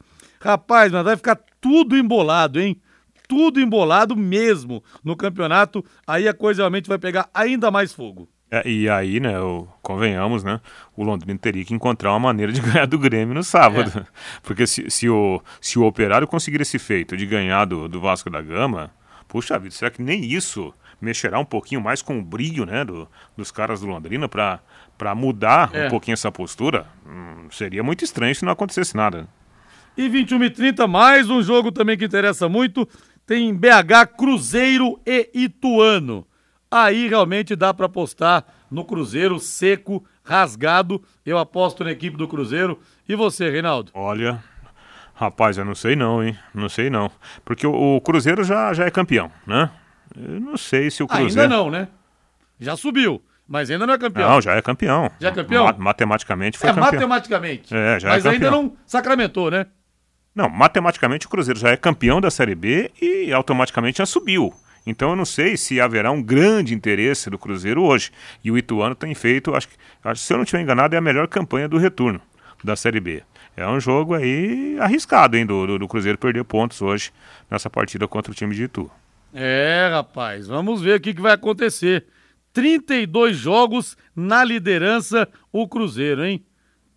rapaz, 0.46 0.92
mas 0.92 1.04
vai 1.04 1.16
ficar 1.16 1.38
tudo 1.60 1.96
embolado, 1.96 2.60
hein? 2.60 2.80
tudo 3.26 3.60
embolado 3.60 4.16
mesmo 4.16 4.82
no 5.04 5.16
campeonato, 5.16 5.84
aí 6.06 6.28
a 6.28 6.34
coisa 6.34 6.62
realmente 6.62 6.88
vai 6.88 6.98
pegar 6.98 7.28
ainda 7.34 7.70
mais 7.70 7.92
fogo. 7.92 8.28
É, 8.48 8.66
e 8.68 8.88
aí, 8.88 9.18
né, 9.18 9.40
o, 9.40 9.66
convenhamos, 9.82 10.44
né, 10.44 10.60
o 10.96 11.02
Londrina 11.02 11.36
teria 11.36 11.64
que 11.64 11.74
encontrar 11.74 12.12
uma 12.12 12.20
maneira 12.20 12.52
de 12.52 12.60
ganhar 12.62 12.86
do 12.86 12.98
Grêmio 12.98 13.34
no 13.34 13.42
sábado. 13.42 14.00
É. 14.00 14.06
Porque 14.42 14.66
se, 14.66 14.88
se, 14.88 15.08
o, 15.08 15.42
se 15.60 15.78
o 15.78 15.84
Operário 15.84 16.28
conseguir 16.28 16.60
esse 16.60 16.78
feito 16.78 17.16
de 17.16 17.26
ganhar 17.26 17.64
do, 17.64 17.88
do 17.88 18.00
Vasco 18.00 18.30
da 18.30 18.40
Gama, 18.40 18.92
puxa 19.26 19.58
vida, 19.58 19.74
será 19.74 19.90
que 19.90 20.00
nem 20.00 20.24
isso 20.24 20.72
mexerá 21.00 21.38
um 21.38 21.44
pouquinho 21.44 21.80
mais 21.80 22.00
com 22.00 22.18
o 22.18 22.22
brilho, 22.22 22.64
né, 22.64 22.84
do, 22.84 23.08
dos 23.36 23.50
caras 23.50 23.80
do 23.80 23.86
Londrina 23.86 24.28
para 24.28 25.14
mudar 25.16 25.70
é. 25.72 25.86
um 25.86 25.90
pouquinho 25.90 26.14
essa 26.14 26.30
postura? 26.30 26.86
Hum, 27.04 27.48
seria 27.50 27.82
muito 27.82 28.04
estranho 28.04 28.34
se 28.34 28.44
não 28.44 28.52
acontecesse 28.52 28.96
nada. 28.96 29.28
E 29.96 30.10
21 30.10 30.44
e 30.44 30.50
30, 30.50 30.86
mais 30.86 31.30
um 31.30 31.42
jogo 31.42 31.72
também 31.72 31.96
que 31.96 32.04
interessa 32.04 32.48
muito 32.50 32.86
tem 33.26 33.52
BH, 33.54 34.14
Cruzeiro 34.16 35.00
e 35.06 35.30
Ituano. 35.34 36.26
Aí 36.70 37.08
realmente 37.08 37.56
dá 37.56 37.72
para 37.72 37.86
apostar 37.86 38.44
no 38.70 38.84
Cruzeiro 38.84 39.38
seco, 39.38 40.04
rasgado. 40.22 41.02
Eu 41.24 41.38
aposto 41.38 41.82
na 41.82 41.90
equipe 41.90 42.16
do 42.16 42.28
Cruzeiro. 42.28 42.78
E 43.08 43.16
você, 43.16 43.48
Reinaldo? 43.48 43.90
Olha, 43.94 44.44
rapaz, 45.14 45.56
eu 45.56 45.64
não 45.64 45.74
sei 45.74 45.96
não, 45.96 46.22
hein? 46.22 46.36
Não 46.54 46.68
sei 46.68 46.90
não. 46.90 47.10
Porque 47.42 47.66
o, 47.66 47.96
o 47.96 48.00
Cruzeiro 48.02 48.44
já, 48.44 48.74
já 48.74 48.84
é 48.84 48.90
campeão, 48.90 49.32
né? 49.46 49.70
Eu 50.14 50.40
não 50.40 50.58
sei 50.58 50.90
se 50.90 51.02
o 51.02 51.06
Cruzeiro. 51.06 51.40
Ainda 51.40 51.48
não, 51.48 51.70
né? 51.70 51.88
Já 52.60 52.76
subiu. 52.76 53.22
Mas 53.48 53.70
ainda 53.70 53.86
não 53.86 53.94
é 53.94 53.98
campeão. 53.98 54.28
Não, 54.28 54.40
já 54.40 54.54
é 54.54 54.62
campeão. 54.62 55.10
Já 55.18 55.28
é 55.28 55.32
campeão? 55.32 55.64
Ma 55.64 55.72
matematicamente 55.72 56.58
foi 56.58 56.68
é, 56.68 56.74
campeão. 56.74 56.92
matematicamente. 56.92 57.74
É, 57.74 57.98
já 57.98 58.08
é 58.08 58.10
Mas 58.12 58.26
é 58.26 58.30
ainda 58.30 58.50
não 58.50 58.76
sacramentou, 58.84 59.50
né? 59.50 59.66
Não, 60.36 60.50
matematicamente 60.50 61.26
o 61.26 61.30
Cruzeiro 61.30 61.58
já 61.58 61.70
é 61.70 61.78
campeão 61.78 62.20
da 62.20 62.30
Série 62.30 62.54
B 62.54 62.90
e 63.00 63.32
automaticamente 63.32 63.98
já 63.98 64.04
subiu. 64.04 64.52
Então 64.86 65.08
eu 65.08 65.16
não 65.16 65.24
sei 65.24 65.56
se 65.56 65.80
haverá 65.80 66.10
um 66.12 66.22
grande 66.22 66.74
interesse 66.74 67.30
do 67.30 67.38
Cruzeiro 67.38 67.82
hoje. 67.82 68.12
E 68.44 68.50
o 68.50 68.58
Ituano 68.58 68.94
tem 68.94 69.14
feito, 69.14 69.54
acho 69.54 69.66
que, 69.66 69.76
se 70.14 70.34
eu 70.34 70.36
não 70.36 70.44
estiver 70.44 70.62
enganado, 70.62 70.94
é 70.94 70.98
a 70.98 71.00
melhor 71.00 71.26
campanha 71.26 71.66
do 71.66 71.78
retorno 71.78 72.20
da 72.62 72.76
Série 72.76 73.00
B. 73.00 73.22
É 73.56 73.66
um 73.66 73.80
jogo 73.80 74.12
aí 74.12 74.76
arriscado, 74.78 75.38
hein, 75.38 75.46
do, 75.46 75.66
do, 75.66 75.78
do 75.78 75.88
Cruzeiro 75.88 76.18
perder 76.18 76.44
pontos 76.44 76.82
hoje 76.82 77.10
nessa 77.50 77.70
partida 77.70 78.06
contra 78.06 78.30
o 78.30 78.34
time 78.34 78.54
de 78.54 78.64
Itu. 78.64 78.90
É, 79.32 79.88
rapaz, 79.90 80.46
vamos 80.46 80.82
ver 80.82 80.98
o 80.98 81.00
que, 81.00 81.14
que 81.14 81.20
vai 81.22 81.32
acontecer. 81.32 82.04
32 82.52 83.36
jogos 83.36 83.96
na 84.14 84.44
liderança 84.44 85.26
o 85.50 85.66
Cruzeiro, 85.66 86.26
hein? 86.26 86.44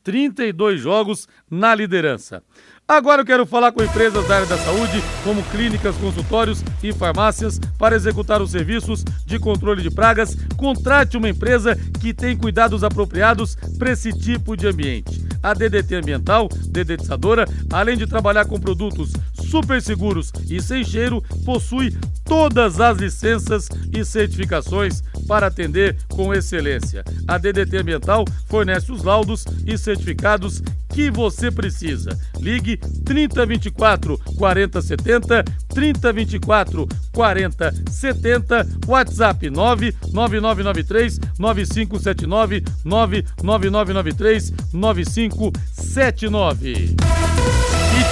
32 0.03 0.79
jogos 0.81 1.27
na 1.49 1.73
liderança. 1.73 2.43
Agora 2.89 3.21
eu 3.21 3.25
quero 3.25 3.45
falar 3.45 3.71
com 3.71 3.83
empresas 3.83 4.27
da 4.27 4.37
área 4.37 4.47
da 4.47 4.57
saúde, 4.57 4.99
como 5.23 5.43
clínicas, 5.43 5.95
consultórios 5.97 6.63
e 6.81 6.91
farmácias, 6.91 7.59
para 7.77 7.95
executar 7.95 8.41
os 8.41 8.49
serviços 8.49 9.03
de 9.27 9.37
controle 9.37 9.83
de 9.83 9.91
pragas. 9.91 10.35
Contrate 10.57 11.15
uma 11.15 11.29
empresa 11.29 11.77
que 12.01 12.15
tem 12.15 12.35
cuidados 12.35 12.83
apropriados 12.83 13.53
para 13.77 13.91
esse 13.91 14.11
tipo 14.11 14.57
de 14.57 14.65
ambiente. 14.65 15.23
A 15.43 15.53
DDT 15.53 15.97
Ambiental, 15.97 16.49
dedetizadora, 16.65 17.45
além 17.71 17.95
de 17.95 18.07
trabalhar 18.07 18.45
com 18.45 18.59
produtos 18.59 19.13
super 19.49 19.81
seguros 19.81 20.31
e 20.49 20.61
sem 20.61 20.83
cheiro, 20.83 21.23
possui 21.43 21.95
todas 22.23 22.79
as 22.79 22.97
licenças 22.97 23.67
e 23.91 24.05
certificações 24.05 25.01
para 25.27 25.47
atender 25.47 25.97
com 26.09 26.33
excelência. 26.33 27.03
A 27.27 27.37
DDT 27.37 27.77
Ambiental 27.77 28.23
fornece 28.47 28.91
os 28.91 29.03
laudos 29.03 29.45
e 29.65 29.77
certificados 29.77 30.61
que 30.89 31.09
você 31.09 31.49
precisa. 31.51 32.17
Ligue 32.39 32.77
3024 32.77 34.19
4070, 34.37 35.43
3024 35.69 36.87
4070, 37.11 38.67
WhatsApp 38.87 39.49
99993 39.49 41.19
9579 41.37 42.63
99993 42.83 44.53
9579. 44.73 46.95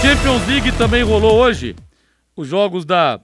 Champions 0.02 0.48
League 0.48 0.72
também 0.78 1.04
rolou 1.04 1.40
hoje. 1.40 1.76
Os 2.36 2.48
jogos 2.48 2.86
da 2.86 3.20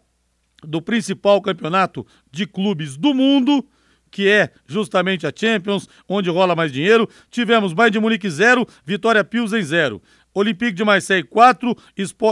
do 0.64 0.82
principal 0.82 1.42
campeonato 1.42 2.06
de 2.32 2.48
clubes 2.48 2.96
do 2.96 3.14
mundo 3.14 3.66
que 4.14 4.30
é 4.30 4.52
justamente 4.68 5.26
a 5.26 5.34
Champions, 5.36 5.90
onde 6.08 6.30
rola 6.30 6.56
mais 6.56 6.72
dinheiro. 6.72 7.10
Tivemos 7.32 7.74
Bayern 7.74 7.94
de 7.94 8.00
Munique 8.00 8.30
0, 8.30 8.66
Vitória 8.86 9.24
Pilsen 9.24 9.64
0. 9.64 10.00
Olympique 10.36 10.74
de 10.74 10.84
Marseille 10.84 11.24
4, 11.24 11.76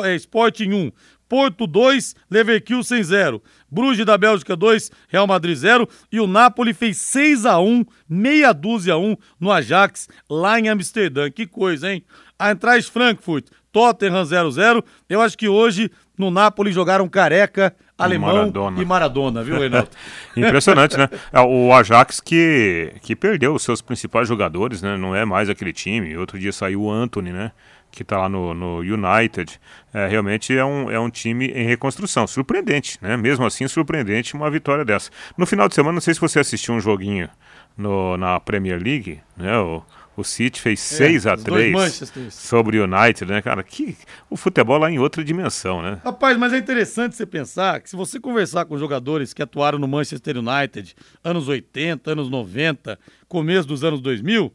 é, 0.06 0.16
Sporting 0.16 0.72
1. 0.72 0.92
Porto 1.28 1.66
2, 1.66 2.16
Leverkusen 2.30 3.02
0. 3.02 3.42
Bruges 3.70 4.06
da 4.06 4.18
Bélgica 4.18 4.56
2, 4.56 4.92
Real 5.08 5.26
Madrid 5.26 5.56
0. 5.56 5.90
E 6.12 6.20
o 6.20 6.28
Napoli 6.28 6.74
fez 6.74 6.98
6 6.98 7.46
a 7.48 7.60
1 7.60 7.84
meia 8.08 8.54
dúzia 8.54 8.94
a 8.94 8.98
1 8.98 9.16
no 9.40 9.52
Ajax, 9.52 10.08
lá 10.30 10.60
em 10.60 10.70
Amsterdã. 10.70 11.32
Que 11.32 11.48
coisa, 11.48 11.92
hein? 11.92 12.04
A 12.38 12.50
Eintracht 12.50 12.92
Frankfurt, 12.92 13.48
Tottenham 13.72 14.24
0-0. 14.24 14.84
Eu 15.10 15.22
acho 15.22 15.38
que 15.38 15.48
hoje 15.48 15.92
no 16.18 16.30
Napoli 16.30 16.72
jogaram 16.72 17.08
careca, 17.08 17.76
alemão 17.98 18.36
Maradona. 18.36 18.82
e 18.82 18.86
Maradona, 18.86 19.44
viu, 19.44 19.60
Renato? 19.60 19.96
Impressionante, 20.36 20.98
né? 20.98 21.10
É, 21.32 21.40
o 21.40 21.74
Ajax 21.74 22.20
que, 22.20 22.94
que 23.02 23.16
perdeu 23.16 23.54
os 23.54 23.64
seus 23.64 23.82
principais 23.82 24.28
jogadores, 24.28 24.82
né? 24.82 24.98
Não 24.98 25.16
é 25.16 25.26
mais 25.26 25.50
aquele 25.50 25.74
time. 25.74 26.16
Outro 26.18 26.38
dia 26.38 26.52
saiu 26.52 26.84
o 26.84 26.92
Anthony, 26.92 27.32
né? 27.32 27.52
Que 27.92 28.04
está 28.04 28.18
lá 28.18 28.30
no, 28.30 28.54
no 28.54 28.80
United. 28.80 29.60
É, 29.94 30.08
realmente 30.08 30.56
é 30.56 30.64
um, 30.64 30.90
é 30.90 31.00
um 31.00 31.10
time 31.10 31.48
em 31.48 31.66
reconstrução. 31.66 32.28
Surpreendente, 32.28 32.98
né? 33.02 33.18
Mesmo 33.18 33.46
assim, 33.46 33.68
surpreendente 33.68 34.34
uma 34.34 34.50
vitória 34.50 34.86
dessa. 34.86 35.10
No 35.38 35.46
final 35.46 35.68
de 35.68 35.76
semana, 35.76 35.94
não 35.94 36.02
sei 36.02 36.14
se 36.14 36.22
você 36.22 36.40
assistiu 36.40 36.74
um 36.74 36.80
joguinho 36.80 37.30
no, 37.78 38.16
na 38.18 38.40
Premier 38.40 38.82
League, 38.82 39.20
né? 39.36 39.58
O, 39.58 39.84
o 40.15 40.24
City 40.24 40.60
fez 40.60 40.80
6 40.80 41.26
é, 41.26 41.32
a 41.32 41.38
3 41.38 42.32
sobre 42.32 42.80
o 42.80 42.84
United, 42.84 43.32
né, 43.32 43.41
cara? 43.41 43.63
Que 43.63 43.97
o 44.30 44.36
futebol 44.36 44.78
lá 44.78 44.91
em 44.91 45.00
outra 45.00 45.24
dimensão, 45.24 45.82
né? 45.82 46.00
Rapaz, 46.04 46.38
mas 46.38 46.54
é 46.54 46.58
interessante 46.58 47.15
você 47.15 47.26
pensar 47.26 47.80
que 47.80 47.89
se 47.89 47.95
você 47.95 48.19
conversar 48.19 48.65
com 48.65 48.78
jogadores 48.78 49.34
que 49.34 49.41
atuaram 49.41 49.80
no 49.80 49.88
Manchester 49.88 50.38
United, 50.38 50.95
anos 51.24 51.47
80, 51.47 52.12
anos 52.12 52.30
90, 52.30 53.00
começo 53.28 53.67
dos 53.67 53.84
anos 53.84 54.02
2000, 54.02 54.54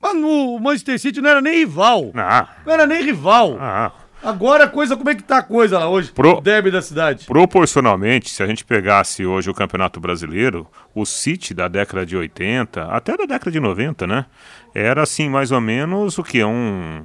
mas 0.00 0.16
no 0.16 0.58
Manchester 0.58 0.98
City 0.98 1.20
não 1.20 1.30
era 1.30 1.40
nem 1.40 1.58
rival. 1.58 2.10
Ah. 2.14 2.48
Não 2.64 2.72
era 2.72 2.86
nem 2.86 3.02
rival. 3.04 3.56
Ah. 3.60 3.92
Agora 4.22 4.64
a 4.64 4.68
coisa, 4.68 4.96
como 4.96 5.08
é 5.08 5.14
que 5.14 5.22
tá 5.22 5.38
a 5.38 5.42
coisa 5.42 5.78
lá 5.78 5.88
hoje? 5.88 6.12
Pro... 6.12 6.36
O 6.36 6.40
derby 6.40 6.70
da 6.70 6.82
cidade. 6.82 7.24
Proporcionalmente, 7.26 8.28
se 8.28 8.42
a 8.42 8.46
gente 8.46 8.64
pegasse 8.64 9.24
hoje 9.24 9.48
o 9.48 9.54
Campeonato 9.54 9.98
Brasileiro, 9.98 10.66
o 10.94 11.06
City 11.06 11.54
da 11.54 11.68
década 11.68 12.04
de 12.04 12.16
80, 12.16 12.84
até 12.84 13.16
da 13.16 13.24
década 13.24 13.50
de 13.50 13.58
90, 13.58 14.06
né? 14.06 14.26
Era 14.74 15.02
assim, 15.02 15.28
mais 15.28 15.50
ou 15.50 15.60
menos 15.60 16.18
o 16.18 16.22
que? 16.22 16.44
Um 16.44 17.02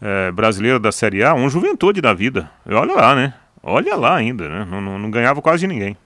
é, 0.00 0.30
brasileiro 0.30 0.78
da 0.78 0.92
Série 0.92 1.24
A, 1.24 1.34
um 1.34 1.48
juventude 1.50 2.00
da 2.00 2.14
vida. 2.14 2.50
E 2.68 2.72
olha 2.72 2.94
lá, 2.94 3.14
né? 3.14 3.34
Olha 3.62 3.96
lá 3.96 4.16
ainda, 4.16 4.48
né? 4.48 4.66
Não, 4.68 4.80
não, 4.80 4.98
não 4.98 5.10
ganhava 5.10 5.42
quase 5.42 5.66
ninguém. 5.66 5.96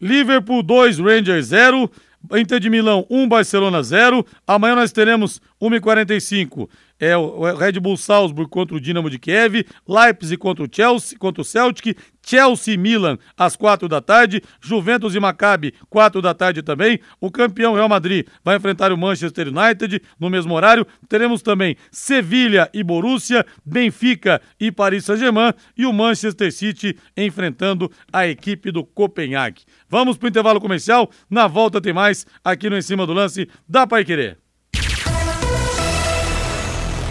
Liverpool 0.00 0.62
2, 0.62 0.98
Rangers 0.98 1.46
0. 1.46 1.90
Inter 2.34 2.60
de 2.60 2.70
Milão 2.70 3.04
1, 3.10 3.28
Barcelona 3.28 3.82
0. 3.82 4.24
Amanhã 4.46 4.76
nós 4.76 4.92
teremos 4.92 5.40
1h45 5.60 6.68
é 7.02 7.16
o 7.16 7.52
Red 7.56 7.80
Bull 7.80 7.96
Salzburg 7.96 8.48
contra 8.48 8.76
o 8.76 8.80
Dinamo 8.80 9.10
de 9.10 9.18
Kiev, 9.18 9.66
Leipzig 9.88 10.36
contra 10.36 10.64
o 10.64 10.68
Chelsea, 10.70 11.18
contra 11.18 11.42
o 11.42 11.44
Celtic, 11.44 11.98
Chelsea 12.24 12.74
e 12.74 12.76
Milan 12.76 13.18
às 13.36 13.56
quatro 13.56 13.88
da 13.88 14.00
tarde, 14.00 14.40
Juventus 14.60 15.16
e 15.16 15.18
Maccabi 15.18 15.74
quatro 15.90 16.22
da 16.22 16.32
tarde 16.32 16.62
também. 16.62 17.00
O 17.20 17.28
campeão 17.28 17.74
Real 17.74 17.88
Madrid 17.88 18.28
vai 18.44 18.56
enfrentar 18.56 18.92
o 18.92 18.96
Manchester 18.96 19.48
United 19.48 20.00
no 20.20 20.30
mesmo 20.30 20.54
horário. 20.54 20.86
Teremos 21.08 21.42
também 21.42 21.76
Sevilha 21.90 22.70
e 22.72 22.84
Borussia, 22.84 23.44
Benfica 23.66 24.40
e 24.60 24.70
Paris 24.70 25.04
Saint-Germain 25.04 25.52
e 25.76 25.84
o 25.84 25.92
Manchester 25.92 26.52
City 26.52 26.96
enfrentando 27.16 27.90
a 28.12 28.28
equipe 28.28 28.70
do 28.70 28.84
Copenhague. 28.84 29.62
Vamos 29.88 30.16
para 30.16 30.26
o 30.26 30.28
intervalo 30.28 30.60
comercial. 30.60 31.10
Na 31.28 31.48
volta 31.48 31.80
tem 31.80 31.92
mais 31.92 32.24
aqui 32.44 32.70
no 32.70 32.76
Em 32.76 32.82
Cima 32.82 33.04
do 33.04 33.12
Lance 33.12 33.48
da 33.68 33.88
Pai 33.88 34.04
Querer. 34.04 34.41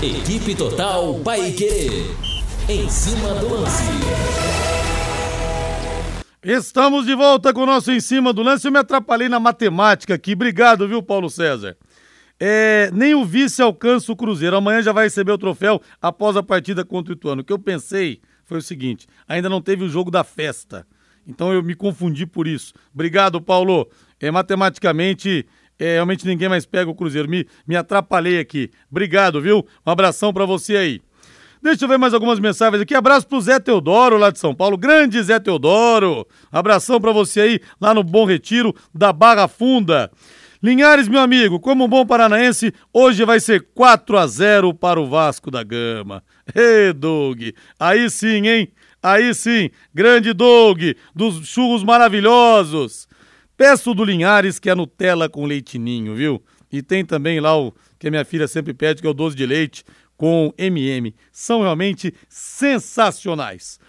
Equipe 0.03 0.55
Total 0.55 1.13
Paique. 1.19 2.07
Em 2.67 2.89
cima 2.89 3.35
do 3.35 3.53
lance. 3.53 3.83
Estamos 6.41 7.05
de 7.05 7.13
volta 7.13 7.53
com 7.53 7.61
o 7.61 7.65
nosso 7.67 7.91
Em 7.91 7.99
Cima 7.99 8.33
do 8.33 8.41
Lance. 8.41 8.65
Eu 8.65 8.71
me 8.71 8.79
atrapalhei 8.79 9.29
na 9.29 9.39
matemática 9.39 10.15
aqui. 10.15 10.33
Obrigado, 10.33 10.87
viu, 10.87 11.03
Paulo 11.03 11.29
César? 11.29 11.77
É, 12.39 12.89
nem 12.91 13.13
o 13.13 13.23
vice 13.23 13.61
alcança 13.61 14.11
o 14.11 14.15
Cruzeiro. 14.15 14.55
Amanhã 14.55 14.81
já 14.81 14.91
vai 14.91 15.03
receber 15.03 15.33
o 15.33 15.37
troféu 15.37 15.79
após 16.01 16.35
a 16.35 16.41
partida 16.41 16.83
contra 16.83 17.13
o 17.13 17.15
Ituano. 17.15 17.43
O 17.43 17.45
que 17.45 17.53
eu 17.53 17.59
pensei 17.59 18.19
foi 18.43 18.57
o 18.57 18.61
seguinte: 18.63 19.05
ainda 19.27 19.49
não 19.49 19.61
teve 19.61 19.83
o 19.83 19.89
jogo 19.89 20.09
da 20.09 20.23
festa. 20.23 20.83
Então 21.27 21.53
eu 21.53 21.61
me 21.61 21.75
confundi 21.75 22.25
por 22.25 22.47
isso. 22.47 22.73
Obrigado, 22.91 23.39
Paulo. 23.39 23.87
É, 24.19 24.31
matematicamente, 24.31 25.45
é, 25.81 25.93
realmente 25.95 26.27
ninguém 26.27 26.47
mais 26.47 26.63
pega 26.63 26.91
o 26.91 26.93
Cruzeiro. 26.93 27.27
Me, 27.27 27.47
me 27.67 27.75
atrapalhei 27.75 28.39
aqui. 28.39 28.69
Obrigado, 28.91 29.41
viu? 29.41 29.65
Um 29.83 29.89
abração 29.89 30.31
para 30.31 30.45
você 30.45 30.77
aí. 30.77 31.01
Deixa 31.59 31.85
eu 31.85 31.89
ver 31.89 31.97
mais 31.97 32.13
algumas 32.13 32.39
mensagens 32.39 32.79
aqui. 32.79 32.93
Abraço 32.93 33.27
pro 33.27 33.41
Zé 33.41 33.59
Teodoro 33.59 34.15
lá 34.15 34.29
de 34.29 34.37
São 34.37 34.53
Paulo. 34.53 34.77
Grande 34.77 35.19
Zé 35.23 35.39
Teodoro. 35.39 36.27
Abração 36.51 37.01
para 37.01 37.11
você 37.11 37.41
aí 37.41 37.59
lá 37.79 37.95
no 37.95 38.03
Bom 38.03 38.25
Retiro 38.25 38.75
da 38.93 39.11
Barra 39.11 39.47
Funda. 39.47 40.11
Linhares, 40.61 41.07
meu 41.07 41.19
amigo, 41.19 41.59
como 41.59 41.85
um 41.85 41.87
bom 41.87 42.05
paranaense, 42.05 42.71
hoje 42.93 43.25
vai 43.25 43.39
ser 43.39 43.69
4 43.73 44.19
a 44.19 44.27
0 44.27 44.75
para 44.75 45.01
o 45.01 45.09
Vasco 45.09 45.49
da 45.49 45.63
Gama. 45.63 46.23
Ê, 46.53 46.93
Doug, 46.93 47.41
aí 47.79 48.07
sim, 48.11 48.47
hein? 48.47 48.71
Aí 49.01 49.33
sim, 49.33 49.71
grande 49.91 50.31
Doug, 50.31 50.79
dos 51.15 51.47
churros 51.47 51.83
maravilhosos. 51.83 53.07
Peço 53.57 53.93
do 53.93 54.03
Linhares 54.03 54.59
que 54.59 54.69
é 54.69 54.75
Nutella 54.75 55.29
com 55.29 55.45
leitinho, 55.45 56.15
viu? 56.15 56.41
E 56.71 56.81
tem 56.81 57.05
também 57.05 57.39
lá 57.39 57.57
o 57.57 57.73
que 57.99 58.07
a 58.07 58.11
minha 58.11 58.25
filha 58.25 58.47
sempre 58.47 58.73
pede, 58.73 59.01
que 59.01 59.07
é 59.07 59.09
o 59.09 59.13
doce 59.13 59.35
de 59.35 59.45
leite 59.45 59.83
com 60.17 60.53
MM. 60.57 61.13
São 61.31 61.61
realmente 61.61 62.13
sensacionais. 62.29 63.79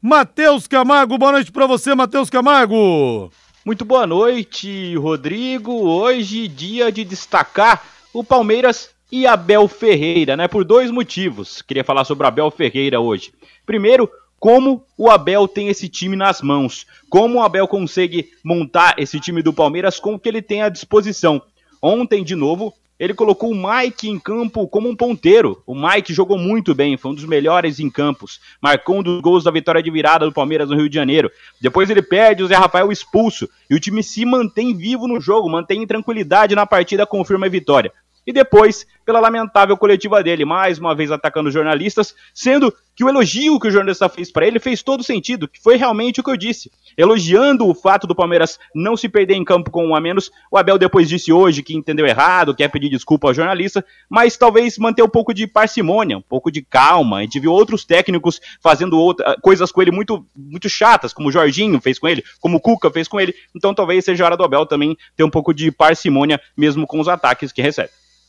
Matheus 0.00 0.66
Camargo, 0.66 1.18
boa 1.18 1.32
noite 1.32 1.50
para 1.50 1.66
você, 1.66 1.94
Matheus 1.94 2.30
Camargo. 2.30 3.32
Muito 3.64 3.84
boa 3.84 4.06
noite, 4.06 4.94
Rodrigo. 4.96 5.72
Hoje, 5.72 6.46
dia 6.46 6.92
de 6.92 7.04
destacar 7.04 7.82
o 8.14 8.22
Palmeiras 8.22 8.90
e 9.10 9.26
Abel 9.26 9.66
Ferreira, 9.66 10.36
né? 10.36 10.46
Por 10.46 10.64
dois 10.64 10.90
motivos. 10.90 11.62
Queria 11.62 11.82
falar 11.82 12.04
sobre 12.04 12.26
Abel 12.26 12.50
Ferreira 12.50 13.00
hoje. 13.00 13.32
Primeiro, 13.66 14.08
como 14.38 14.84
o 14.96 15.10
Abel 15.10 15.48
tem 15.48 15.68
esse 15.68 15.88
time 15.88 16.16
nas 16.16 16.40
mãos. 16.40 16.86
Como 17.08 17.38
o 17.38 17.42
Abel 17.42 17.66
consegue 17.66 18.30
montar 18.44 18.94
esse 18.98 19.18
time 19.18 19.42
do 19.42 19.52
Palmeiras 19.52 19.98
com 19.98 20.14
o 20.14 20.18
que 20.18 20.28
ele 20.28 20.42
tem 20.42 20.62
à 20.62 20.68
disposição. 20.68 21.42
Ontem, 21.82 22.24
de 22.24 22.34
novo, 22.34 22.74
ele 22.98 23.14
colocou 23.14 23.50
o 23.50 23.54
Mike 23.54 24.08
em 24.08 24.18
campo 24.18 24.66
como 24.66 24.88
um 24.88 24.96
ponteiro. 24.96 25.62
O 25.66 25.74
Mike 25.74 26.12
jogou 26.12 26.36
muito 26.36 26.74
bem, 26.74 26.96
foi 26.96 27.12
um 27.12 27.14
dos 27.14 27.24
melhores 27.24 27.78
em 27.78 27.88
campos. 27.88 28.40
Marcou 28.60 28.98
um 28.98 29.02
dos 29.02 29.20
gols 29.20 29.44
da 29.44 29.50
vitória 29.50 29.82
de 29.82 29.90
virada 29.90 30.26
do 30.26 30.32
Palmeiras 30.32 30.68
no 30.68 30.76
Rio 30.76 30.88
de 30.88 30.96
Janeiro. 30.96 31.30
Depois 31.60 31.88
ele 31.90 32.02
perde 32.02 32.42
o 32.42 32.46
Zé 32.46 32.56
Rafael 32.56 32.90
expulso. 32.90 33.48
E 33.70 33.74
o 33.74 33.80
time 33.80 34.02
se 34.02 34.24
mantém 34.24 34.76
vivo 34.76 35.06
no 35.06 35.20
jogo, 35.20 35.48
mantém 35.48 35.86
tranquilidade 35.86 36.54
na 36.54 36.66
partida, 36.66 37.06
confirma 37.06 37.46
a 37.46 37.50
vitória 37.50 37.92
e 38.28 38.32
depois 38.32 38.86
pela 39.08 39.20
lamentável 39.20 39.74
coletiva 39.74 40.22
dele, 40.22 40.44
mais 40.44 40.78
uma 40.78 40.94
vez 40.94 41.10
atacando 41.10 41.50
jornalistas, 41.50 42.14
sendo 42.34 42.70
que 42.94 43.02
o 43.02 43.08
elogio 43.08 43.58
que 43.58 43.68
o 43.68 43.70
jornalista 43.70 44.06
fez 44.06 44.30
para 44.30 44.46
ele 44.46 44.60
fez 44.60 44.82
todo 44.82 45.02
sentido, 45.02 45.48
que 45.48 45.62
foi 45.62 45.76
realmente 45.76 46.20
o 46.20 46.22
que 46.22 46.28
eu 46.28 46.36
disse. 46.36 46.70
Elogiando 46.94 47.66
o 47.66 47.74
fato 47.74 48.06
do 48.06 48.14
Palmeiras 48.14 48.58
não 48.74 48.98
se 48.98 49.08
perder 49.08 49.32
em 49.32 49.44
campo 49.46 49.70
com 49.70 49.86
um 49.86 49.96
a 49.96 50.00
menos, 50.00 50.30
o 50.52 50.58
Abel 50.58 50.76
depois 50.76 51.08
disse 51.08 51.32
hoje 51.32 51.62
que 51.62 51.74
entendeu 51.74 52.04
errado, 52.04 52.54
quer 52.54 52.68
pedir 52.68 52.90
desculpa 52.90 53.28
ao 53.28 53.32
jornalista, 53.32 53.82
mas 54.10 54.36
talvez 54.36 54.76
manter 54.76 55.02
um 55.02 55.08
pouco 55.08 55.32
de 55.32 55.46
parcimônia, 55.46 56.18
um 56.18 56.22
pouco 56.22 56.52
de 56.52 56.60
calma. 56.60 57.16
A 57.16 57.22
gente 57.22 57.40
viu 57.40 57.50
outros 57.50 57.86
técnicos 57.86 58.38
fazendo 58.60 58.98
outra, 58.98 59.38
coisas 59.40 59.72
com 59.72 59.80
ele 59.80 59.90
muito, 59.90 60.22
muito 60.36 60.68
chatas, 60.68 61.14
como 61.14 61.30
o 61.30 61.32
Jorginho 61.32 61.80
fez 61.80 61.98
com 61.98 62.08
ele, 62.08 62.22
como 62.40 62.58
o 62.58 62.60
Cuca 62.60 62.90
fez 62.90 63.08
com 63.08 63.18
ele, 63.18 63.34
então 63.56 63.72
talvez 63.72 64.04
seja 64.04 64.26
hora 64.26 64.36
do 64.36 64.44
Abel 64.44 64.66
também 64.66 64.98
ter 65.16 65.24
um 65.24 65.30
pouco 65.30 65.54
de 65.54 65.72
parcimônia, 65.72 66.38
mesmo 66.54 66.86
com 66.86 67.00
os 67.00 67.08
ataques 67.08 67.52
que 67.52 67.62
recebe. 67.62 67.88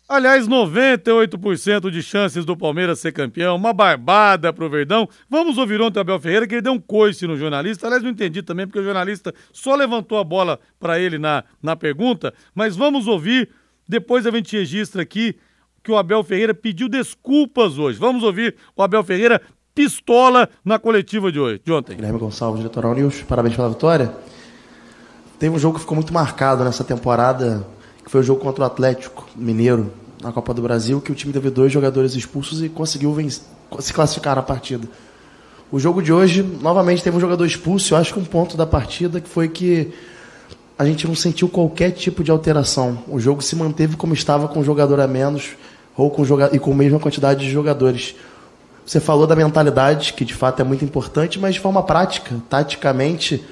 Aliás, 0.09 0.47
98% 0.47 1.91
de 1.91 2.01
chances 2.01 2.43
do 2.43 2.57
Palmeiras 2.57 2.99
ser 2.99 3.11
campeão, 3.11 3.55
uma 3.55 3.71
barbada 3.71 4.51
pro 4.51 4.67
Verdão. 4.67 5.07
Vamos 5.29 5.59
ouvir 5.59 5.79
ontem 5.79 5.99
o 5.99 6.01
Abel 6.01 6.19
Ferreira, 6.19 6.47
que 6.47 6.55
ele 6.55 6.63
deu 6.63 6.73
um 6.73 6.79
coice 6.79 7.27
no 7.27 7.37
jornalista. 7.37 7.85
Aliás, 7.85 8.01
não 8.01 8.09
entendi 8.09 8.41
também, 8.41 8.65
porque 8.65 8.79
o 8.79 8.83
jornalista 8.83 9.31
só 9.53 9.75
levantou 9.75 10.17
a 10.17 10.23
bola 10.23 10.59
para 10.79 10.99
ele 10.99 11.19
na, 11.19 11.43
na 11.61 11.75
pergunta. 11.75 12.33
Mas 12.55 12.75
vamos 12.75 13.05
ouvir, 13.05 13.51
depois 13.87 14.25
a 14.25 14.31
gente 14.31 14.57
registra 14.57 15.03
aqui 15.03 15.37
que 15.83 15.91
o 15.91 15.95
Abel 15.95 16.23
Ferreira 16.23 16.55
pediu 16.55 16.89
desculpas 16.89 17.77
hoje. 17.77 17.99
Vamos 17.99 18.23
ouvir 18.23 18.55
o 18.75 18.81
Abel 18.81 19.03
Ferreira 19.03 19.39
pistola 19.75 20.49
na 20.65 20.79
coletiva 20.79 21.31
de 21.31 21.39
hoje, 21.39 21.61
de 21.63 21.71
ontem. 21.71 21.95
Guilherme 21.95 22.17
Gonçalves, 22.17 22.63
Litoral 22.63 22.95
News, 22.95 23.21
parabéns 23.21 23.55
pela 23.55 23.69
vitória. 23.69 24.11
Teve 25.37 25.55
um 25.55 25.59
jogo 25.59 25.75
que 25.75 25.81
ficou 25.81 25.95
muito 25.95 26.11
marcado 26.11 26.63
nessa 26.63 26.83
temporada 26.83 27.63
que 28.09 28.11
foi 28.11 28.21
o 28.21 28.23
jogo 28.23 28.41
contra 28.41 28.63
o 28.63 28.65
Atlético 28.65 29.29
Mineiro 29.35 29.91
na 30.19 30.31
Copa 30.31 30.51
do 30.51 30.63
Brasil, 30.63 30.99
que 30.99 31.11
o 31.11 31.15
time 31.15 31.31
teve 31.31 31.51
dois 31.51 31.71
jogadores 31.71 32.15
expulsos 32.15 32.59
e 32.63 32.67
conseguiu 32.67 33.13
vencer, 33.13 33.43
se 33.77 33.93
classificar 33.93 34.35
na 34.35 34.41
partida. 34.41 34.89
O 35.71 35.79
jogo 35.79 36.01
de 36.01 36.11
hoje, 36.11 36.41
novamente, 36.41 37.03
teve 37.03 37.15
um 37.15 37.19
jogador 37.19 37.45
expulso. 37.45 37.93
Eu 37.93 37.99
acho 37.99 38.11
que 38.11 38.19
um 38.19 38.25
ponto 38.25 38.57
da 38.57 38.65
partida 38.65 39.21
que 39.21 39.29
foi 39.29 39.47
que 39.47 39.93
a 40.75 40.83
gente 40.85 41.07
não 41.07 41.13
sentiu 41.13 41.47
qualquer 41.47 41.91
tipo 41.91 42.23
de 42.23 42.31
alteração. 42.31 42.97
O 43.07 43.19
jogo 43.19 43.43
se 43.43 43.55
manteve 43.55 43.95
como 43.95 44.15
estava 44.15 44.47
com 44.47 44.61
um 44.61 44.63
jogador 44.63 44.99
a 44.99 45.07
menos 45.07 45.51
ou 45.95 46.09
com 46.09 46.25
joga 46.25 46.49
e 46.51 46.57
com 46.57 46.71
a 46.71 46.75
mesma 46.75 46.99
quantidade 46.99 47.41
de 47.45 47.51
jogadores. 47.51 48.15
Você 48.87 48.99
falou 48.99 49.27
da 49.27 49.35
mentalidade, 49.35 50.13
que 50.13 50.25
de 50.25 50.33
fato 50.33 50.59
é 50.61 50.63
muito 50.63 50.83
importante, 50.83 51.39
mas 51.39 51.53
de 51.53 51.59
forma 51.59 51.83
prática, 51.83 52.37
taticamente, 52.49 53.45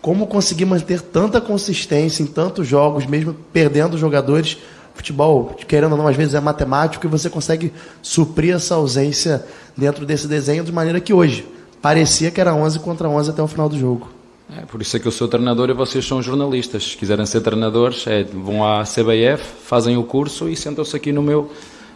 como 0.00 0.26
conseguir 0.26 0.64
manter 0.64 1.00
tanta 1.00 1.40
consistência 1.40 2.22
em 2.22 2.26
tantos 2.26 2.66
jogos, 2.66 3.06
mesmo 3.06 3.34
perdendo 3.52 3.98
jogadores. 3.98 4.58
Futebol, 4.92 5.54
querendo 5.66 5.92
ou 5.92 5.98
não, 5.98 6.06
às 6.06 6.16
vezes 6.16 6.34
é 6.34 6.40
matemático 6.40 7.06
e 7.06 7.08
você 7.08 7.30
consegue 7.30 7.72
suprir 8.02 8.54
essa 8.54 8.74
ausência 8.74 9.46
dentro 9.74 10.04
desse 10.04 10.26
desenho 10.26 10.62
de 10.62 10.70
maneira 10.70 11.00
que 11.00 11.14
hoje 11.14 11.46
parecia 11.80 12.30
que 12.30 12.40
era 12.40 12.54
11 12.54 12.78
contra 12.80 13.08
11 13.08 13.30
até 13.30 13.42
o 13.42 13.46
final 13.46 13.68
do 13.68 13.78
jogo. 13.78 14.10
É, 14.56 14.62
por 14.66 14.82
isso 14.82 14.96
é 14.96 15.00
que 15.00 15.06
eu 15.06 15.12
sou 15.12 15.28
treinador 15.28 15.70
e 15.70 15.72
vocês 15.72 16.04
são 16.04 16.20
jornalistas. 16.20 16.84
Se 16.84 16.96
quiserem 16.96 17.24
ser 17.24 17.40
treinadores, 17.40 18.06
é, 18.06 18.24
vão 18.24 18.64
à 18.64 18.82
CBF, 18.82 19.44
fazem 19.64 19.96
o 19.96 20.02
curso 20.02 20.48
e 20.48 20.56
sentam-se 20.56 20.94
aqui 20.96 21.12
no 21.12 21.22
meu, 21.22 21.52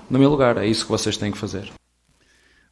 no 0.09 0.19
meu 0.19 0.31
lugar. 0.31 0.57
É 0.59 0.67
isso 0.67 0.85
que 0.85 0.91
vocês 0.91 1.17
têm 1.17 1.33
que 1.33 1.39
fazer. 1.39 1.69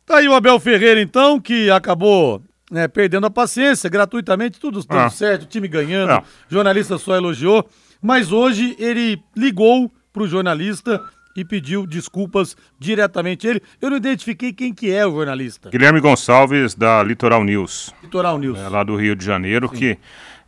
Tá 0.07 0.19
aí 0.19 0.29
o 0.29 0.35
Abel 0.35 0.59
Ferreira, 0.61 1.01
então, 1.01 1.41
que 1.41 1.71
acabou 1.71 2.41
né, 2.73 2.89
perdendo 2.89 3.27
a 3.27 3.31
paciência, 3.31 3.91
gratuitamente, 3.91 4.59
tudo, 4.59 4.83
tudo 4.83 4.99
ah. 4.99 5.11
certo, 5.11 5.47
time 5.47 5.69
ganhando, 5.69 6.11
ah. 6.11 6.25
jornalista 6.49 6.97
só 6.97 7.15
elogiou, 7.15 7.69
mas 8.01 8.33
hoje 8.33 8.75
ele 8.79 9.23
ligou 9.37 9.93
pro 10.11 10.27
jornalista 10.27 11.01
e 11.37 11.45
pediu 11.45 11.87
desculpas 11.87 12.57
diretamente 12.79 13.47
ele. 13.47 13.63
Eu 13.81 13.91
não 13.91 13.99
identifiquei 13.99 14.53
quem 14.53 14.73
que 14.73 14.91
é 14.91 15.07
o 15.07 15.11
jornalista. 15.13 15.69
Guilherme 15.69 16.01
Gonçalves, 16.01 16.75
da 16.75 17.03
Litoral 17.03 17.45
News. 17.45 17.95
Litoral 18.03 18.39
News. 18.39 18.59
É, 18.59 18.69
lá 18.69 18.83
do 18.83 18.97
Rio 18.97 19.15
de 19.15 19.25
Janeiro, 19.25 19.69
Sim. 19.69 19.77
que 19.77 19.99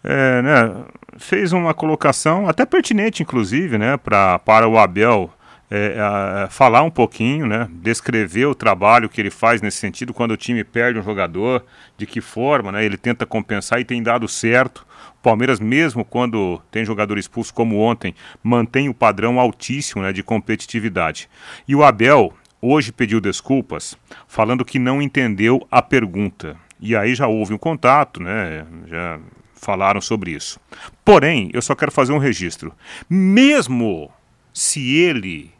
é, 0.02 0.42
né, 0.42 0.84
fez 1.18 1.52
uma 1.52 1.74
colocação, 1.74 2.48
até 2.48 2.64
pertinente, 2.64 3.22
inclusive, 3.22 3.76
né, 3.76 3.98
pra, 3.98 4.38
para 4.38 4.66
o 4.66 4.78
Abel 4.78 5.30
é, 5.74 6.48
falar 6.50 6.82
um 6.82 6.90
pouquinho, 6.90 7.46
né, 7.46 7.68
descrever 7.72 8.46
o 8.46 8.54
trabalho 8.54 9.08
que 9.08 9.20
ele 9.20 9.30
faz 9.30 9.60
nesse 9.60 9.78
sentido 9.78 10.14
quando 10.14 10.32
o 10.32 10.36
time 10.36 10.62
perde 10.62 10.98
um 10.98 11.02
jogador, 11.02 11.64
de 11.96 12.06
que 12.06 12.20
forma 12.20 12.70
né, 12.70 12.84
ele 12.84 12.96
tenta 12.96 13.26
compensar 13.26 13.80
e 13.80 13.84
tem 13.84 14.02
dado 14.02 14.28
certo. 14.28 14.86
O 15.18 15.22
Palmeiras, 15.22 15.58
mesmo 15.58 16.04
quando 16.04 16.60
tem 16.70 16.84
jogador 16.84 17.18
expulso 17.18 17.52
como 17.52 17.78
ontem, 17.78 18.14
mantém 18.42 18.88
o 18.88 18.94
padrão 18.94 19.40
altíssimo 19.40 20.02
né, 20.02 20.12
de 20.12 20.22
competitividade. 20.22 21.28
E 21.66 21.74
o 21.74 21.82
Abel 21.82 22.32
hoje 22.60 22.92
pediu 22.92 23.20
desculpas, 23.20 23.96
falando 24.28 24.64
que 24.64 24.78
não 24.78 25.00
entendeu 25.00 25.66
a 25.70 25.82
pergunta. 25.82 26.56
E 26.78 26.94
aí 26.94 27.14
já 27.14 27.26
houve 27.26 27.54
um 27.54 27.58
contato, 27.58 28.22
né, 28.22 28.66
já 28.86 29.18
falaram 29.54 30.00
sobre 30.00 30.32
isso. 30.32 30.60
Porém, 31.04 31.50
eu 31.54 31.62
só 31.62 31.74
quero 31.74 31.90
fazer 31.90 32.12
um 32.12 32.18
registro. 32.18 32.72
Mesmo 33.08 34.10
se 34.52 34.94
ele 34.96 35.53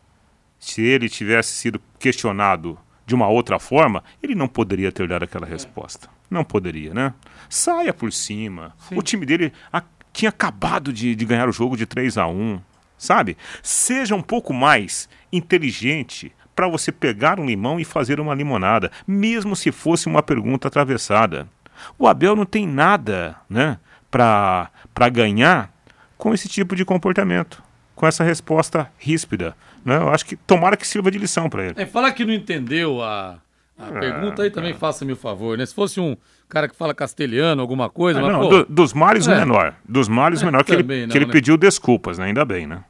se 0.65 0.81
ele 0.81 1.11
tivesse 1.11 1.53
sido 1.53 1.79
questionado 1.99 2.79
de 3.05 3.15
uma 3.15 3.29
outra 3.29 3.59
forma, 3.59 4.03
ele 4.23 4.35
não 4.35 4.49
poderia 4.49 4.91
ter 4.91 5.07
dado 5.07 5.25
aquela 5.25 5.47
resposta. 5.47 6.09
Não 6.31 6.43
poderia, 6.43 6.95
né? 6.95 7.13
Saia 7.51 7.93
por 7.93 8.11
cima. 8.11 8.75
Sim. 8.89 8.97
O 8.97 9.03
time 9.03 9.27
dele 9.27 9.53
a, 9.71 9.83
tinha 10.11 10.31
acabado 10.31 10.91
de, 10.91 11.15
de, 11.15 11.25
ganhar 11.27 11.51
o 11.51 11.53
jogo 11.53 11.77
de 11.77 11.85
3 11.85 12.17
a 12.17 12.27
1 12.27 12.61
sabe? 12.97 13.37
Seja 13.63 14.15
um 14.15 14.23
pouco 14.23 14.55
mais 14.55 15.07
inteligente 15.31 16.33
para 16.57 16.67
você 16.67 16.91
pegar 16.91 17.39
um 17.39 17.45
limão 17.45 17.79
e 17.79 17.85
fazer 17.85 18.19
uma 18.19 18.35
limonada, 18.35 18.91
mesmo 19.07 19.55
se 19.55 19.71
fosse 19.71 20.07
uma 20.07 20.23
pergunta 20.23 20.69
atravessada. 20.69 21.47
O 21.99 22.09
Abel 22.09 22.35
não 22.35 22.47
tem 22.47 22.67
nada, 22.67 23.37
né, 23.51 23.79
para 24.11 24.71
ganhar 25.13 25.71
com 26.17 26.33
esse 26.33 26.49
tipo 26.49 26.75
de 26.75 26.87
comportamento, 26.87 27.63
com 27.95 28.07
essa 28.07 28.25
resposta 28.25 28.91
ríspida. 28.97 29.55
Né? 29.85 29.97
Eu 29.97 30.09
acho 30.09 30.25
que 30.25 30.37
tomara 30.37 30.77
que 30.77 30.87
sirva 30.87 31.11
de 31.11 31.19
lição 31.19 31.49
para 31.49 31.67
ele. 31.67 31.75
É, 31.77 31.85
fala 31.85 32.11
que 32.11 32.25
não 32.25 32.33
entendeu 32.33 33.03
a, 33.03 33.39
a 33.79 33.89
é, 33.89 34.01
pergunta 34.01 34.43
aí 34.43 34.51
também, 34.51 34.71
é. 34.71 34.75
faça-me 34.75 35.13
o 35.13 35.17
favor, 35.17 35.59
né? 35.59 35.67
Se 35.67 35.75
fosse 35.75 36.01
um 36.01 36.17
cara 36.49 36.69
que 36.69 36.77
fala 36.77 36.95
castelhano, 36.95 37.61
alguma 37.61 37.91
coisa. 37.91 38.19
É, 38.19 38.23
mas, 38.23 38.33
não, 38.33 38.41
pô, 38.41 38.49
do, 38.49 38.67
dos 38.67 38.93
males 38.93 39.27
o 39.27 39.33
é. 39.33 39.37
menor. 39.37 39.75
Dos 39.87 40.09
males 40.09 40.43
o 40.43 40.47
menor, 40.47 40.65
que, 40.65 40.73
ele, 40.73 40.83
não, 40.83 41.09
que 41.09 41.19
ele 41.19 41.27
né? 41.27 41.33
pediu 41.33 41.57
desculpas, 41.57 42.19
né? 42.19 42.27
Ainda 42.27 42.45
bem, 42.45 42.67
né? 42.67 42.83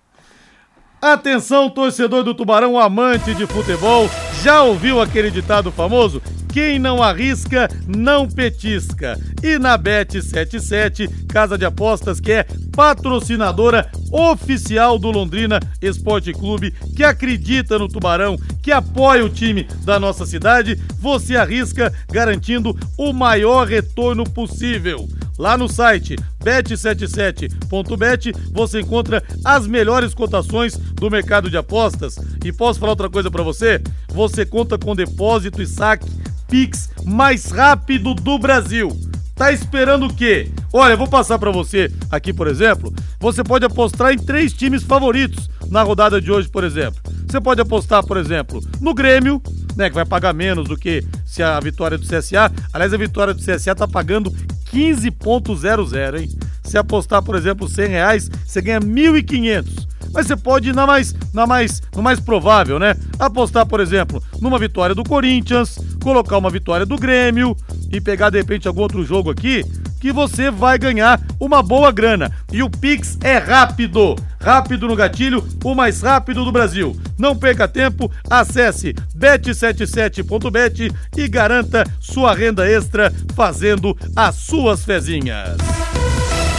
Atenção, 1.04 1.68
torcedor 1.68 2.24
do 2.24 2.34
Tubarão, 2.34 2.78
amante 2.78 3.34
de 3.34 3.46
futebol, 3.46 4.08
já 4.42 4.62
ouviu 4.62 5.02
aquele 5.02 5.30
ditado 5.30 5.70
famoso? 5.70 6.22
Quem 6.50 6.78
não 6.78 7.02
arrisca, 7.02 7.68
não 7.86 8.26
petisca. 8.26 9.18
E 9.42 9.58
na 9.58 9.78
Bet77, 9.78 11.26
casa 11.26 11.58
de 11.58 11.64
apostas 11.66 12.20
que 12.20 12.32
é 12.32 12.46
patrocinadora 12.74 13.90
oficial 14.14 14.96
do 14.96 15.10
Londrina 15.10 15.58
Esporte 15.82 16.32
Clube, 16.32 16.70
que 16.94 17.02
acredita 17.02 17.76
no 17.76 17.88
Tubarão, 17.88 18.38
que 18.62 18.70
apoia 18.70 19.24
o 19.24 19.28
time 19.28 19.64
da 19.84 19.98
nossa 19.98 20.24
cidade, 20.24 20.80
você 21.00 21.34
arrisca 21.36 21.92
garantindo 22.12 22.78
o 22.96 23.12
maior 23.12 23.66
retorno 23.66 24.22
possível. 24.22 25.08
Lá 25.36 25.58
no 25.58 25.68
site 25.68 26.14
bet77.bet 26.44 28.32
você 28.52 28.80
encontra 28.80 29.20
as 29.44 29.66
melhores 29.66 30.14
cotações 30.14 30.76
do 30.76 31.10
mercado 31.10 31.50
de 31.50 31.56
apostas. 31.56 32.16
E 32.44 32.52
posso 32.52 32.78
falar 32.78 32.92
outra 32.92 33.10
coisa 33.10 33.32
para 33.32 33.42
você? 33.42 33.82
Você 34.10 34.46
conta 34.46 34.78
com 34.78 34.94
depósito 34.94 35.60
e 35.60 35.66
saque 35.66 36.08
Pix 36.48 36.88
mais 37.04 37.46
rápido 37.46 38.14
do 38.14 38.38
Brasil. 38.38 38.96
Tá 39.34 39.50
esperando 39.50 40.06
o 40.06 40.14
quê? 40.14 40.48
Olha, 40.72 40.96
vou 40.96 41.08
passar 41.08 41.38
para 41.38 41.50
você 41.50 41.90
aqui, 42.10 42.32
por 42.32 42.46
exemplo. 42.46 42.94
Você 43.18 43.42
pode 43.42 43.64
apostar 43.64 44.12
em 44.12 44.18
três 44.18 44.52
times 44.52 44.82
favoritos 44.82 45.50
na 45.68 45.82
rodada 45.82 46.20
de 46.20 46.30
hoje, 46.30 46.48
por 46.48 46.62
exemplo. 46.62 47.00
Você 47.26 47.40
pode 47.40 47.60
apostar, 47.60 48.04
por 48.06 48.16
exemplo, 48.16 48.60
no 48.80 48.94
Grêmio, 48.94 49.42
né, 49.76 49.88
que 49.88 49.94
vai 49.94 50.04
pagar 50.04 50.32
menos 50.32 50.68
do 50.68 50.76
que 50.76 51.04
se 51.26 51.42
a 51.42 51.58
vitória 51.58 51.98
do 51.98 52.06
CSA. 52.06 52.52
Aliás, 52.72 52.94
a 52.94 52.96
vitória 52.96 53.34
do 53.34 53.40
CSA 53.40 53.74
tá 53.74 53.88
pagando 53.88 54.30
15.00, 54.72 56.20
hein? 56.20 56.30
Se 56.62 56.78
apostar, 56.78 57.22
por 57.22 57.34
exemplo, 57.34 57.68
100 57.68 57.88
reais, 57.88 58.30
você 58.46 58.62
ganha 58.62 58.80
1.500 58.80 59.93
mas 60.14 60.26
você 60.26 60.36
pode 60.36 60.70
ir 60.70 60.74
na 60.74 60.86
mais, 60.86 61.14
na 61.34 61.46
mais, 61.46 61.82
no 61.94 62.02
mais 62.02 62.20
provável, 62.20 62.78
né? 62.78 62.94
Apostar, 63.18 63.66
por 63.66 63.80
exemplo, 63.80 64.22
numa 64.40 64.58
vitória 64.58 64.94
do 64.94 65.02
Corinthians, 65.02 65.78
colocar 66.00 66.38
uma 66.38 66.48
vitória 66.48 66.86
do 66.86 66.96
Grêmio 66.96 67.56
e 67.92 68.00
pegar 68.00 68.30
de 68.30 68.38
repente 68.38 68.68
algum 68.68 68.82
outro 68.82 69.04
jogo 69.04 69.30
aqui 69.30 69.64
que 70.04 70.12
você 70.12 70.50
vai 70.50 70.78
ganhar 70.78 71.18
uma 71.40 71.62
boa 71.62 71.90
grana. 71.90 72.30
E 72.52 72.62
o 72.62 72.68
Pix 72.68 73.16
é 73.22 73.38
rápido, 73.38 74.14
rápido 74.38 74.86
no 74.86 74.94
gatilho, 74.94 75.42
o 75.64 75.74
mais 75.74 76.02
rápido 76.02 76.44
do 76.44 76.52
Brasil. 76.52 76.94
Não 77.18 77.34
perca 77.34 77.66
tempo, 77.66 78.12
acesse 78.28 78.92
bet77.bet 79.16 80.92
e 81.16 81.26
garanta 81.26 81.84
sua 81.98 82.34
renda 82.34 82.70
extra 82.70 83.10
fazendo 83.34 83.96
as 84.14 84.34
suas 84.34 84.84
fezinhas. 84.84 85.56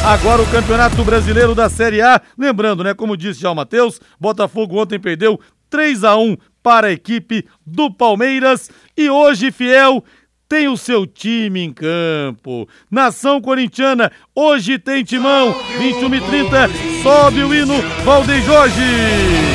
Agora 0.05 0.43
o 0.43 0.51
Campeonato 0.51 1.03
Brasileiro 1.03 1.55
da 1.55 1.67
Série 1.67 1.99
A. 1.99 2.21
Lembrando, 2.37 2.83
né? 2.83 2.93
Como 2.93 3.17
disse 3.17 3.41
já 3.41 3.49
o 3.49 3.55
Matheus, 3.55 3.99
Botafogo 4.19 4.79
ontem 4.79 4.99
perdeu 4.99 5.39
3 5.67 6.03
a 6.03 6.15
1 6.15 6.37
para 6.61 6.87
a 6.87 6.91
equipe 6.91 7.43
do 7.65 7.91
Palmeiras. 7.91 8.69
E 8.95 9.09
hoje, 9.09 9.51
Fiel, 9.51 10.03
tem 10.47 10.67
o 10.67 10.77
seu 10.77 11.07
time 11.07 11.59
em 11.59 11.73
campo. 11.73 12.69
Nação 12.89 13.41
Corintiana, 13.41 14.11
hoje 14.35 14.77
tem 14.77 15.03
timão. 15.03 15.55
21 15.79 16.13
e 16.13 16.21
30, 16.21 16.69
sobe 17.01 17.43
o 17.43 17.51
hino, 17.51 17.81
Valdeir 18.03 18.43
Jorge. 18.43 19.54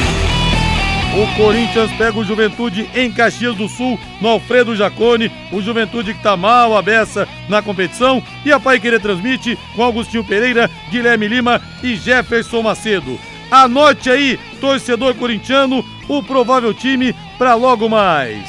O 1.12 1.36
Corinthians 1.36 1.90
pega 1.98 2.16
o 2.16 2.24
Juventude 2.24 2.88
em 2.94 3.10
Caxias 3.10 3.56
do 3.56 3.68
Sul, 3.68 3.98
no 4.20 4.28
Alfredo 4.28 4.76
Jacone. 4.76 5.30
O 5.50 5.60
Juventude 5.60 6.14
que 6.14 6.22
tá 6.22 6.36
mal 6.36 6.76
a 6.76 6.82
beça 6.82 7.26
na 7.48 7.60
competição. 7.60 8.22
E 8.44 8.52
a 8.52 8.60
Pai 8.60 8.78
Querer 8.78 9.00
transmite 9.00 9.58
com 9.74 9.82
Augustinho 9.82 10.22
Pereira, 10.22 10.70
Guilherme 10.88 11.26
Lima 11.26 11.60
e 11.82 11.96
Jefferson 11.96 12.62
Macedo. 12.62 13.18
Anote 13.50 14.08
aí, 14.08 14.38
torcedor 14.60 15.16
corintiano, 15.16 15.84
o 16.08 16.22
provável 16.22 16.72
time 16.72 17.12
para 17.36 17.56
logo 17.56 17.88
mais. 17.88 18.48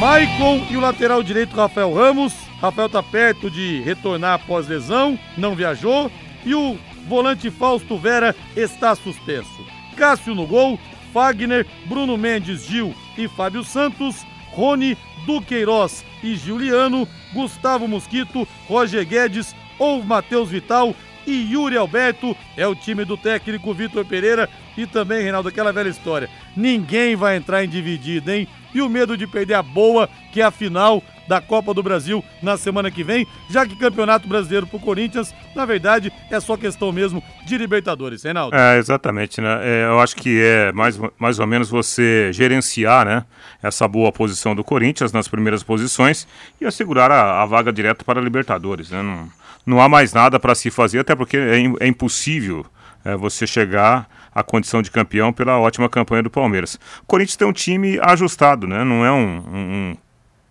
Maicon 0.00 0.66
e 0.68 0.76
o 0.76 0.80
lateral 0.80 1.22
direito 1.22 1.54
Rafael 1.54 1.94
Ramos. 1.94 2.34
Rafael 2.60 2.88
tá 2.88 3.02
perto 3.02 3.48
de 3.48 3.80
retornar 3.82 4.34
após 4.34 4.66
lesão, 4.66 5.16
não 5.38 5.54
viajou. 5.54 6.10
E 6.44 6.54
o 6.54 6.76
volante 7.06 7.50
Fausto 7.50 7.96
Vera 7.96 8.34
está 8.56 8.96
suspenso. 8.96 9.79
Cássio 10.00 10.34
no 10.34 10.46
gol, 10.46 10.80
Fagner, 11.12 11.66
Bruno 11.84 12.16
Mendes, 12.16 12.64
Gil 12.64 12.94
e 13.18 13.28
Fábio 13.28 13.62
Santos, 13.62 14.24
Rony, 14.48 14.96
Duqueiroz 15.26 16.06
e 16.24 16.34
Juliano, 16.36 17.06
Gustavo 17.34 17.86
Mosquito, 17.86 18.48
Roger 18.66 19.06
Guedes 19.06 19.54
ou 19.78 20.02
Matheus 20.02 20.48
Vital 20.48 20.96
e 21.26 21.52
Yuri 21.52 21.76
Alberto 21.76 22.34
é 22.56 22.66
o 22.66 22.74
time 22.74 23.04
do 23.04 23.14
técnico 23.14 23.74
Vitor 23.74 24.06
Pereira 24.06 24.48
e 24.74 24.86
também, 24.86 25.22
Reinaldo, 25.22 25.50
aquela 25.50 25.70
velha 25.70 25.90
história. 25.90 26.30
Ninguém 26.56 27.14
vai 27.14 27.36
entrar 27.36 27.62
em 27.62 27.68
dividida, 27.68 28.34
hein? 28.34 28.48
E 28.72 28.80
o 28.80 28.88
medo 28.88 29.18
de 29.18 29.26
perder 29.26 29.54
a 29.54 29.62
boa, 29.62 30.08
que 30.32 30.40
é 30.40 30.44
a 30.44 30.50
final 30.50 31.02
da 31.30 31.40
Copa 31.40 31.72
do 31.72 31.80
Brasil 31.80 32.24
na 32.42 32.56
semana 32.56 32.90
que 32.90 33.04
vem, 33.04 33.24
já 33.48 33.64
que 33.64 33.76
Campeonato 33.76 34.26
Brasileiro 34.26 34.66
pro 34.66 34.80
Corinthians, 34.80 35.32
na 35.54 35.64
verdade, 35.64 36.12
é 36.28 36.40
só 36.40 36.56
questão 36.56 36.90
mesmo 36.90 37.22
de 37.46 37.56
Libertadores, 37.56 38.24
Reinaldo. 38.24 38.56
É, 38.56 38.78
exatamente, 38.78 39.40
né? 39.40 39.60
É, 39.62 39.84
eu 39.84 40.00
acho 40.00 40.16
que 40.16 40.42
é 40.42 40.72
mais, 40.72 41.00
mais 41.16 41.38
ou 41.38 41.46
menos 41.46 41.70
você 41.70 42.32
gerenciar, 42.32 43.06
né, 43.06 43.24
essa 43.62 43.86
boa 43.86 44.10
posição 44.10 44.56
do 44.56 44.64
Corinthians 44.64 45.12
nas 45.12 45.28
primeiras 45.28 45.62
posições 45.62 46.26
e 46.60 46.66
assegurar 46.66 47.12
a, 47.12 47.42
a 47.42 47.46
vaga 47.46 47.72
direta 47.72 48.04
para 48.04 48.20
Libertadores, 48.20 48.90
né? 48.90 49.00
Não, 49.00 49.28
não 49.64 49.80
há 49.80 49.88
mais 49.88 50.12
nada 50.12 50.40
para 50.40 50.56
se 50.56 50.68
fazer, 50.68 50.98
até 50.98 51.14
porque 51.14 51.36
é, 51.36 51.62
é 51.78 51.86
impossível 51.86 52.66
é, 53.04 53.14
você 53.14 53.46
chegar 53.46 54.08
à 54.34 54.42
condição 54.42 54.82
de 54.82 54.90
campeão 54.90 55.32
pela 55.32 55.60
ótima 55.60 55.88
campanha 55.88 56.24
do 56.24 56.30
Palmeiras. 56.30 56.74
O 57.04 57.06
Corinthians 57.06 57.36
tem 57.36 57.46
um 57.46 57.52
time 57.52 58.00
ajustado, 58.02 58.66
né? 58.66 58.82
Não 58.82 59.04
é 59.04 59.12
um, 59.12 59.44
um 59.46 59.96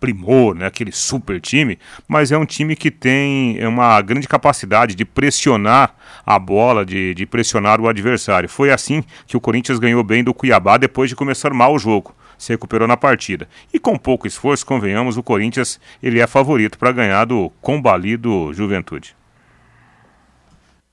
primor, 0.00 0.54
né, 0.54 0.66
aquele 0.66 0.90
super 0.90 1.38
time, 1.40 1.78
mas 2.08 2.32
é 2.32 2.38
um 2.38 2.46
time 2.46 2.74
que 2.74 2.90
tem 2.90 3.64
uma 3.66 4.00
grande 4.00 4.26
capacidade 4.26 4.94
de 4.94 5.04
pressionar 5.04 5.94
a 6.24 6.38
bola, 6.38 6.84
de, 6.84 7.14
de 7.14 7.26
pressionar 7.26 7.80
o 7.80 7.88
adversário. 7.88 8.48
Foi 8.48 8.70
assim 8.70 9.04
que 9.26 9.36
o 9.36 9.40
Corinthians 9.40 9.78
ganhou 9.78 10.02
bem 10.02 10.24
do 10.24 10.32
Cuiabá 10.32 10.78
depois 10.78 11.10
de 11.10 11.14
começar 11.14 11.52
mal 11.52 11.74
o 11.74 11.78
jogo. 11.78 12.14
Se 12.38 12.52
recuperou 12.52 12.88
na 12.88 12.96
partida. 12.96 13.46
E 13.72 13.78
com 13.78 13.98
pouco 13.98 14.26
esforço, 14.26 14.64
convenhamos, 14.64 15.18
o 15.18 15.22
Corinthians 15.22 15.78
ele 16.02 16.20
é 16.20 16.26
favorito 16.26 16.78
para 16.78 16.90
ganhar 16.90 17.26
do 17.26 17.50
combalido 17.60 18.50
Juventude. 18.54 19.14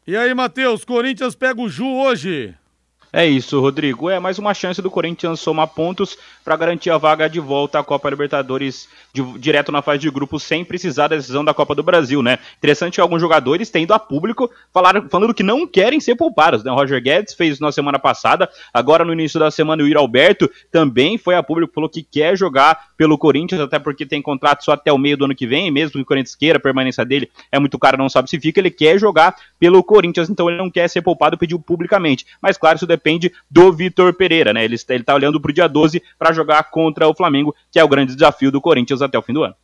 E 0.05 0.15
aí, 0.15 0.33
Matheus, 0.33 0.83
Corinthians 0.83 1.35
pega 1.35 1.61
o 1.61 1.69
Ju 1.69 1.85
hoje. 1.85 2.53
É 3.11 3.25
isso, 3.25 3.61
Rodrigo. 3.61 4.09
É 4.09 4.19
mais 4.19 4.37
uma 4.37 4.53
chance 4.53 4.81
do 4.81 4.91
Corinthians 4.91 5.39
somar 5.39 5.67
pontos 5.67 6.17
para 6.43 6.57
garantir 6.57 6.89
a 6.89 6.97
vaga 6.97 7.29
de 7.29 7.39
volta 7.39 7.79
à 7.79 7.83
Copa 7.83 8.09
Libertadores 8.09 8.87
de, 9.13 9.23
direto 9.39 9.71
na 9.71 9.81
fase 9.81 9.99
de 9.99 10.09
grupo 10.09 10.39
sem 10.39 10.63
precisar 10.63 11.07
da 11.07 11.15
decisão 11.15 11.43
da 11.43 11.53
Copa 11.53 11.73
do 11.73 11.81
Brasil, 11.81 12.21
né? 12.21 12.37
Interessante 12.57 12.95
que 12.95 13.01
alguns 13.01 13.21
jogadores 13.21 13.69
tendo 13.69 13.93
a 13.93 13.99
público 13.99 14.51
falaram, 14.73 15.07
falando 15.09 15.33
que 15.33 15.41
não 15.41 15.65
querem 15.65 15.99
ser 15.99 16.15
poupados, 16.15 16.63
né? 16.63 16.71
O 16.71 16.75
Roger 16.75 17.01
Guedes 17.01 17.33
fez 17.33 17.59
na 17.59 17.71
semana 17.71 17.97
passada, 17.97 18.49
agora 18.73 19.05
no 19.05 19.13
início 19.13 19.39
da 19.39 19.49
semana 19.49 19.83
o 19.83 19.87
Ir 19.87 19.97
Alberto 19.97 20.49
também 20.71 21.17
foi 21.17 21.35
a 21.35 21.41
público, 21.41 21.73
falou 21.73 21.89
que 21.89 22.03
quer 22.03 22.37
jogar 22.37 22.87
pelo 22.97 23.17
Corinthians, 23.17 23.61
até 23.61 23.79
porque 23.79 24.05
tem 24.05 24.21
contrato 24.21 24.63
só 24.63 24.73
até 24.73 24.91
o 24.91 24.97
meio 24.97 25.17
do 25.17 25.25
ano 25.25 25.35
que 25.35 25.47
vem, 25.47 25.71
mesmo 25.71 25.93
que 25.93 26.01
o 26.01 26.05
Corinthians 26.05 26.35
queira, 26.35 26.57
a 26.57 26.61
permanência 26.61 27.05
dele 27.05 27.31
é 27.51 27.57
muito 27.57 27.79
caro, 27.79 27.97
não 27.97 28.09
sabe 28.09 28.29
se 28.29 28.39
fica, 28.39 28.59
ele 28.59 28.71
quer 28.71 28.99
jogar 28.99 29.35
pelo 29.59 29.83
Corinthians, 29.83 30.29
então 30.29 30.49
ele 30.49 30.57
não 30.57 30.69
quer 30.69 30.87
ser 30.89 31.01
poupado, 31.01 31.37
pediu 31.37 31.59
publicamente. 31.59 32.25
Mas 32.41 32.57
claro, 32.57 32.75
isso 32.75 32.85
depende 32.85 33.06
do 33.49 33.71
Vitor 33.71 34.13
Pereira, 34.13 34.53
né? 34.53 34.63
Ele, 34.65 34.75
ele 34.89 35.03
tá 35.03 35.15
olhando 35.15 35.39
pro 35.39 35.53
dia 35.53 35.67
12 35.67 36.01
para 36.17 36.33
jogar 36.33 36.63
contra 36.63 37.07
o 37.07 37.15
Flamengo, 37.15 37.55
que 37.71 37.79
é 37.79 37.83
o 37.83 37.87
grande 37.87 38.13
desafio 38.13 38.51
do 38.51 38.61
Corinthians 38.61 39.01
até 39.01 39.17
o 39.17 39.21
fim 39.21 39.33
do 39.33 39.43
ano. 39.43 39.55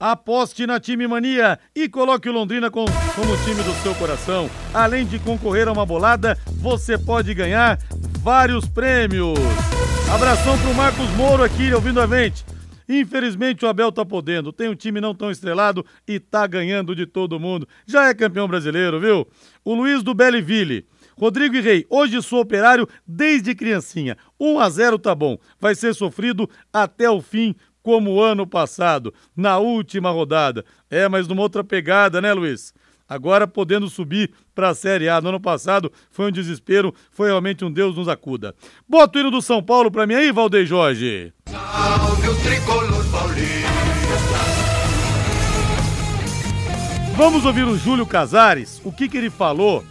Aposte 0.00 0.64
na 0.64 0.78
Time 0.78 1.08
Mania 1.08 1.58
e 1.74 1.88
coloque 1.88 2.28
o 2.28 2.32
Londrina 2.32 2.70
com, 2.70 2.84
como 3.16 3.36
time 3.44 3.62
do 3.64 3.72
seu 3.82 3.92
coração. 3.96 4.48
Além 4.72 5.04
de 5.04 5.18
concorrer 5.18 5.66
a 5.66 5.72
uma 5.72 5.84
bolada, 5.84 6.38
você 6.60 6.96
pode 6.96 7.34
ganhar 7.34 7.80
vários 8.22 8.68
prêmios. 8.68 9.36
Abração 10.14 10.56
pro 10.58 10.72
Marcos 10.72 11.10
Moro 11.16 11.42
aqui, 11.42 11.72
ouvindo 11.72 12.00
a 12.00 12.06
gente. 12.06 12.44
Infelizmente 12.88 13.64
o 13.64 13.68
Abel 13.68 13.92
tá 13.92 14.04
podendo, 14.04 14.52
tem 14.52 14.68
um 14.68 14.74
time 14.74 15.00
não 15.00 15.14
tão 15.14 15.30
estrelado 15.30 15.84
e 16.06 16.18
tá 16.18 16.46
ganhando 16.46 16.94
de 16.94 17.04
todo 17.04 17.38
mundo. 17.38 17.68
Já 17.86 18.08
é 18.08 18.14
campeão 18.14 18.48
brasileiro, 18.48 18.98
viu? 18.98 19.26
O 19.64 19.74
Luiz 19.74 20.02
do 20.02 20.14
Belleville. 20.14 20.86
Rodrigo 21.18 21.56
e 21.56 21.60
Rei, 21.60 21.84
hoje 21.90 22.22
sou 22.22 22.40
operário 22.40 22.88
desde 23.04 23.52
criancinha. 23.52 24.16
1 24.38 24.60
a 24.60 24.70
0 24.70 24.98
tá 25.00 25.14
bom. 25.16 25.36
Vai 25.60 25.74
ser 25.74 25.92
sofrido 25.92 26.48
até 26.72 27.10
o 27.10 27.20
fim, 27.20 27.56
como 27.82 28.12
o 28.12 28.22
ano 28.22 28.46
passado, 28.46 29.12
na 29.36 29.58
última 29.58 30.10
rodada. 30.10 30.64
É, 30.88 31.08
mas 31.08 31.26
numa 31.26 31.42
outra 31.42 31.64
pegada, 31.64 32.20
né, 32.20 32.32
Luiz? 32.32 32.72
Agora 33.08 33.48
podendo 33.48 33.88
subir 33.88 34.30
para 34.54 34.68
a 34.68 34.74
Série 34.74 35.08
A. 35.08 35.20
No 35.20 35.30
ano 35.30 35.40
passado 35.40 35.90
foi 36.08 36.28
um 36.28 36.30
desespero, 36.30 36.94
foi 37.10 37.28
realmente 37.28 37.64
um 37.64 37.72
Deus 37.72 37.96
nos 37.96 38.06
acuda. 38.06 38.54
Bota 38.88 39.18
o 39.18 39.20
hino 39.20 39.30
do 39.30 39.42
São 39.42 39.60
Paulo 39.60 39.90
para 39.90 40.06
mim 40.06 40.14
aí, 40.14 40.30
Valdeir 40.30 40.66
Jorge. 40.66 41.32
Salve 41.48 42.28
o 42.28 42.34
tricolor 42.42 43.10
paulista. 43.10 43.68
Vamos 47.16 47.44
ouvir 47.44 47.64
o 47.66 47.76
Júlio 47.76 48.06
Casares, 48.06 48.80
o 48.84 48.92
que, 48.92 49.08
que 49.08 49.16
ele 49.16 49.30
falou 49.30 49.84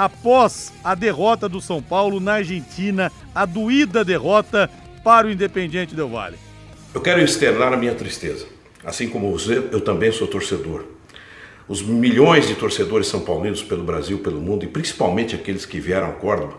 após 0.00 0.72
a 0.82 0.94
derrota 0.94 1.46
do 1.46 1.60
São 1.60 1.82
Paulo 1.82 2.20
na 2.20 2.36
Argentina, 2.36 3.12
a 3.34 3.44
doída 3.44 4.02
derrota 4.02 4.70
para 5.04 5.26
o 5.26 5.30
Independiente 5.30 5.94
Del 5.94 6.08
Valle. 6.08 6.38
Eu 6.94 7.02
quero 7.02 7.20
externar 7.20 7.70
a 7.74 7.76
minha 7.76 7.94
tristeza. 7.94 8.46
Assim 8.82 9.10
como 9.10 9.30
você, 9.30 9.58
eu 9.58 9.78
também 9.82 10.10
sou 10.10 10.26
torcedor. 10.26 10.86
Os 11.68 11.82
milhões 11.82 12.48
de 12.48 12.54
torcedores 12.54 13.08
são 13.08 13.20
paulinos 13.20 13.62
pelo 13.62 13.84
Brasil, 13.84 14.18
pelo 14.20 14.40
mundo 14.40 14.64
e 14.64 14.68
principalmente 14.68 15.34
aqueles 15.34 15.66
que 15.66 15.78
vieram 15.78 16.08
a 16.08 16.12
Córdoba 16.12 16.54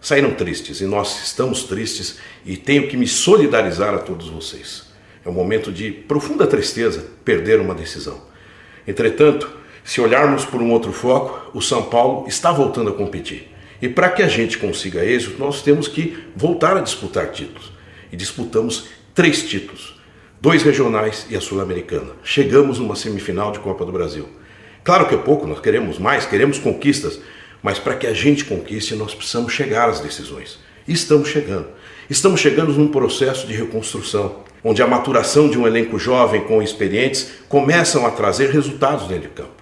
saíram 0.00 0.32
tristes 0.32 0.80
e 0.80 0.86
nós 0.86 1.24
estamos 1.24 1.64
tristes 1.64 2.20
e 2.46 2.56
tenho 2.56 2.86
que 2.86 2.96
me 2.96 3.08
solidarizar 3.08 3.92
a 3.92 3.98
todos 3.98 4.28
vocês. 4.28 4.84
É 5.24 5.28
um 5.28 5.32
momento 5.32 5.72
de 5.72 5.90
profunda 5.90 6.46
tristeza 6.46 7.04
perder 7.24 7.58
uma 7.58 7.74
decisão. 7.74 8.22
Entretanto, 8.86 9.63
se 9.84 10.00
olharmos 10.00 10.46
por 10.46 10.62
um 10.62 10.72
outro 10.72 10.92
foco, 10.92 11.50
o 11.52 11.60
São 11.60 11.82
Paulo 11.82 12.26
está 12.26 12.50
voltando 12.50 12.88
a 12.88 12.94
competir. 12.94 13.50
E 13.82 13.88
para 13.88 14.08
que 14.08 14.22
a 14.22 14.28
gente 14.28 14.56
consiga 14.56 15.04
êxito, 15.04 15.38
nós 15.38 15.60
temos 15.60 15.86
que 15.86 16.24
voltar 16.34 16.74
a 16.74 16.80
disputar 16.80 17.30
títulos. 17.30 17.70
E 18.10 18.16
disputamos 18.16 18.86
três 19.14 19.42
títulos: 19.42 20.00
dois 20.40 20.62
regionais 20.62 21.26
e 21.28 21.36
a 21.36 21.40
Sul-Americana. 21.40 22.12
Chegamos 22.24 22.78
numa 22.78 22.96
semifinal 22.96 23.52
de 23.52 23.58
Copa 23.58 23.84
do 23.84 23.92
Brasil. 23.92 24.26
Claro 24.82 25.06
que 25.06 25.14
é 25.14 25.18
pouco, 25.18 25.46
nós 25.46 25.60
queremos 25.60 25.98
mais, 25.98 26.24
queremos 26.24 26.58
conquistas, 26.58 27.20
mas 27.62 27.78
para 27.78 27.94
que 27.94 28.06
a 28.06 28.14
gente 28.14 28.46
conquiste, 28.46 28.94
nós 28.94 29.14
precisamos 29.14 29.52
chegar 29.52 29.90
às 29.90 30.00
decisões. 30.00 30.58
E 30.88 30.92
estamos 30.94 31.28
chegando. 31.28 31.68
Estamos 32.08 32.40
chegando 32.40 32.72
num 32.72 32.88
processo 32.88 33.46
de 33.46 33.54
reconstrução, 33.54 34.44
onde 34.62 34.82
a 34.82 34.86
maturação 34.86 35.48
de 35.48 35.58
um 35.58 35.66
elenco 35.66 35.98
jovem 35.98 36.42
com 36.42 36.62
experientes 36.62 37.32
começam 37.50 38.06
a 38.06 38.10
trazer 38.10 38.50
resultados 38.50 39.08
dentro 39.08 39.28
de 39.28 39.34
campo. 39.34 39.53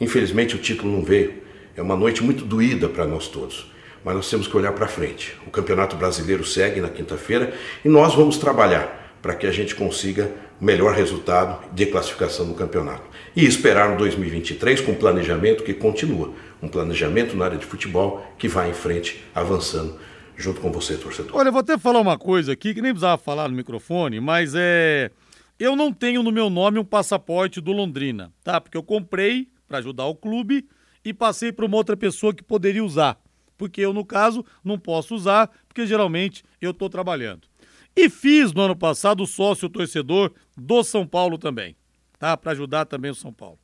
Infelizmente 0.00 0.56
o 0.56 0.58
título 0.58 0.92
não 0.92 1.04
veio. 1.04 1.34
É 1.76 1.82
uma 1.82 1.96
noite 1.96 2.22
muito 2.22 2.44
doída 2.44 2.88
para 2.88 3.06
nós 3.06 3.28
todos. 3.28 3.70
Mas 4.04 4.14
nós 4.14 4.30
temos 4.30 4.48
que 4.48 4.56
olhar 4.56 4.72
para 4.72 4.88
frente. 4.88 5.36
O 5.46 5.50
Campeonato 5.50 5.94
Brasileiro 5.96 6.44
segue 6.44 6.80
na 6.80 6.88
quinta-feira 6.88 7.52
e 7.84 7.88
nós 7.88 8.14
vamos 8.14 8.38
trabalhar 8.38 9.18
para 9.20 9.34
que 9.34 9.46
a 9.46 9.52
gente 9.52 9.74
consiga 9.74 10.30
o 10.60 10.64
melhor 10.64 10.94
resultado 10.94 11.62
de 11.72 11.86
classificação 11.86 12.46
no 12.46 12.54
campeonato. 12.54 13.02
E 13.36 13.44
esperar 13.44 13.90
no 13.90 13.98
2023 13.98 14.80
com 14.80 14.92
um 14.92 14.94
planejamento 14.94 15.62
que 15.62 15.74
continua, 15.74 16.32
um 16.62 16.68
planejamento 16.68 17.36
na 17.36 17.44
área 17.44 17.58
de 17.58 17.66
futebol 17.66 18.26
que 18.38 18.48
vai 18.48 18.70
em 18.70 18.74
frente, 18.74 19.22
avançando 19.34 19.98
junto 20.36 20.60
com 20.60 20.72
você, 20.72 20.96
torcedor. 20.96 21.36
Olha, 21.36 21.48
eu 21.48 21.52
vou 21.52 21.60
até 21.60 21.76
falar 21.76 22.00
uma 22.00 22.18
coisa 22.18 22.52
aqui 22.52 22.72
que 22.72 22.80
nem 22.80 22.92
precisava 22.92 23.18
falar 23.18 23.48
no 23.48 23.54
microfone, 23.54 24.20
mas 24.20 24.54
é 24.56 25.10
eu 25.58 25.76
não 25.76 25.92
tenho 25.92 26.22
no 26.22 26.32
meu 26.32 26.48
nome 26.48 26.78
um 26.78 26.84
passaporte 26.84 27.60
do 27.60 27.72
Londrina, 27.72 28.32
tá? 28.42 28.58
Porque 28.58 28.78
eu 28.78 28.82
comprei 28.82 29.46
para 29.70 29.78
ajudar 29.78 30.06
o 30.06 30.16
clube 30.16 30.66
e 31.04 31.14
passei 31.14 31.52
para 31.52 31.64
uma 31.64 31.76
outra 31.76 31.96
pessoa 31.96 32.34
que 32.34 32.42
poderia 32.42 32.84
usar. 32.84 33.22
Porque 33.56 33.80
eu, 33.80 33.92
no 33.92 34.04
caso, 34.04 34.44
não 34.64 34.76
posso 34.76 35.14
usar, 35.14 35.48
porque 35.68 35.86
geralmente 35.86 36.42
eu 36.60 36.72
estou 36.72 36.90
trabalhando. 36.90 37.46
E 37.96 38.10
fiz 38.10 38.52
no 38.52 38.62
ano 38.62 38.74
passado 38.74 39.22
o 39.22 39.26
sócio 39.28 39.68
torcedor 39.68 40.32
do 40.56 40.82
São 40.82 41.06
Paulo 41.06 41.38
também, 41.38 41.76
tá? 42.18 42.36
Para 42.36 42.50
ajudar 42.50 42.84
também 42.86 43.12
o 43.12 43.14
São 43.14 43.32
Paulo. 43.32 43.60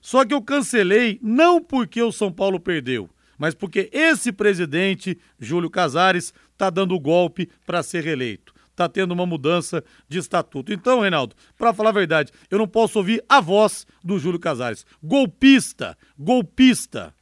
Só 0.00 0.24
que 0.24 0.32
eu 0.32 0.40
cancelei 0.40 1.18
não 1.20 1.60
porque 1.60 2.00
o 2.00 2.12
São 2.12 2.30
Paulo 2.30 2.60
perdeu, 2.60 3.10
mas 3.36 3.52
porque 3.52 3.90
esse 3.92 4.30
presidente, 4.30 5.18
Júlio 5.36 5.68
Casares, 5.68 6.32
está 6.52 6.70
dando 6.70 6.98
golpe 7.00 7.50
para 7.66 7.82
ser 7.82 8.04
reeleito 8.04 8.54
está 8.80 8.88
tendo 8.88 9.12
uma 9.12 9.26
mudança 9.26 9.84
de 10.08 10.18
estatuto. 10.18 10.72
Então, 10.72 11.00
Reinaldo, 11.00 11.36
para 11.58 11.74
falar 11.74 11.90
a 11.90 11.94
verdade, 11.94 12.32
eu 12.50 12.58
não 12.58 12.66
posso 12.66 12.98
ouvir 12.98 13.22
a 13.28 13.40
voz 13.40 13.86
do 14.02 14.18
Júlio 14.18 14.40
Casares. 14.40 14.86
Golpista, 15.02 15.96
golpista. 16.18 17.14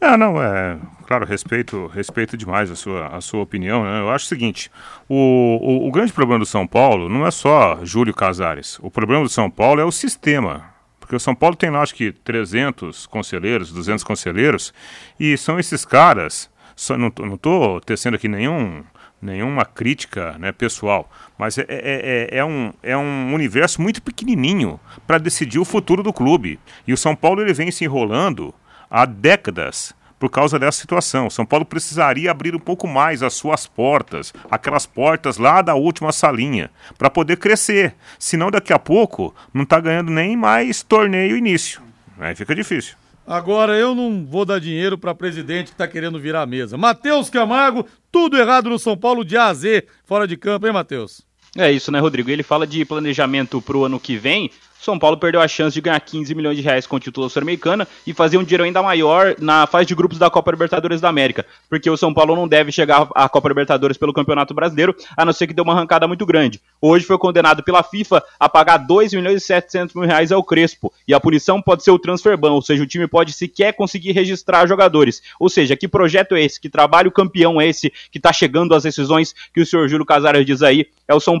É, 0.00 0.16
não, 0.16 0.40
é. 0.40 0.78
Claro, 1.06 1.26
respeito, 1.26 1.86
respeito 1.86 2.36
demais 2.36 2.70
a 2.70 2.76
sua, 2.76 3.08
a 3.08 3.20
sua 3.20 3.42
opinião. 3.42 3.82
Né? 3.82 4.00
Eu 4.00 4.10
acho 4.10 4.26
o 4.26 4.28
seguinte: 4.28 4.70
o, 5.08 5.58
o, 5.60 5.88
o, 5.88 5.90
grande 5.90 6.12
problema 6.12 6.38
do 6.38 6.46
São 6.46 6.66
Paulo 6.66 7.08
não 7.08 7.26
é 7.26 7.30
só 7.30 7.84
Júlio 7.84 8.14
Casares. 8.14 8.78
O 8.80 8.90
problema 8.90 9.24
do 9.24 9.28
São 9.28 9.50
Paulo 9.50 9.80
é 9.80 9.84
o 9.84 9.90
sistema. 9.90 10.72
Porque 11.00 11.16
o 11.16 11.20
São 11.20 11.34
Paulo 11.34 11.56
tem 11.56 11.70
lá, 11.70 11.82
acho 11.82 11.94
que 11.94 12.12
300 12.12 13.06
conselheiros, 13.06 13.70
200 13.72 14.02
conselheiros, 14.04 14.72
e 15.18 15.36
são 15.36 15.58
esses 15.58 15.84
caras. 15.84 16.50
Só, 16.76 16.96
não, 16.96 17.12
não 17.20 17.36
tô 17.36 17.80
tecendo 17.80 18.16
aqui 18.16 18.26
nenhum 18.26 18.82
nenhuma 19.24 19.64
crítica 19.64 20.36
né, 20.38 20.52
pessoal, 20.52 21.10
mas 21.38 21.56
é, 21.58 21.62
é, 21.62 22.28
é, 22.30 22.38
é, 22.38 22.44
um, 22.44 22.72
é 22.82 22.96
um 22.96 23.34
universo 23.34 23.80
muito 23.80 24.02
pequenininho 24.02 24.78
para 25.06 25.18
decidir 25.18 25.58
o 25.58 25.64
futuro 25.64 26.02
do 26.02 26.12
clube. 26.12 26.60
E 26.86 26.92
o 26.92 26.96
São 26.96 27.16
Paulo 27.16 27.40
ele 27.40 27.54
vem 27.54 27.70
se 27.70 27.84
enrolando 27.84 28.54
há 28.90 29.06
décadas 29.06 29.94
por 30.18 30.30
causa 30.30 30.58
dessa 30.58 30.80
situação. 30.80 31.28
São 31.28 31.44
Paulo 31.44 31.64
precisaria 31.64 32.30
abrir 32.30 32.54
um 32.54 32.60
pouco 32.60 32.86
mais 32.86 33.22
as 33.22 33.34
suas 33.34 33.66
portas, 33.66 34.32
aquelas 34.50 34.86
portas 34.86 35.38
lá 35.38 35.60
da 35.60 35.74
última 35.74 36.12
salinha, 36.12 36.70
para 36.96 37.10
poder 37.10 37.36
crescer. 37.36 37.94
Senão 38.18 38.50
daqui 38.50 38.72
a 38.72 38.78
pouco 38.78 39.34
não 39.52 39.64
está 39.64 39.80
ganhando 39.80 40.10
nem 40.10 40.36
mais 40.36 40.82
torneio 40.82 41.36
início. 41.36 41.82
Aí 42.18 42.34
fica 42.34 42.54
difícil. 42.54 42.96
Agora 43.26 43.76
eu 43.76 43.94
não 43.94 44.26
vou 44.26 44.44
dar 44.44 44.60
dinheiro 44.60 44.98
para 44.98 45.14
presidente 45.14 45.72
que 45.72 45.76
tá 45.76 45.88
querendo 45.88 46.20
virar 46.20 46.42
a 46.42 46.46
mesa. 46.46 46.76
Matheus 46.76 47.30
Camargo, 47.30 47.86
tudo 48.12 48.36
errado 48.36 48.68
no 48.68 48.78
São 48.78 48.96
Paulo 48.96 49.24
de 49.24 49.36
A 49.36 49.46
a 49.46 49.54
Z, 49.54 49.86
fora 50.04 50.26
de 50.26 50.36
campo, 50.36 50.66
hein, 50.66 50.72
Matheus? 50.72 51.22
É 51.56 51.70
isso, 51.70 51.92
né, 51.92 52.00
Rodrigo? 52.00 52.30
Ele 52.30 52.42
fala 52.42 52.66
de 52.66 52.84
planejamento 52.84 53.62
pro 53.62 53.84
ano 53.84 54.00
que 54.00 54.16
vem. 54.16 54.50
São 54.84 54.98
Paulo 54.98 55.16
perdeu 55.16 55.40
a 55.40 55.48
chance 55.48 55.72
de 55.72 55.80
ganhar 55.80 55.98
15 55.98 56.34
milhões 56.34 56.58
de 56.58 56.62
reais 56.62 56.86
com 56.86 56.96
o 56.96 57.00
título 57.00 57.30
sul-americana 57.30 57.88
e 58.06 58.12
fazer 58.12 58.36
um 58.36 58.44
dinheiro 58.44 58.64
ainda 58.64 58.82
maior 58.82 59.34
na 59.38 59.66
fase 59.66 59.86
de 59.86 59.94
grupos 59.94 60.18
da 60.18 60.28
Copa 60.28 60.50
Libertadores 60.50 61.00
da 61.00 61.08
América, 61.08 61.46
porque 61.70 61.88
o 61.88 61.96
São 61.96 62.12
Paulo 62.12 62.36
não 62.36 62.46
deve 62.46 62.70
chegar 62.70 63.08
à 63.14 63.26
Copa 63.26 63.48
Libertadores 63.48 63.96
pelo 63.96 64.12
Campeonato 64.12 64.52
Brasileiro, 64.52 64.94
a 65.16 65.24
não 65.24 65.32
ser 65.32 65.46
que 65.46 65.54
dê 65.54 65.62
uma 65.62 65.72
arrancada 65.72 66.06
muito 66.06 66.26
grande. 66.26 66.60
Hoje 66.82 67.06
foi 67.06 67.16
condenado 67.16 67.62
pela 67.62 67.82
FIFA 67.82 68.22
a 68.38 68.46
pagar 68.46 68.76
2 68.76 69.14
milhões 69.14 69.42
e 69.42 69.46
700 69.46 69.94
mil 69.94 70.04
reais 70.04 70.30
ao 70.30 70.44
Crespo, 70.44 70.92
e 71.08 71.14
a 71.14 71.20
punição 71.20 71.62
pode 71.62 71.82
ser 71.82 71.90
o 71.90 71.98
transfer 71.98 72.36
ban, 72.36 72.52
ou 72.52 72.60
seja, 72.60 72.82
o 72.82 72.86
time 72.86 73.08
pode 73.08 73.32
sequer 73.32 73.72
conseguir 73.72 74.12
registrar 74.12 74.66
jogadores. 74.66 75.22
Ou 75.40 75.48
seja, 75.48 75.74
que 75.74 75.88
projeto 75.88 76.34
é 76.34 76.42
esse? 76.42 76.60
Que 76.60 76.68
trabalho 76.68 77.10
campeão 77.10 77.58
é 77.58 77.66
esse 77.66 77.90
que 78.12 78.18
está 78.18 78.34
chegando 78.34 78.74
às 78.74 78.82
decisões 78.82 79.34
que 79.54 79.62
o 79.62 79.66
senhor 79.66 79.88
Júlio 79.88 80.04
Casares 80.04 80.44
diz 80.44 80.62
aí? 80.62 80.88
É 81.08 81.14
o 81.14 81.20
São 81.20 81.40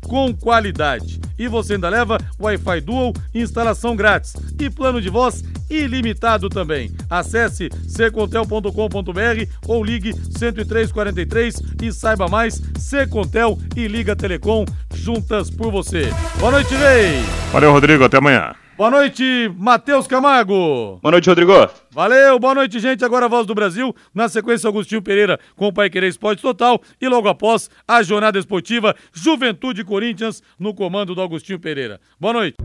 com 0.07 0.33
qualidade. 0.33 1.19
E 1.37 1.47
você 1.47 1.73
ainda 1.73 1.89
leva 1.89 2.17
Wi-Fi 2.39 2.81
Dual, 2.81 3.13
instalação 3.33 3.95
grátis 3.95 4.35
e 4.59 4.69
plano 4.69 5.01
de 5.01 5.09
voz 5.09 5.43
ilimitado 5.69 6.49
também. 6.49 6.91
Acesse 7.09 7.69
secontel.com.br 7.87 9.45
ou 9.67 9.83
ligue 9.83 10.13
10343 10.13 11.61
e 11.81 11.91
saiba 11.91 12.27
mais. 12.27 12.61
Secontel 12.77 13.57
e 13.75 13.87
Liga 13.87 14.15
Telecom 14.15 14.65
juntas 14.93 15.49
por 15.49 15.71
você. 15.71 16.09
Boa 16.39 16.51
noite, 16.51 16.73
Ney. 16.73 17.23
Valeu, 17.51 17.71
Rodrigo. 17.71 18.03
Até 18.03 18.17
amanhã. 18.17 18.60
Boa 18.81 18.89
noite, 18.89 19.23
Matheus 19.59 20.07
Camargo. 20.07 20.97
Boa 21.03 21.11
noite, 21.11 21.29
Rodrigo. 21.29 21.53
Valeu, 21.91 22.39
boa 22.39 22.55
noite, 22.55 22.79
gente. 22.79 23.05
Agora 23.05 23.27
a 23.27 23.29
Voz 23.29 23.45
do 23.45 23.53
Brasil. 23.53 23.95
Na 24.11 24.27
sequência, 24.27 24.67
Agostinho 24.67 25.03
Pereira 25.03 25.39
com 25.55 25.67
o 25.67 25.71
Pai 25.71 25.87
Querer 25.87 26.07
Esporte 26.07 26.41
Total. 26.41 26.81
E 26.99 27.07
logo 27.07 27.27
após, 27.27 27.69
a 27.87 28.01
jornada 28.01 28.39
esportiva 28.39 28.95
Juventude 29.13 29.83
Corinthians 29.83 30.41
no 30.57 30.73
comando 30.73 31.13
do 31.13 31.21
Agostinho 31.21 31.59
Pereira. 31.59 32.01
Boa 32.19 32.33
noite. 32.33 32.57